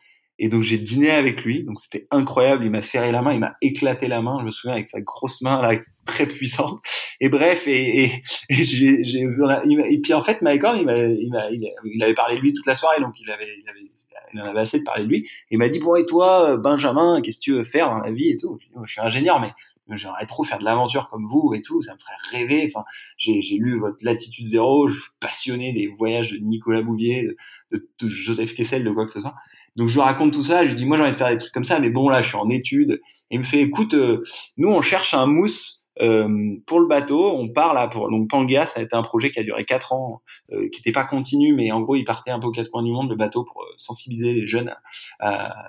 Et 0.44 0.50
donc 0.50 0.64
j'ai 0.64 0.80
dîné 0.80 1.12
avec 1.12 1.44
lui, 1.44 1.64
donc 1.64 1.80
c'était 1.80 2.08
incroyable. 2.10 2.66
Il 2.66 2.72
m'a 2.72 2.82
serré 2.82 3.12
la 3.12 3.22
main, 3.22 3.34
il 3.34 3.40
m'a 3.40 3.56
éclaté 3.62 4.08
la 4.08 4.22
main. 4.22 4.38
Je 4.40 4.46
me 4.46 4.52
souviens 4.52 4.74
avec 4.74 4.88
sa 4.88 5.00
grosse 5.00 5.42
main 5.42 5.62
là, 5.62 5.78
très 6.06 6.26
puissante. 6.26 6.82
Et 7.20 7.30
bref, 7.30 7.68
et, 7.68 8.06
et, 8.06 8.24
j'ai, 8.50 9.04
j'ai 9.04 9.20
et 9.20 10.02
puis 10.02 10.14
en 10.14 10.24
fait, 10.24 10.42
Mike 10.42 10.64
Horn, 10.64 10.80
il, 10.80 10.86
m'a, 10.86 10.98
il, 10.98 11.30
m'a, 11.30 11.52
il, 11.52 12.04
avait 12.04 12.16
parlé 12.16 12.38
de 12.38 12.42
lui 12.42 12.54
toute 12.54 12.66
la 12.66 12.74
soirée, 12.74 13.00
donc 13.00 13.14
il 13.20 13.30
avait, 13.30 13.56
il 13.62 13.70
avait, 13.70 13.92
il 14.34 14.42
en 14.42 14.46
avait 14.46 14.62
assez 14.62 14.80
de 14.80 14.84
parler 14.84 15.04
de 15.04 15.10
lui. 15.10 15.30
Il 15.52 15.60
m'a 15.60 15.70
dit 15.70 15.80
bon 15.80 15.96
et 15.96 16.08
toi, 16.08 16.58
Benjamin, 16.58 17.22
qu'est-ce 17.22 17.38
que 17.38 17.44
tu 17.44 17.54
veux 17.54 17.64
faire 17.64 17.90
dans 17.90 18.00
la 18.00 18.12
vie 18.12 18.30
et 18.30 18.38
tout? 18.38 18.58
Dis, 18.58 18.72
je 18.84 18.92
suis 18.92 19.02
ingénieur, 19.02 19.40
mais 19.40 19.52
j'aimerais 19.98 20.26
trop 20.26 20.44
faire 20.44 20.60
de 20.60 20.66
l'aventure 20.66 21.10
comme 21.10 21.28
vous 21.28 21.54
et 21.54 21.62
tout, 21.62 21.82
ça 21.82 21.94
me 21.94 22.00
ferait 22.00 22.40
rêver. 22.40 22.72
Enfin, 22.74 22.86
j'ai, 23.18 23.42
lu 23.58 23.80
votre 23.80 24.04
Latitude 24.04 24.48
Zéro, 24.48 24.88
je 24.88 25.00
suis 25.00 25.12
passionné 25.20 25.74
des 25.74 25.88
voyages 25.88 26.32
de 26.32 26.38
Nicolas 26.38 26.82
Bouvier, 26.82 27.36
de, 27.72 27.88
Joseph 28.08 28.54
Kessel, 28.56 28.84
de 28.84 28.92
quoi 28.92 29.06
que 29.06 29.12
ce 29.12 29.22
soit. 29.22 29.36
Donc 29.76 29.88
je 29.88 29.94
lui 29.94 30.02
raconte 30.02 30.34
tout 30.34 30.44
ça, 30.44 30.66
je 30.66 30.70
lui 30.70 30.76
dis 30.76 30.86
moi 30.86 30.98
j'ai 30.98 31.04
envie 31.04 31.14
de 31.14 31.18
faire 31.18 31.30
des 31.30 31.38
trucs 31.38 31.54
comme 31.54 31.64
ça, 31.64 31.80
mais 31.80 31.90
bon 31.90 32.10
là 32.10 32.22
je 32.22 32.28
suis 32.28 32.38
en 32.38 32.50
études. 32.50 33.02
Et 33.30 33.36
il 33.36 33.40
me 33.40 33.46
fait 33.46 33.62
écoute, 33.62 33.94
euh, 33.94 34.22
nous 34.58 34.70
on 34.70 34.82
cherche 34.82 35.14
un 35.14 35.26
mousse 35.26 35.81
euh, 36.02 36.56
pour 36.66 36.80
le 36.80 36.88
bateau, 36.88 37.32
on 37.32 37.50
part 37.50 37.74
là 37.74 37.88
pour 37.88 38.10
donc 38.10 38.30
Pangea, 38.30 38.66
ça 38.66 38.80
a 38.80 38.84
été 38.84 38.96
un 38.96 39.04
projet 39.04 39.32
qui 39.32 39.40
a 39.40 39.44
duré 39.44 39.66
quatre 39.66 39.94
ans, 39.94 40.22
euh, 40.52 40.68
qui 40.70 40.80
n'était 40.80 40.92
pas 40.92 41.04
continu, 41.04 41.54
mais 41.54 41.72
en 41.72 41.82
gros 41.82 41.96
il 41.96 42.04
partait 42.04 42.32
un 42.32 42.40
peu 42.40 42.48
aux 42.48 42.52
quatre 42.52 42.70
coins 42.70 42.84
du 42.84 42.92
monde 42.92 43.10
le 43.10 43.16
bateau 43.16 43.44
pour 43.44 43.62
euh, 43.62 43.74
sensibiliser 43.78 44.34
les 44.34 44.48
jeunes 44.48 44.74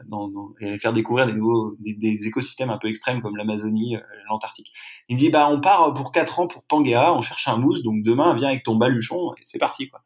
dans, 0.06 0.28
dans, 0.28 0.50
et 0.60 0.78
faire 0.78 0.92
découvrir 0.92 1.26
des 1.26 1.34
nouveaux 1.34 1.76
des, 1.80 2.26
écosystèmes 2.26 2.70
un 2.70 2.78
peu 2.78 2.88
extrêmes 2.88 3.20
comme 3.20 3.36
l'Amazonie, 3.36 3.96
l'Antarctique. 4.28 4.72
Il 5.08 5.16
me 5.16 5.18
dit 5.18 5.30
bah 5.30 5.48
on 5.50 5.60
part 5.60 5.92
pour 5.94 6.12
quatre 6.12 6.40
ans 6.40 6.46
pour 6.46 6.64
Pangea, 6.64 7.12
on 7.14 7.20
cherche 7.20 7.48
un 7.48 7.56
mousse, 7.56 7.82
donc 7.82 8.02
demain 8.02 8.34
viens 8.34 8.48
avec 8.48 8.62
ton 8.62 8.76
baluchon 8.76 9.32
et 9.38 9.42
c'est 9.44 9.58
parti 9.58 9.88
quoi. 9.88 10.00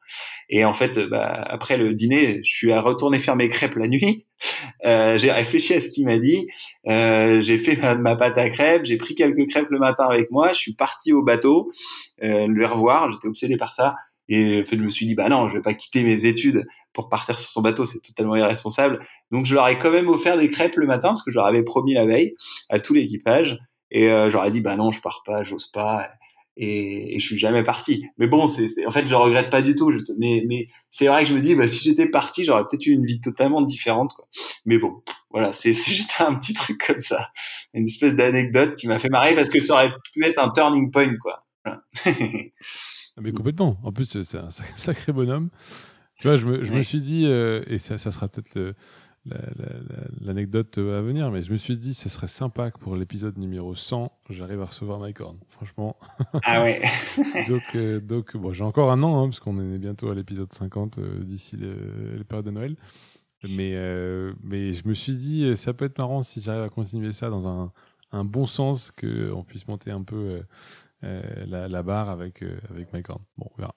Et 0.48 0.64
en 0.64 0.74
fait 0.74 0.98
bah, 0.98 1.44
après 1.48 1.76
le 1.76 1.94
dîner, 1.94 2.40
je 2.42 2.52
suis 2.52 2.72
à 2.72 2.80
retourner 2.80 3.18
faire 3.18 3.36
mes 3.36 3.48
crêpes 3.48 3.76
la 3.76 3.88
nuit 3.88 4.25
euh, 4.84 5.16
j'ai 5.16 5.30
réfléchi 5.30 5.74
à 5.74 5.80
ce 5.80 5.88
qu'il 5.88 6.04
m'a 6.04 6.18
dit. 6.18 6.46
Euh, 6.86 7.40
j'ai 7.40 7.58
fait 7.58 7.76
ma, 7.96 8.16
pâte 8.16 8.38
à 8.38 8.48
crêpes. 8.48 8.84
J'ai 8.84 8.96
pris 8.96 9.14
quelques 9.14 9.48
crêpes 9.48 9.70
le 9.70 9.78
matin 9.78 10.06
avec 10.08 10.30
moi. 10.30 10.52
Je 10.52 10.58
suis 10.58 10.74
parti 10.74 11.12
au 11.12 11.22
bateau 11.22 11.70
euh, 12.22 12.46
le 12.48 12.66
revoir. 12.66 13.10
J'étais 13.12 13.28
obsédé 13.28 13.56
par 13.56 13.74
ça. 13.74 13.94
Et 14.28 14.62
en 14.62 14.64
fait, 14.64 14.76
je 14.76 14.82
me 14.82 14.88
suis 14.88 15.06
dit, 15.06 15.14
bah 15.14 15.28
non, 15.28 15.48
je 15.48 15.54
vais 15.54 15.62
pas 15.62 15.74
quitter 15.74 16.02
mes 16.02 16.26
études 16.26 16.66
pour 16.92 17.08
partir 17.08 17.38
sur 17.38 17.50
son 17.50 17.62
bateau. 17.62 17.84
C'est 17.84 18.00
totalement 18.00 18.36
irresponsable. 18.36 19.00
Donc, 19.30 19.46
je 19.46 19.54
leur 19.54 19.68
ai 19.68 19.78
quand 19.78 19.90
même 19.90 20.08
offert 20.08 20.36
des 20.36 20.48
crêpes 20.48 20.76
le 20.76 20.86
matin 20.86 21.08
parce 21.08 21.22
que 21.22 21.30
je 21.30 21.36
leur 21.36 21.46
avais 21.46 21.62
promis 21.62 21.94
la 21.94 22.04
veille 22.04 22.34
à 22.68 22.78
tout 22.78 22.94
l'équipage. 22.94 23.58
Et 23.90 24.10
euh, 24.10 24.30
j'aurais 24.30 24.50
dit, 24.50 24.60
bah 24.60 24.76
non, 24.76 24.90
je 24.90 25.00
pars 25.00 25.22
pas, 25.24 25.44
j'ose 25.44 25.68
pas 25.68 26.10
et, 26.56 27.14
et, 27.14 27.18
je 27.18 27.26
suis 27.26 27.38
jamais 27.38 27.62
parti. 27.62 28.06
Mais 28.18 28.26
bon, 28.26 28.46
c'est, 28.46 28.86
en 28.86 28.90
fait, 28.90 29.06
je 29.06 29.14
regrette 29.14 29.50
pas 29.50 29.62
du 29.62 29.74
tout. 29.74 29.92
Je, 29.92 29.98
mais, 30.18 30.44
mais 30.46 30.68
c'est 30.90 31.06
vrai 31.06 31.24
que 31.24 31.30
je 31.30 31.34
me 31.34 31.40
dis, 31.40 31.54
bah, 31.54 31.68
si 31.68 31.84
j'étais 31.84 32.08
parti, 32.08 32.44
j'aurais 32.44 32.62
peut-être 32.62 32.86
eu 32.86 32.92
une 32.92 33.04
vie 33.04 33.20
totalement 33.20 33.62
différente. 33.62 34.12
Quoi. 34.14 34.26
Mais 34.64 34.78
bon, 34.78 35.02
voilà, 35.30 35.52
c'est, 35.52 35.72
c'est 35.72 35.92
juste 35.92 36.12
un 36.20 36.34
petit 36.34 36.54
truc 36.54 36.82
comme 36.86 37.00
ça, 37.00 37.30
une 37.74 37.86
espèce 37.86 38.14
d'anecdote 38.14 38.76
qui 38.76 38.88
m'a 38.88 38.98
fait 38.98 39.08
marrer 39.10 39.34
parce 39.34 39.50
que 39.50 39.60
ça 39.60 39.74
aurait 39.74 39.92
pu 40.12 40.24
être 40.24 40.38
un 40.38 40.50
turning 40.50 40.90
point, 40.90 41.16
quoi. 41.18 41.44
Ah, 43.18 43.22
mais 43.22 43.32
complètement. 43.32 43.78
En 43.82 43.92
plus, 43.92 44.22
c'est 44.22 44.36
un 44.36 44.50
sacré 44.76 45.10
bonhomme. 45.10 45.48
Tu 46.20 46.28
vois, 46.28 46.36
je 46.36 46.44
me, 46.44 46.64
je 46.64 46.74
me 46.74 46.82
suis 46.82 47.00
dit, 47.00 47.24
euh, 47.24 47.62
et 47.66 47.78
ça, 47.78 47.96
ça 47.96 48.12
sera 48.12 48.28
peut-être 48.28 48.74
l'anecdote 50.20 50.78
à 50.78 51.00
venir, 51.00 51.30
mais 51.30 51.42
je 51.42 51.52
me 51.52 51.56
suis 51.56 51.76
dit, 51.76 51.94
ce 51.94 52.08
serait 52.08 52.28
sympa 52.28 52.70
que 52.70 52.78
pour 52.78 52.96
l'épisode 52.96 53.38
numéro 53.38 53.74
100, 53.74 54.12
j'arrive 54.30 54.62
à 54.62 54.66
recevoir 54.66 55.00
Mike 55.00 55.20
Horn. 55.20 55.38
Franchement. 55.48 55.96
Ah 56.44 56.62
ouais. 56.62 56.82
donc, 57.48 57.62
euh, 57.74 58.00
donc 58.00 58.36
bon, 58.36 58.52
j'ai 58.52 58.64
encore 58.64 58.90
un 58.90 59.02
an, 59.02 59.22
hein, 59.22 59.28
parce 59.28 59.40
qu'on 59.40 59.58
est 59.58 59.78
bientôt 59.78 60.10
à 60.10 60.14
l'épisode 60.14 60.52
50 60.52 60.98
euh, 60.98 61.24
d'ici 61.24 61.56
les 61.56 62.24
périodes 62.24 62.46
de 62.46 62.50
Noël. 62.50 62.76
Mais, 63.44 63.72
euh, 63.74 64.32
mais 64.42 64.72
je 64.72 64.86
me 64.88 64.94
suis 64.94 65.16
dit, 65.16 65.56
ça 65.56 65.72
peut 65.74 65.84
être 65.84 65.98
marrant 65.98 66.22
si 66.22 66.40
j'arrive 66.40 66.62
à 66.62 66.68
continuer 66.68 67.12
ça 67.12 67.28
dans 67.28 67.46
un, 67.46 67.72
un 68.12 68.24
bon 68.24 68.46
sens, 68.46 68.90
qu'on 68.90 69.44
puisse 69.44 69.68
monter 69.68 69.90
un 69.90 70.02
peu 70.02 70.42
la, 71.02 71.68
la, 71.68 71.82
barre 71.82 72.08
avec, 72.08 72.42
avec 72.70 72.92
Mike 72.92 73.10
Horn. 73.10 73.22
Bon, 73.36 73.48
on 73.54 73.60
verra. 73.60 73.74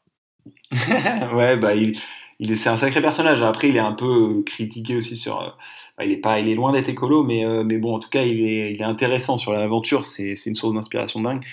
ouais, 1.34 1.58
bah, 1.58 1.76
il, 1.76 1.98
il 2.40 2.52
est, 2.52 2.56
c'est 2.56 2.70
un 2.70 2.78
sacré 2.78 3.02
personnage. 3.02 3.42
Après, 3.42 3.70
il 3.70 3.76
est 3.76 3.80
un 3.80 3.94
peu 3.94 4.44
critiqué 4.46 4.96
aussi 4.98 5.18
sur. 5.18 5.42
Euh, 5.42 5.50
bah, 5.98 6.06
il 6.06 6.12
est 6.12 6.18
pas, 6.18 6.40
il 6.40 6.48
est 6.50 6.56
loin 6.56 6.72
d'être 6.72 6.90
écolo, 6.90 7.24
mais 7.24 7.46
euh, 7.46 7.64
mais 7.64 7.78
bon, 7.78 7.96
en 7.96 8.00
tout 8.00 8.10
cas, 8.10 8.24
il 8.24 8.42
est, 8.42 8.74
il 8.74 8.82
est 8.82 8.86
intéressant 8.86 9.38
sur 9.38 9.54
l'aventure. 9.54 10.06
C'est 10.06 10.34
une 10.46 10.56
source 10.56 10.74
d'inspiration 10.74 11.22
dingue. 11.22 11.44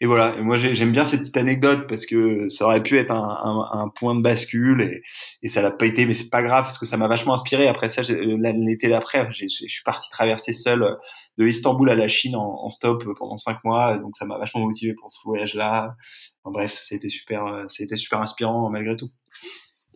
Et 0.00 0.06
voilà. 0.06 0.36
Et 0.36 0.42
moi, 0.42 0.56
j'aime 0.56 0.92
bien 0.92 1.04
cette 1.04 1.20
petite 1.20 1.36
anecdote 1.36 1.86
parce 1.88 2.04
que 2.04 2.48
ça 2.48 2.64
aurait 2.64 2.82
pu 2.82 2.98
être 2.98 3.12
un, 3.12 3.90
point 3.94 4.14
de 4.14 4.22
bascule 4.22 5.00
et, 5.42 5.48
ça 5.48 5.62
l'a 5.62 5.70
pas 5.70 5.86
été, 5.86 6.04
mais 6.04 6.14
c'est 6.14 6.30
pas 6.30 6.42
grave 6.42 6.64
parce 6.64 6.78
que 6.78 6.86
ça 6.86 6.96
m'a 6.96 7.06
vachement 7.06 7.34
inspiré. 7.34 7.68
Après 7.68 7.88
ça, 7.88 8.02
l'été 8.02 8.88
d'après, 8.88 9.28
je 9.32 9.46
suis 9.46 9.82
parti 9.84 10.10
traverser 10.10 10.52
seul 10.52 10.96
de 11.38 11.46
Istanbul 11.46 11.88
à 11.90 11.94
la 11.94 12.08
Chine 12.08 12.36
en, 12.36 12.70
stop 12.70 13.04
pendant 13.16 13.36
cinq 13.36 13.62
mois, 13.64 13.98
donc 13.98 14.16
ça 14.16 14.24
m'a 14.24 14.38
vachement 14.38 14.62
motivé 14.62 14.94
pour 14.94 15.10
ce 15.10 15.20
voyage-là. 15.24 15.94
bref, 16.44 16.80
ça 16.82 16.94
a 16.94 16.96
été 16.96 17.08
super, 17.08 17.44
ça 17.68 17.82
a 17.82 17.84
été 17.84 17.96
super 17.96 18.20
inspirant 18.20 18.68
malgré 18.70 18.96
tout. 18.96 19.10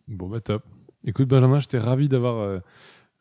Bon, 0.07 0.27
bah 0.27 0.39
top. 0.39 0.63
Écoute, 1.05 1.27
Benjamin, 1.27 1.59
j'étais 1.59 1.79
ravi 1.79 2.09
d'avoir. 2.09 2.37
Euh, 2.37 2.59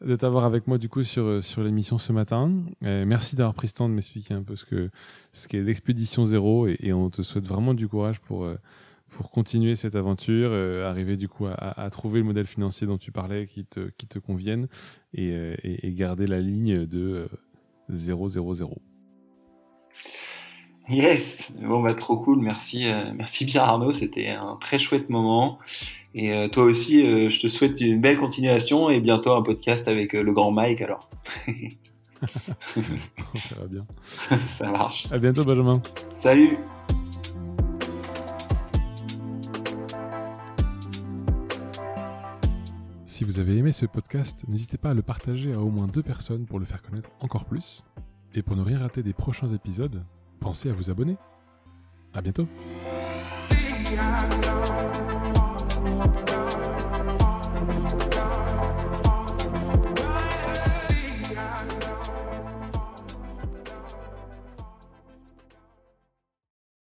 de 0.05 0.15
t'avoir 0.17 0.45
avec 0.45 0.67
moi 0.67 0.79
du 0.79 0.89
coup 0.89 1.03
sur, 1.03 1.25
euh, 1.25 1.43
sur 1.43 1.63
l'émission 1.63 1.99
ce 1.99 2.13
matin. 2.13 2.53
merci 2.81 3.37
d'avoir 3.37 3.55
pris 3.55 3.69
ce 3.69 3.75
temps 3.75 3.89
de 3.89 3.95
m'expliquer 3.95 4.35
un 4.35 4.43
peu 4.43 4.57
ce 4.57 4.65
que 4.65 4.91
ce 5.33 5.49
qu'est 5.49 5.63
l'expédition 5.63 6.25
zéro 6.25 6.67
et, 6.69 6.93
on 6.93 7.11
te 7.11 7.23
souhaite 7.23 7.47
vraiment 7.47 7.75
du 7.75 7.89
courage 7.89 8.21
pour 8.21 8.45
euh, 8.45 8.57
pour 9.11 9.31
continuer 9.31 9.75
cette 9.75 9.97
aventure, 9.97 10.53
arriver 10.85 11.17
du 11.17 11.29
coup 11.29 11.47
à, 11.47 11.89
trouver 11.91 12.21
le 12.21 12.27
modèle 12.27 12.47
financier 12.47 12.87
dont 12.87 12.99
tu 12.99 13.11
parlais 13.11 13.47
qui 13.47 13.65
te 13.65 13.89
qui 13.97 14.07
te 14.07 14.19
convienne 14.19 14.69
et 15.15 15.93
garder 15.95 16.27
la 16.27 16.41
ligne 16.41 16.85
de 16.85 17.27
000. 17.89 18.29
Yes, 20.91 21.55
bon 21.61 21.83
bah 21.83 21.93
trop 21.93 22.17
cool, 22.17 22.41
merci, 22.41 22.91
euh, 22.91 23.13
merci 23.15 23.45
Pierre 23.45 23.65
Arnaud, 23.65 23.93
c'était 23.93 24.29
un 24.29 24.57
très 24.59 24.79
chouette 24.79 25.11
moment. 25.11 25.59
Et 26.15 26.33
euh, 26.33 26.49
toi 26.49 26.65
aussi, 26.65 27.05
euh, 27.05 27.29
je 27.29 27.41
te 27.41 27.47
souhaite 27.47 27.79
une 27.83 28.01
belle 28.01 28.17
continuation 28.17 28.89
et 28.89 28.99
bientôt 28.99 29.35
un 29.35 29.43
podcast 29.43 29.87
avec 29.87 30.15
le 30.15 30.33
grand 30.33 30.51
Mike 30.51 30.81
alors. 30.81 31.11
Ça 32.75 33.55
va 33.61 33.67
bien. 33.67 33.87
Ça 34.49 34.71
marche. 34.71 35.07
À 35.11 35.19
bientôt 35.19 35.45
Benjamin. 35.45 35.83
Salut. 36.17 36.57
Si 43.05 43.25
vous 43.25 43.39
avez 43.39 43.59
aimé 43.59 43.73
ce 43.73 43.85
podcast, 43.85 44.45
n'hésitez 44.49 44.79
pas 44.79 44.91
à 44.91 44.95
le 44.95 45.03
partager 45.03 45.53
à 45.53 45.61
au 45.61 45.71
moins 45.71 45.87
deux 45.87 46.03
personnes 46.03 46.47
pour 46.47 46.59
le 46.59 46.65
faire 46.65 46.81
connaître 46.81 47.11
encore 47.21 47.45
plus. 47.45 47.85
Et 48.35 48.41
pour 48.41 48.57
ne 48.57 48.63
rien 48.63 48.79
rater 48.79 49.03
des 49.03 49.13
prochains 49.13 49.49
épisodes, 49.49 50.03
pensez 50.41 50.71
à 50.71 50.73
vous 50.73 50.91
abonner. 50.91 51.17
À 52.15 52.23
bientôt. 52.23 52.49